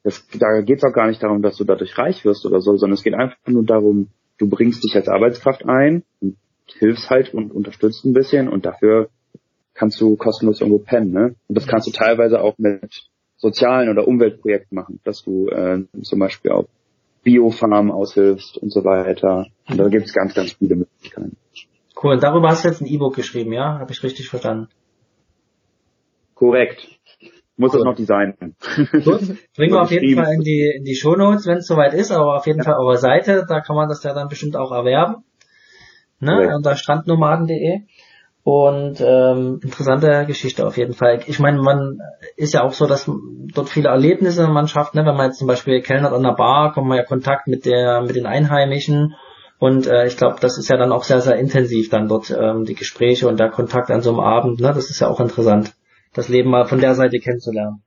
das, 0.03 0.27
da 0.37 0.61
geht 0.61 0.79
es 0.79 0.83
auch 0.83 0.93
gar 0.93 1.07
nicht 1.07 1.23
darum, 1.23 1.41
dass 1.41 1.57
du 1.57 1.63
dadurch 1.63 1.97
reich 1.97 2.25
wirst 2.25 2.45
oder 2.45 2.59
so, 2.59 2.75
sondern 2.75 2.95
es 2.95 3.03
geht 3.03 3.13
einfach 3.13 3.37
nur 3.47 3.63
darum, 3.63 4.09
du 4.37 4.49
bringst 4.49 4.83
dich 4.83 4.95
als 4.95 5.07
Arbeitskraft 5.07 5.65
ein 5.65 6.03
und 6.19 6.37
hilfst 6.77 7.09
halt 7.09 7.33
und 7.33 7.51
unterstützt 7.51 8.03
ein 8.03 8.13
bisschen 8.13 8.49
und 8.49 8.65
dafür 8.65 9.09
kannst 9.73 9.99
du 10.01 10.15
kostenlos 10.17 10.61
irgendwo 10.61 10.79
pennen. 10.79 11.11
Ne? 11.11 11.35
Und 11.47 11.57
das 11.57 11.67
kannst 11.67 11.87
du 11.87 11.91
teilweise 11.91 12.41
auch 12.41 12.57
mit 12.57 13.09
sozialen 13.37 13.89
oder 13.89 14.07
Umweltprojekten 14.07 14.75
machen, 14.75 14.99
dass 15.03 15.23
du 15.23 15.47
äh, 15.49 15.83
zum 16.01 16.19
Beispiel 16.19 16.51
auf 16.51 16.67
Biofarmen 17.23 17.91
aushilfst 17.91 18.57
und 18.57 18.71
so 18.71 18.83
weiter. 18.83 19.47
Und 19.69 19.77
da 19.77 19.87
gibt 19.87 20.05
es 20.05 20.13
ganz, 20.13 20.33
ganz 20.33 20.53
viele 20.53 20.75
Möglichkeiten. 20.75 21.37
Cool, 22.01 22.19
darüber 22.19 22.49
hast 22.49 22.65
du 22.65 22.69
jetzt 22.69 22.81
ein 22.81 22.87
E-Book 22.87 23.15
geschrieben, 23.15 23.53
ja? 23.53 23.79
Habe 23.79 23.91
ich 23.91 24.03
richtig 24.03 24.27
verstanden? 24.27 24.67
Korrekt. 26.35 26.87
Muss 27.55 27.73
das 27.73 27.83
noch 27.83 27.95
designen. 27.95 28.55
Gut, 29.03 29.21
bringen 29.55 29.73
wir 29.73 29.81
auf 29.81 29.91
jeden 29.91 30.15
Fall 30.15 30.33
in 30.33 30.41
die, 30.41 30.73
in 30.75 30.83
die 30.83 30.95
Shownotes, 30.95 31.45
wenn 31.45 31.59
es 31.59 31.67
soweit 31.67 31.93
ist, 31.93 32.11
aber 32.11 32.35
auf 32.35 32.47
jeden 32.47 32.59
ja. 32.59 32.63
Fall 32.63 32.75
eure 32.79 32.97
Seite, 32.97 33.45
da 33.47 33.59
kann 33.59 33.75
man 33.75 33.89
das 33.89 34.03
ja 34.03 34.13
dann 34.13 34.27
bestimmt 34.27 34.55
auch 34.55 34.71
erwerben. 34.71 35.23
Ne? 36.19 36.45
Ja. 36.45 36.55
Unter 36.55 36.75
strandnomaden.de. 36.75 37.81
Und 38.45 38.99
ähm, 38.99 39.61
interessante 39.63 40.25
Geschichte 40.25 40.67
auf 40.67 40.77
jeden 40.77 40.93
Fall. 40.93 41.21
Ich 41.27 41.39
meine, 41.39 41.61
man 41.61 41.99
ist 42.35 42.53
ja 42.53 42.63
auch 42.63 42.73
so, 42.73 42.87
dass 42.87 43.09
dort 43.53 43.69
viele 43.69 43.87
Erlebnisse 43.87 44.47
man 44.47 44.67
schafft. 44.67 44.95
Ne? 44.95 45.05
Wenn 45.05 45.15
man 45.15 45.27
jetzt 45.27 45.39
zum 45.39 45.47
Beispiel 45.47 45.81
kellnert 45.81 46.11
an 46.11 46.23
der 46.23 46.33
Bar, 46.33 46.73
kommt 46.73 46.87
man 46.87 46.97
ja 46.97 47.05
Kontakt 47.05 47.47
mit 47.47 47.65
der 47.65 48.01
mit 48.01 48.17
den 48.17 48.25
Einheimischen. 48.25 49.15
Und 49.59 49.87
äh, 49.87 50.07
ich 50.07 50.17
glaube, 50.17 50.37
das 50.41 50.57
ist 50.57 50.69
ja 50.69 50.75
dann 50.75 50.91
auch 50.91 51.03
sehr, 51.03 51.21
sehr 51.21 51.37
intensiv 51.37 51.89
dann 51.89 52.09
dort 52.09 52.31
ähm, 52.31 52.65
die 52.65 52.75
Gespräche 52.75 53.29
und 53.29 53.39
der 53.39 53.49
Kontakt 53.49 53.91
an 53.91 54.01
so 54.01 54.09
einem 54.09 54.19
Abend. 54.19 54.59
Ne? 54.59 54.73
Das 54.73 54.89
ist 54.89 54.99
ja 54.99 55.07
auch 55.07 55.21
interessant, 55.21 55.73
das 56.13 56.29
Leben 56.29 56.49
mal 56.49 56.65
von 56.65 56.79
der 56.79 56.95
Seite 56.95 57.19
kennenzulernen. 57.19 57.81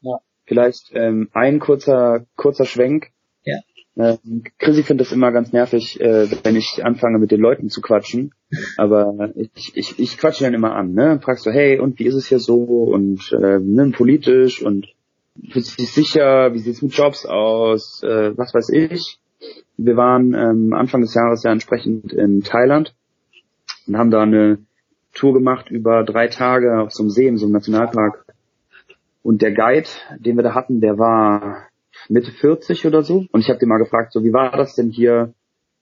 Ja. 0.00 0.18
Vielleicht 0.44 0.90
ähm, 0.94 1.28
ein 1.32 1.60
kurzer 1.60 2.26
kurzer 2.36 2.64
Schwenk. 2.64 3.10
Ja. 3.44 3.58
Äh, 3.94 4.16
Chrissy 4.58 4.82
findet 4.82 5.06
das 5.06 5.12
immer 5.12 5.30
ganz 5.32 5.52
nervig, 5.52 6.00
äh, 6.00 6.28
wenn 6.44 6.56
ich 6.56 6.84
anfange 6.84 7.18
mit 7.18 7.30
den 7.30 7.40
Leuten 7.40 7.68
zu 7.68 7.80
quatschen. 7.80 8.32
Aber 8.76 9.30
ich, 9.54 9.76
ich, 9.76 9.98
ich 9.98 10.18
quatsche 10.18 10.44
dann 10.44 10.54
immer 10.54 10.74
an, 10.74 10.92
ne? 10.92 11.20
Fragst 11.22 11.44
so, 11.44 11.50
hey, 11.50 11.78
und 11.78 11.98
wie 11.98 12.06
ist 12.06 12.14
es 12.14 12.26
hier 12.26 12.38
so? 12.38 12.56
Und 12.64 13.32
äh, 13.32 13.58
ne, 13.60 13.90
politisch 13.90 14.62
und 14.62 14.88
fühlst 15.50 15.72
du 15.72 15.82
dich 15.82 15.92
sicher? 15.92 16.52
Wie 16.54 16.58
sieht's 16.58 16.82
mit 16.82 16.94
Jobs 16.94 17.26
aus? 17.26 18.02
Äh, 18.02 18.36
was 18.36 18.54
weiß 18.54 18.70
ich. 18.70 19.18
Wir 19.76 19.96
waren 19.96 20.34
ähm, 20.34 20.72
Anfang 20.72 21.00
des 21.00 21.14
Jahres 21.14 21.42
ja 21.42 21.52
entsprechend 21.52 22.12
in 22.12 22.42
Thailand 22.42 22.94
und 23.86 23.96
haben 23.96 24.10
da 24.10 24.22
eine 24.22 24.58
Tour 25.12 25.34
gemacht 25.34 25.70
über 25.70 26.04
drei 26.04 26.28
Tage 26.28 26.80
auf 26.80 26.92
so 26.92 27.02
einem 27.02 27.10
See, 27.10 27.26
in 27.26 27.36
so 27.36 27.46
einem 27.46 27.52
Nationalpark. 27.52 28.24
Und 29.22 29.42
der 29.42 29.52
Guide, 29.52 29.88
den 30.18 30.36
wir 30.36 30.42
da 30.42 30.54
hatten, 30.54 30.80
der 30.80 30.98
war 30.98 31.68
Mitte 32.08 32.32
40 32.32 32.86
oder 32.86 33.02
so. 33.02 33.26
Und 33.30 33.40
ich 33.40 33.48
habe 33.48 33.58
den 33.58 33.68
mal 33.68 33.78
gefragt, 33.78 34.12
so 34.12 34.24
wie 34.24 34.32
war 34.32 34.56
das 34.56 34.74
denn 34.74 34.90
hier 34.90 35.32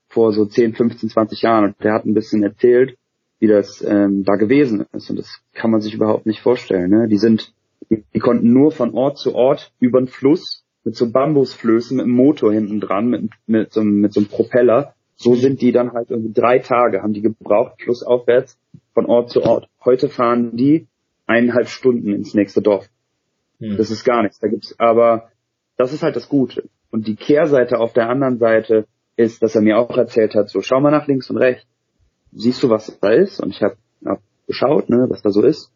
vor 0.08 0.32
so 0.32 0.44
10, 0.44 0.74
15, 0.74 1.08
20 1.10 1.42
Jahren? 1.42 1.64
Und 1.66 1.76
der 1.82 1.94
hat 1.94 2.04
ein 2.04 2.14
bisschen 2.14 2.42
erzählt, 2.42 2.96
wie 3.38 3.46
das 3.46 3.82
ähm, 3.82 4.24
da 4.24 4.34
gewesen 4.34 4.86
ist. 4.92 5.10
Und 5.10 5.18
das 5.18 5.40
kann 5.54 5.70
man 5.70 5.80
sich 5.80 5.94
überhaupt 5.94 6.26
nicht 6.26 6.40
vorstellen. 6.40 6.90
Ne? 6.90 7.08
Die 7.08 7.18
sind, 7.18 7.54
die, 7.88 8.04
die 8.14 8.18
konnten 8.18 8.52
nur 8.52 8.70
von 8.72 8.94
Ort 8.94 9.18
zu 9.18 9.34
Ort 9.34 9.72
über 9.80 10.00
den 10.00 10.08
Fluss 10.08 10.64
mit 10.84 10.96
so 10.96 11.10
Bambusflößen 11.10 11.96
mit 11.96 12.04
einem 12.04 12.14
Motor 12.14 12.52
hinten 12.52 12.80
dran, 12.80 13.08
mit, 13.08 13.30
mit, 13.46 13.72
so, 13.72 13.82
mit 13.82 14.12
so 14.12 14.20
einem 14.20 14.28
Propeller. 14.28 14.94
So 15.16 15.34
sind 15.34 15.60
die 15.60 15.72
dann 15.72 15.92
halt 15.92 16.10
irgendwie 16.10 16.32
drei 16.32 16.58
Tage, 16.58 17.02
haben 17.02 17.12
die 17.12 17.20
gebraucht, 17.20 17.82
flussaufwärts, 17.82 18.58
von 19.00 19.06
Ort 19.06 19.30
zu 19.30 19.42
Ort. 19.42 19.66
Heute 19.82 20.10
fahren 20.10 20.56
die 20.56 20.86
eineinhalb 21.26 21.68
Stunden 21.68 22.12
ins 22.12 22.34
nächste 22.34 22.60
Dorf. 22.60 22.86
Hm. 23.58 23.78
Das 23.78 23.90
ist 23.90 24.04
gar 24.04 24.22
nichts. 24.22 24.38
Da 24.40 24.48
gibt's 24.48 24.78
aber 24.78 25.30
das 25.78 25.94
ist 25.94 26.02
halt 26.02 26.16
das 26.16 26.28
Gute. 26.28 26.68
Und 26.90 27.06
die 27.06 27.16
Kehrseite 27.16 27.78
auf 27.78 27.94
der 27.94 28.10
anderen 28.10 28.38
Seite 28.38 28.86
ist, 29.16 29.42
dass 29.42 29.54
er 29.54 29.62
mir 29.62 29.78
auch 29.78 29.96
erzählt 29.96 30.34
hat, 30.34 30.50
so 30.50 30.60
schau 30.60 30.80
mal 30.80 30.90
nach 30.90 31.06
links 31.06 31.30
und 31.30 31.38
rechts. 31.38 31.66
Siehst 32.32 32.62
du, 32.62 32.68
was 32.68 32.98
da 33.00 33.10
ist? 33.10 33.40
Und 33.40 33.50
ich 33.50 33.62
habe 33.62 33.76
hab 34.04 34.20
geschaut, 34.46 34.90
ne, 34.90 35.06
was 35.08 35.22
da 35.22 35.30
so 35.30 35.42
ist. 35.42 35.72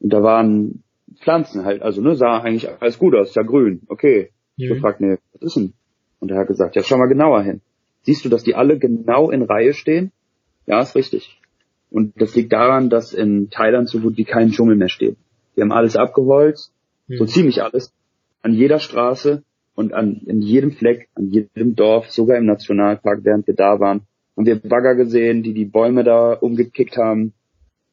Und 0.00 0.14
da 0.14 0.22
waren 0.22 0.82
Pflanzen 1.20 1.66
halt, 1.66 1.82
also 1.82 2.00
ne, 2.00 2.14
sah 2.14 2.38
eigentlich 2.38 2.70
alles 2.80 2.98
gut 2.98 3.14
aus, 3.14 3.34
ja 3.34 3.42
grün, 3.42 3.82
okay. 3.88 4.30
Mhm. 4.56 4.64
Ich 4.64 4.68
gefragt, 4.70 5.00
ne, 5.02 5.18
was 5.34 5.42
ist 5.42 5.56
denn? 5.56 5.74
Und 6.20 6.30
er 6.30 6.38
hat 6.38 6.48
gesagt, 6.48 6.74
ja, 6.74 6.82
schau 6.82 6.96
mal 6.96 7.06
genauer 7.06 7.42
hin. 7.42 7.60
Siehst 8.02 8.24
du, 8.24 8.30
dass 8.30 8.44
die 8.44 8.54
alle 8.54 8.78
genau 8.78 9.30
in 9.30 9.42
Reihe 9.42 9.74
stehen? 9.74 10.10
Ja, 10.66 10.80
ist 10.80 10.94
richtig. 10.94 11.38
Und 11.90 12.20
das 12.20 12.34
liegt 12.34 12.52
daran, 12.52 12.90
dass 12.90 13.12
in 13.12 13.50
Thailand 13.50 13.88
so 13.88 14.00
gut 14.00 14.16
wie 14.16 14.24
kein 14.24 14.50
Dschungel 14.50 14.76
mehr 14.76 14.88
steht. 14.88 15.16
Die 15.56 15.62
haben 15.62 15.72
alles 15.72 15.96
abgeholzt, 15.96 16.72
mhm. 17.06 17.16
so 17.16 17.26
ziemlich 17.26 17.62
alles, 17.62 17.92
an 18.42 18.52
jeder 18.52 18.78
Straße 18.78 19.42
und 19.74 19.92
an, 19.92 20.22
in 20.26 20.42
jedem 20.42 20.72
Fleck, 20.72 21.08
an 21.14 21.30
jedem 21.30 21.76
Dorf, 21.76 22.10
sogar 22.10 22.38
im 22.38 22.46
Nationalpark, 22.46 23.20
während 23.22 23.46
wir 23.46 23.54
da 23.54 23.80
waren, 23.80 24.02
haben 24.36 24.46
wir 24.46 24.56
Bagger 24.56 24.94
gesehen, 24.94 25.42
die 25.42 25.54
die 25.54 25.64
Bäume 25.64 26.04
da 26.04 26.32
umgekickt 26.32 26.96
haben. 26.96 27.32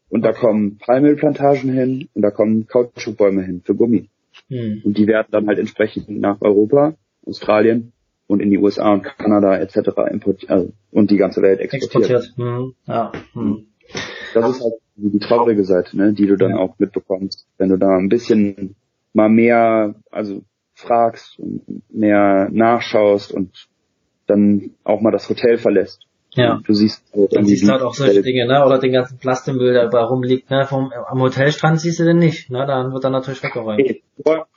Und 0.10 0.24
da 0.24 0.32
kommen 0.32 0.78
Palmölplantagen 0.78 1.72
hin 1.72 2.10
und 2.14 2.22
da 2.22 2.30
kommen 2.30 2.68
Kautschukbäume 2.68 3.44
hin 3.44 3.62
für 3.64 3.74
Gummi. 3.74 4.10
Hm. 4.50 4.82
Und 4.84 4.98
die 4.98 5.08
werden 5.08 5.28
dann 5.32 5.48
halt 5.48 5.60
entsprechend 5.60 6.10
nach 6.10 6.42
Europa, 6.42 6.96
Australien 7.26 7.94
und 8.28 8.42
in 8.42 8.52
die 8.52 8.58
USA 8.58 8.94
und 8.94 9.04
Kanada 9.04 9.58
etc. 9.58 9.90
importiert 10.12 10.52
also, 10.52 10.72
und 10.92 11.10
die 11.10 11.18
ganze 11.18 11.42
Welt 11.42 11.60
exportiert. 11.60 12.12
exportiert. 12.12 12.38
Hm. 12.38 12.74
Ja. 12.86 13.12
Hm. 13.34 13.66
Das 14.34 14.50
ist 14.50 14.64
halt 14.64 14.74
die 14.96 15.20
traurige 15.20 15.64
Seite, 15.64 15.98
ne, 15.98 16.14
die 16.14 16.28
du 16.28 16.38
dann 16.38 16.52
ja. 16.52 16.58
auch 16.58 16.78
mitbekommst, 16.80 17.48
wenn 17.58 17.70
du 17.70 17.78
da 17.78 17.98
ein 17.98 18.10
bisschen 18.10 18.76
mal 19.14 19.30
mehr, 19.30 19.96
also 20.12 20.44
fragst 20.74 21.40
und 21.40 21.84
mehr 21.90 22.50
nachschaust 22.52 23.32
und 23.32 23.68
dann 24.28 24.72
auch 24.84 25.02
mal 25.02 25.12
das 25.12 25.30
Hotel 25.30 25.58
verlässt. 25.58 26.08
Ja. 26.36 26.60
Du 26.66 26.74
siehst, 26.74 27.04
halt 27.14 27.36
dann 27.36 27.46
siehst 27.46 27.68
du 27.68 27.72
halt 27.72 27.84
auch 27.84 27.94
solche 27.94 28.24
Dinge, 28.24 28.48
ne? 28.48 28.66
Oder 28.66 28.80
den 28.80 28.92
ganzen 28.92 29.20
Plastikmüll, 29.20 29.74
der 29.74 29.86
überall 29.86 30.06
rumliegt, 30.06 30.50
ne? 30.50 30.66
Vom, 30.66 30.92
am 30.92 31.22
Hotelstrand 31.22 31.80
siehst 31.80 32.00
du 32.00 32.06
den 32.06 32.18
nicht, 32.18 32.50
ne? 32.50 32.66
Dann 32.66 32.92
wird 32.92 33.04
er 33.04 33.12
natürlich 33.12 33.44
weggeräumt. 33.44 33.80
Ey, 33.80 34.02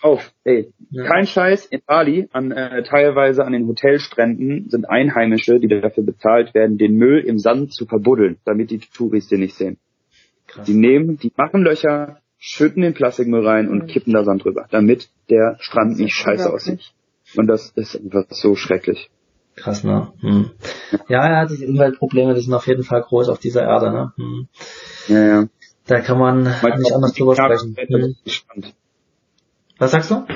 auf, 0.00 0.32
ey. 0.44 0.72
Ja. 0.90 1.04
Kein 1.04 1.26
Scheiß, 1.26 1.66
in 1.66 1.82
Bali, 1.86 2.28
an, 2.32 2.50
äh, 2.50 2.82
teilweise 2.84 3.44
an 3.44 3.52
den 3.52 3.66
Hotelstränden 3.66 4.70
sind 4.70 4.88
Einheimische, 4.88 5.60
die 5.60 5.68
dafür 5.68 6.04
bezahlt 6.04 6.54
werden, 6.54 6.78
den 6.78 6.94
Müll 6.94 7.20
im 7.20 7.38
Sand 7.38 7.74
zu 7.74 7.84
verbuddeln, 7.84 8.38
damit 8.44 8.70
die 8.70 8.78
Touristen 8.78 9.40
nicht 9.40 9.54
sehen. 9.54 9.78
Krass. 10.46 10.66
Die 10.66 10.74
nehmen, 10.74 11.18
die 11.18 11.32
machen 11.36 11.62
Löcher, 11.62 12.20
schütten 12.38 12.82
den 12.82 12.94
Plastikmüll 12.94 13.46
rein 13.46 13.68
und 13.68 13.86
kippen 13.86 14.12
da 14.14 14.24
Sand 14.24 14.44
drüber, 14.44 14.66
damit 14.70 15.08
der 15.28 15.56
Strand 15.60 15.98
nicht 15.98 16.14
scheiße 16.14 16.50
aussieht. 16.50 16.92
Und 17.36 17.48
das 17.48 17.70
ist 17.70 17.96
einfach 17.96 18.24
so 18.30 18.54
schrecklich. 18.54 19.10
Krass, 19.56 19.84
ne? 19.84 20.12
Hm. 20.20 20.50
Ja, 21.08 21.28
ja, 21.28 21.46
die 21.46 21.66
Umweltprobleme, 21.66 22.34
die 22.34 22.42
sind 22.42 22.54
auf 22.54 22.66
jeden 22.66 22.84
Fall 22.84 23.02
groß 23.02 23.30
auf 23.30 23.38
dieser 23.38 23.62
Erde, 23.62 23.90
ne? 23.90 24.12
Hm. 24.16 24.48
Ja, 25.08 25.24
ja. 25.24 25.44
Da 25.86 26.00
kann 26.00 26.18
man 26.18 26.42
Manchmal 26.44 26.78
nicht 26.78 26.92
anders 26.92 27.14
drüber 27.14 27.34
sprechen. 27.34 27.76
Hm. 27.76 28.16
Was 29.78 29.90
sagst 29.92 30.10
du? 30.10 30.26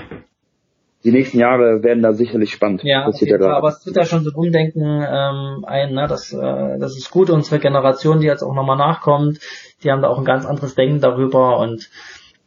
Die 1.02 1.12
nächsten 1.12 1.38
Jahre 1.38 1.82
werden 1.82 2.02
da 2.02 2.12
sicherlich 2.12 2.52
spannend. 2.52 2.82
Ja, 2.84 3.06
auf 3.06 3.18
jeden 3.20 3.40
Fall, 3.40 3.52
aber 3.52 3.68
es 3.68 3.86
wird 3.86 3.96
ja 3.96 4.04
schon 4.04 4.22
so 4.22 4.32
Umdenken 4.34 4.82
ähm, 4.82 5.64
ein, 5.66 5.94
ne? 5.94 6.06
das, 6.06 6.32
äh, 6.32 6.78
das 6.78 6.96
ist 6.96 7.10
gut. 7.10 7.30
Unsere 7.30 7.58
Generation, 7.58 8.20
die 8.20 8.26
jetzt 8.26 8.42
auch 8.42 8.54
nochmal 8.54 8.76
nachkommt, 8.76 9.40
die 9.82 9.90
haben 9.90 10.02
da 10.02 10.08
auch 10.08 10.18
ein 10.18 10.26
ganz 10.26 10.44
anderes 10.44 10.74
Denken 10.74 11.00
darüber 11.00 11.58
und 11.58 11.88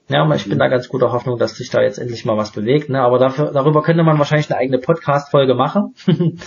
ja, 0.10 0.30
ich 0.36 0.50
bin 0.50 0.60
da 0.60 0.68
ganz 0.68 0.90
guter 0.90 1.12
Hoffnung, 1.12 1.38
dass 1.38 1.56
sich 1.56 1.70
da 1.70 1.82
jetzt 1.82 1.98
endlich 1.98 2.26
mal 2.26 2.38
was 2.38 2.52
bewegt. 2.52 2.90
Ne? 2.90 3.00
Aber 3.00 3.20
dafür, 3.20 3.52
darüber 3.54 3.82
könnte 3.82 4.04
man 4.04 4.20
wahrscheinlich 4.20 4.52
eine 4.52 4.60
eigene 4.60 4.80
Podcast-Folge 4.80 5.56
machen 5.56 5.96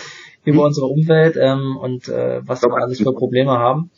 über 0.44 0.60
mhm. 0.60 0.66
unsere 0.66 0.86
Umwelt 0.86 1.36
ähm, 1.36 1.76
und 1.80 2.08
äh, 2.08 2.40
was 2.46 2.62
wir 2.62 2.72
alles 2.74 2.98
für 2.98 3.12
Probleme 3.12 3.52
haben. 3.52 3.90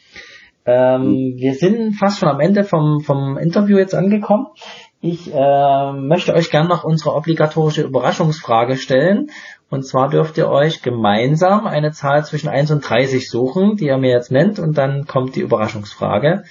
Ähm, 0.65 1.03
mhm. 1.03 1.37
Wir 1.37 1.55
sind 1.55 1.95
fast 1.95 2.21
schon 2.21 2.29
am 2.29 2.41
Ende 2.41 2.63
vom, 2.63 3.01
vom 3.01 3.37
Interview 3.37 3.79
jetzt 3.79 3.95
angekommen. 3.95 4.47
Ich 5.01 5.33
äh, 5.33 5.93
möchte 5.93 6.35
euch 6.35 6.51
gerne 6.51 6.69
noch 6.69 6.85
unsere 6.85 7.15
obligatorische 7.15 7.83
Überraschungsfrage 7.83 8.77
stellen. 8.77 9.31
Und 9.71 9.87
zwar 9.87 10.09
dürft 10.09 10.39
ihr 10.39 10.49
euch 10.49 10.83
gemeinsam 10.83 11.67
eine 11.67 11.91
Zahl 11.93 12.25
zwischen 12.25 12.49
1 12.49 12.71
und 12.71 12.89
30 12.89 13.29
suchen, 13.29 13.77
die 13.77 13.87
ihr 13.87 13.99
mir 13.99 14.11
jetzt 14.11 14.31
nennt. 14.31 14.59
Und 14.59 14.79
dann 14.79 15.07
kommt 15.07 15.37
die 15.37 15.41
Überraschungsfrage 15.41 16.45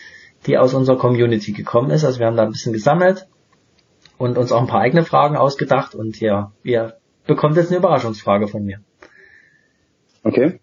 die 0.47 0.57
aus 0.57 0.73
unserer 0.73 0.97
Community 0.97 1.51
gekommen 1.51 1.91
ist. 1.91 2.03
Also 2.03 2.19
wir 2.19 2.25
haben 2.25 2.37
da 2.37 2.43
ein 2.43 2.51
bisschen 2.51 2.73
gesammelt 2.73 3.27
und 4.17 4.37
uns 4.37 4.51
auch 4.51 4.61
ein 4.61 4.67
paar 4.67 4.81
eigene 4.81 5.03
Fragen 5.03 5.35
ausgedacht 5.35 5.93
und 5.93 6.19
ja, 6.19 6.53
ihr 6.63 6.97
bekommt 7.25 7.57
jetzt 7.57 7.69
eine 7.69 7.77
Überraschungsfrage 7.77 8.47
von 8.47 8.63
mir. 8.63 8.79
Okay. 10.23 10.59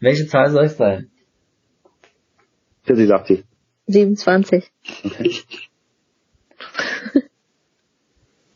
Welche 0.00 0.26
Zahl 0.26 0.50
soll 0.50 0.64
es 0.64 0.76
sein? 0.76 1.10
Für 2.82 2.96
Sie 2.96 3.06
sagt 3.06 3.28
sie. 3.28 3.44
27. 3.86 4.70
Okay. 5.04 5.34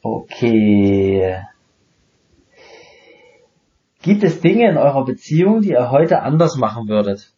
Okay. 0.01 1.43
Gibt 4.03 4.23
es 4.23 4.41
Dinge 4.41 4.71
in 4.71 4.79
eurer 4.79 5.05
Beziehung, 5.05 5.61
die 5.61 5.71
ihr 5.71 5.91
heute 5.91 6.23
anders 6.23 6.57
machen 6.57 6.89
würdet? 6.89 7.35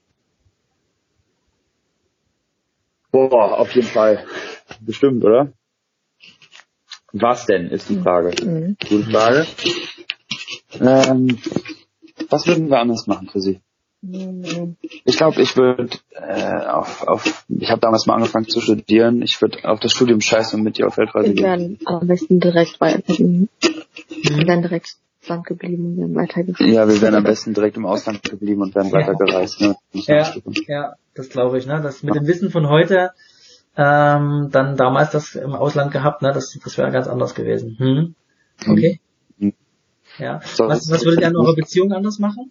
Boah, 3.11 3.59
auf 3.59 3.75
jeden 3.75 3.89
Fall. 3.89 4.25
Bestimmt, 4.81 5.25
oder? 5.25 5.53
Was 7.13 7.47
denn, 7.47 7.69
ist 7.69 7.91
die 7.91 7.99
Frage. 7.99 8.33
Mhm. 8.45 8.77
Gute 8.89 9.11
Frage. 9.11 9.47
Ähm, 10.81 11.39
was 12.29 12.47
würden 12.47 12.71
wir 12.71 12.79
anders 12.79 13.07
machen 13.07 13.29
für 13.29 13.41
Sie? 13.41 13.61
Mhm. 14.03 14.77
Ich 15.05 15.17
glaube, 15.17 15.43
ich 15.43 15.57
würde 15.57 15.91
äh, 16.13 16.67
auf, 16.67 17.07
auf, 17.07 17.45
ich 17.49 17.71
habe 17.71 17.81
damals 17.81 18.07
mal 18.07 18.15
angefangen 18.15 18.49
zu 18.49 18.61
studieren. 18.61 19.23
Ich 19.23 19.41
würde 19.43 19.69
auf 19.69 19.81
das 19.81 19.93
Studium 19.93 20.21
scheißen 20.21 20.59
und 20.59 20.65
mit 20.65 20.79
dir 20.79 20.87
auf 20.87 20.97
Weltreise 20.97 21.35
gehen. 21.35 21.37
Wir 21.37 21.45
wären 21.45 21.79
am 21.85 22.07
besten 22.07 22.41
direkt 22.41 22.81
weiter. 22.81 23.03
Mhm. 23.19 23.49
Wir 24.23 24.47
wären 24.47 24.63
direkt 24.63 24.97
Ausland 25.23 25.47
geblieben 25.47 25.87
und 25.87 25.97
wären 25.99 26.15
weitergereist. 26.15 26.61
Ja, 26.61 26.89
wir 26.89 27.01
wären 27.03 27.15
am 27.15 27.25
besten 27.25 27.53
direkt 27.53 27.77
im 27.77 27.87
Ausland 27.87 28.23
geblieben 28.23 28.63
und 28.63 28.75
wären 28.75 28.91
weitergereist. 28.91 29.61
Ne? 29.61 29.77
Ja, 29.93 30.33
ja, 30.67 30.95
das 31.15 31.29
glaube 31.29 31.59
ich. 31.59 31.67
Ne? 31.67 31.81
Das 31.83 32.03
mit 32.03 32.15
dem 32.15 32.27
Wissen 32.27 32.51
von 32.51 32.69
heute, 32.69 33.11
ähm, 33.77 34.49
dann 34.51 34.77
damals 34.77 35.11
das 35.11 35.35
im 35.35 35.53
Ausland 35.53 35.93
gehabt, 35.93 36.23
ne? 36.23 36.33
das, 36.33 36.59
das 36.63 36.79
wäre 36.79 36.91
ganz 36.91 37.07
anders 37.07 37.35
gewesen. 37.35 37.77
Hm? 37.79 38.15
Okay. 38.67 39.01
Mhm. 39.39 39.53
Ja. 40.19 40.41
Was, 40.59 40.91
was 40.91 41.05
würdet 41.05 41.21
ihr 41.21 41.29
an 41.29 41.37
eurer 41.37 41.55
Beziehung 41.55 41.93
anders 41.93 42.19
machen? 42.19 42.51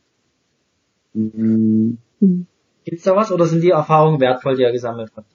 Mhm. 1.13 1.97
Gibt's 2.85 3.03
da 3.03 3.15
was 3.15 3.31
oder 3.31 3.45
sind 3.47 3.61
die 3.61 3.71
Erfahrungen 3.71 4.19
wertvoll, 4.19 4.55
die 4.55 4.61
ihr 4.61 4.71
gesammelt 4.71 5.11
habt? 5.15 5.27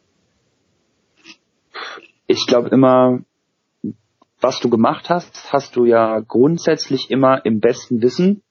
Ich 2.27 2.47
glaube 2.47 2.69
immer, 2.69 3.21
was 4.45 4.61
du 4.61 4.69
gemacht 4.69 5.09
hast, 5.09 5.55
hast 5.55 5.75
du 5.75 5.87
ja 5.87 6.21
grundsätzlich 6.21 7.11
immer 7.11 7.47
im 7.47 7.61
besten 7.61 8.03
Wissen 8.03 8.43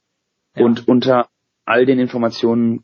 ja. 0.56 0.66
und 0.66 0.88
unter 0.88 1.28
all 1.66 1.86
den 1.86 2.00
Informationen 2.00 2.84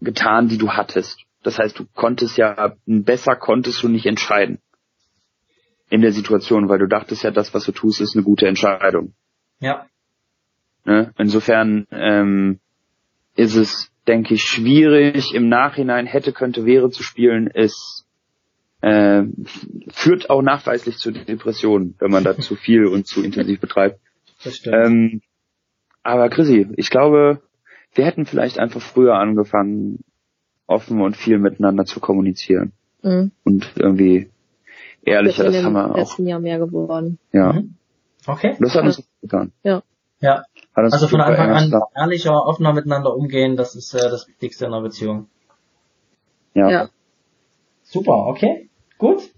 getan, 0.00 0.46
die 0.46 0.56
du 0.56 0.70
hattest. 0.70 1.24
Das 1.42 1.58
heißt, 1.58 1.76
du 1.76 1.86
konntest 1.92 2.38
ja, 2.38 2.76
besser 2.86 3.34
konntest 3.34 3.82
du 3.82 3.88
nicht 3.88 4.06
entscheiden 4.06 4.60
in 5.88 6.02
der 6.02 6.12
Situation, 6.12 6.68
weil 6.68 6.78
du 6.78 6.86
dachtest 6.86 7.24
ja, 7.24 7.32
das, 7.32 7.52
was 7.52 7.64
du 7.64 7.72
tust, 7.72 8.00
ist 8.00 8.14
eine 8.14 8.24
gute 8.24 8.46
Entscheidung. 8.46 9.14
Ja. 9.58 9.86
Ne? 10.84 11.12
Insofern 11.18 11.88
ähm, 11.90 12.60
ist 13.34 13.56
es, 13.56 13.90
denke 14.06 14.34
ich, 14.34 14.44
schwierig 14.44 15.34
im 15.34 15.48
Nachhinein 15.48 16.06
hätte, 16.06 16.32
könnte, 16.32 16.64
wäre 16.64 16.90
zu 16.90 17.02
spielen, 17.02 17.48
ist 17.48 18.06
äh, 18.80 19.24
führt 19.88 20.30
auch 20.30 20.42
nachweislich 20.42 20.98
zu 20.98 21.12
Depressionen, 21.12 21.94
wenn 21.98 22.10
man 22.10 22.24
da 22.24 22.36
zu 22.36 22.56
viel 22.56 22.86
und 22.86 23.06
zu 23.06 23.22
intensiv 23.22 23.60
betreibt. 23.60 24.00
Das 24.42 24.56
stimmt. 24.56 24.76
Ähm, 24.76 25.22
aber 26.02 26.28
Chrissy, 26.30 26.68
ich 26.76 26.90
glaube, 26.90 27.42
wir 27.94 28.06
hätten 28.06 28.24
vielleicht 28.24 28.58
einfach 28.58 28.80
früher 28.80 29.14
angefangen, 29.14 30.02
offen 30.66 31.00
und 31.02 31.16
viel 31.16 31.38
miteinander 31.38 31.84
zu 31.84 32.00
kommunizieren. 32.00 32.72
Mhm. 33.02 33.32
Und 33.44 33.72
irgendwie 33.76 34.30
ehrlicher, 35.02 35.44
das, 35.44 35.54
das 35.54 35.64
haben 35.64 35.72
wir 35.72 35.90
auch. 35.90 35.96
letzten 35.96 36.26
Jahr 36.26 36.40
mehr 36.40 36.58
geworden. 36.58 37.18
Ja. 37.32 37.52
Mhm. 37.52 37.74
Okay. 38.26 38.56
Das 38.60 38.74
hat 38.74 38.84
uns 38.84 39.02
getan. 39.20 39.52
Ja. 39.62 39.82
Ja. 40.20 40.44
Also 40.74 41.08
von 41.08 41.20
Anfang 41.20 41.50
an 41.50 41.82
ehrlicher, 41.96 42.46
offener 42.46 42.72
miteinander 42.72 43.14
umgehen, 43.14 43.56
das 43.56 43.74
ist 43.74 43.94
äh, 43.94 44.10
das 44.10 44.28
Wichtigste 44.28 44.66
in 44.66 44.72
einer 44.72 44.82
Beziehung. 44.82 45.28
Ja. 46.54 46.70
ja. 46.70 46.88
Super, 47.82 48.26
okay. 48.28 48.69
Gut, 49.00 49.30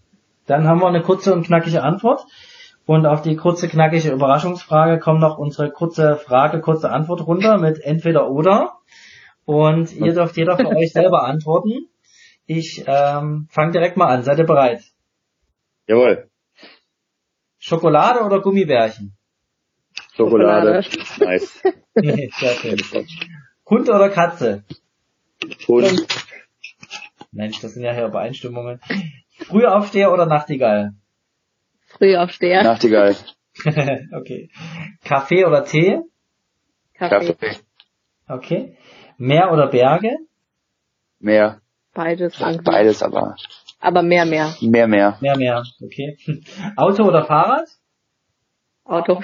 dann 0.47 0.67
haben 0.67 0.81
wir 0.81 0.89
eine 0.89 1.03
kurze 1.03 1.33
und 1.33 1.47
knackige 1.47 1.85
Antwort. 1.85 2.27
Und 2.85 3.07
auf 3.07 3.23
die 3.23 3.37
kurze, 3.37 3.69
knackige 3.69 4.11
Überraschungsfrage 4.11 4.99
kommt 4.99 5.21
noch 5.21 5.39
unsere 5.39 5.71
kurze 5.71 6.17
Frage, 6.17 6.61
kurze 6.61 6.91
Antwort 6.91 7.25
runter 7.29 7.59
mit 7.59 7.79
entweder 7.79 8.29
oder. 8.29 8.73
Und 9.45 9.93
ihr 9.93 10.15
dürft 10.15 10.37
jeder 10.37 10.57
von 10.57 10.67
euch 10.67 10.93
selber 10.93 11.23
antworten. 11.23 11.89
Ich 12.47 12.83
ähm, 12.89 13.47
fange 13.51 13.71
direkt 13.71 13.97
mal 13.97 14.09
an. 14.09 14.25
Seid 14.25 14.39
ihr 14.41 14.47
bereit? 14.47 14.83
Jawohl. 15.87 16.29
Schokolade 17.61 18.25
oder 18.25 18.41
Gummibärchen? 18.41 19.17
Schokolade. 20.17 20.85
nice. 21.21 21.63
Sehr 21.95 22.55
schön. 22.57 23.07
Hund 23.71 23.89
oder 23.89 24.11
Katze? 24.11 24.65
Hund. 25.69 26.05
Mensch, 27.31 27.61
das 27.61 27.75
sind 27.75 27.85
ja 27.85 27.93
hier 27.93 28.07
Übereinstimmungen. 28.07 28.81
Frühaufsteher 29.47 30.13
oder 30.13 30.27
Nachtigall? 30.27 30.95
Frühaufsteher. 31.87 32.63
Nachtigall. 32.63 33.17
okay. 34.13 34.51
Kaffee 35.05 35.45
oder 35.45 35.65
Tee? 35.65 36.01
Kaffee. 36.95 37.35
Kaffee. 37.35 37.57
Okay. 38.29 38.77
Meer 39.19 39.53
oder 39.53 39.69
Berge? 39.69 40.17
Meer. 41.19 41.61
Beides. 41.95 42.39
Beides 42.65 43.03
aber. 43.03 43.37
Aber 43.79 44.03
mehr, 44.03 44.25
mehr. 44.25 44.55
Mehr, 44.61 44.87
mehr. 44.87 45.19
Mehr, 45.21 45.37
mehr. 45.37 45.65
Okay. 45.83 46.17
Auto 46.77 47.05
oder 47.05 47.25
Fahrrad? 47.25 47.69
Auto. 48.85 49.23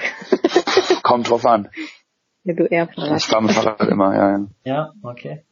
Kommt 1.03 1.29
drauf 1.29 1.45
an. 1.45 1.69
Ja, 2.43 2.53
du 2.53 2.65
eher 2.65 2.87
Fahrrad. 2.87 3.17
Ich 3.17 3.25
fahre 3.25 3.43
mit 3.43 3.51
Fahrrad 3.53 3.87
immer, 3.89 4.15
ja, 4.15 4.31
ja. 4.31 4.47
Ja, 4.63 4.93
okay. 5.01 5.43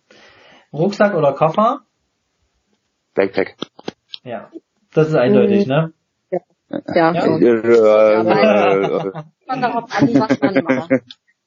Rucksack 0.72 1.16
oder 1.16 1.34
Koffer? 1.34 1.82
Backpack. 3.16 3.56
Ja. 4.28 4.52
Das 4.94 5.08
ist 5.08 5.16
eindeutig, 5.16 5.68
mhm. 5.68 5.74
ne? 5.74 5.94
Ja. 6.32 6.40
Ja. 6.70 7.14
ja. 7.14 7.28
ja. 8.24 9.24
Man 9.48 9.62
darauf 9.62 9.86
an, 9.96 10.14
was 10.16 10.42
man 10.42 10.64
macht. 10.64 10.92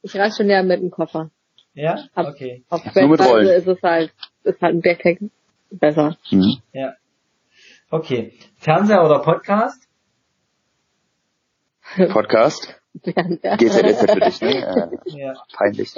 Ich 0.02 0.16
reise 0.16 0.38
schon 0.38 0.48
ja 0.48 0.62
mit 0.62 0.80
dem 0.80 0.90
Koffer. 0.90 1.30
Ja? 1.74 1.98
Okay. 2.14 2.64
Auf 2.70 2.82
Weltreise 2.94 3.52
ist 3.52 3.66
es 3.66 3.82
halt, 3.82 4.14
ist 4.44 4.62
halt 4.62 4.76
ein 4.76 4.80
Backpack 4.80 5.20
besser. 5.70 6.16
Mhm. 6.30 6.56
Ja. 6.72 6.94
Okay. 7.90 8.32
Fernseher 8.56 9.04
oder 9.04 9.18
Podcast? 9.18 9.86
Podcast? 12.10 12.80
Fernseher. 13.02 13.56
GZSZ 13.58 14.10
für 14.10 14.20
dich, 14.20 14.40
ne? 14.40 14.98
ja. 15.04 15.34
Peinlich. 15.54 15.92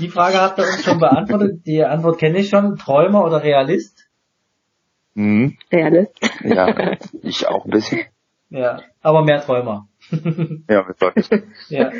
Die 0.00 0.08
Frage 0.08 0.40
habt 0.40 0.58
ihr 0.58 0.64
uns 0.64 0.82
schon 0.82 0.98
beantwortet. 0.98 1.64
Die 1.66 1.84
Antwort 1.84 2.18
kenne 2.18 2.38
ich 2.38 2.48
schon. 2.48 2.76
Träumer 2.76 3.24
oder 3.24 3.44
Realist? 3.44 4.07
Mhm. 5.18 5.58
Realist. 5.72 6.12
Ja, 6.44 6.96
ich 7.22 7.48
auch 7.48 7.64
ein 7.64 7.72
bisschen. 7.72 8.06
Ja, 8.50 8.82
aber 9.02 9.24
mehr 9.24 9.40
Träumer. 9.40 9.88
ja, 10.12 10.84
mit 10.86 11.02
deutlich. 11.02 11.28
Ja. 11.70 11.90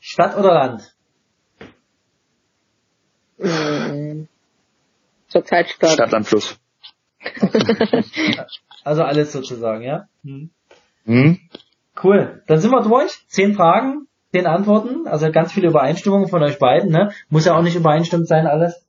Stadt 0.00 0.36
oder 0.36 0.52
Land? 0.52 0.96
Mhm. 3.38 4.26
Zurzeit 5.28 5.68
Stadt. 5.68 5.90
Stadt, 5.90 6.10
Land, 6.10 6.26
Fluss. 6.26 6.58
also 8.84 9.04
alles 9.04 9.30
sozusagen, 9.30 9.84
ja? 9.84 10.08
Mhm. 10.24 10.50
Mhm. 11.04 11.38
Cool. 12.02 12.42
Dann 12.48 12.58
sind 12.58 12.72
wir 12.72 12.82
durch. 12.82 13.28
Zehn 13.28 13.54
Fragen, 13.54 14.08
zehn 14.32 14.46
Antworten. 14.46 15.06
Also 15.06 15.30
ganz 15.30 15.52
viele 15.52 15.68
Übereinstimmungen 15.68 16.26
von 16.26 16.42
euch 16.42 16.58
beiden. 16.58 16.90
Ne? 16.90 17.12
Muss 17.28 17.44
ja 17.44 17.56
auch 17.56 17.62
nicht 17.62 17.76
übereinstimmt 17.76 18.26
sein 18.26 18.48
alles. 18.48 18.85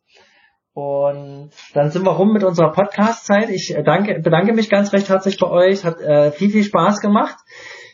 Und 0.78 1.50
dann 1.74 1.90
sind 1.90 2.06
wir 2.06 2.12
rum 2.12 2.34
mit 2.34 2.44
unserer 2.44 2.72
Podcast-Zeit. 2.72 3.50
Ich 3.50 3.76
äh, 3.76 3.82
danke, 3.82 4.20
bedanke 4.20 4.54
mich 4.54 4.70
ganz 4.70 4.94
recht 4.94 5.10
herzlich 5.10 5.40
bei 5.40 5.50
euch. 5.50 5.84
Hat 5.84 6.00
äh, 6.02 6.32
viel, 6.32 6.52
viel 6.52 6.64
Spaß 6.64 7.02
gemacht. 7.02 7.36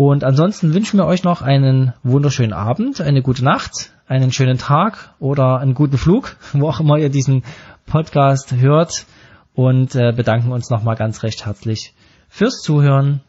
Und 0.00 0.24
ansonsten 0.24 0.72
wünschen 0.72 0.96
wir 0.96 1.04
euch 1.04 1.24
noch 1.24 1.42
einen 1.42 1.92
wunderschönen 2.02 2.54
Abend, 2.54 3.02
eine 3.02 3.20
gute 3.20 3.44
Nacht, 3.44 3.92
einen 4.08 4.32
schönen 4.32 4.56
Tag 4.56 5.12
oder 5.18 5.58
einen 5.58 5.74
guten 5.74 5.98
Flug, 5.98 6.36
wo 6.54 6.70
auch 6.70 6.80
immer 6.80 6.96
ihr 6.96 7.10
diesen 7.10 7.44
Podcast 7.84 8.50
hört 8.54 9.04
und 9.52 9.94
äh, 9.94 10.12
bedanken 10.16 10.52
uns 10.52 10.70
nochmal 10.70 10.96
ganz 10.96 11.22
recht 11.22 11.44
herzlich 11.44 11.92
fürs 12.30 12.62
Zuhören. 12.62 13.20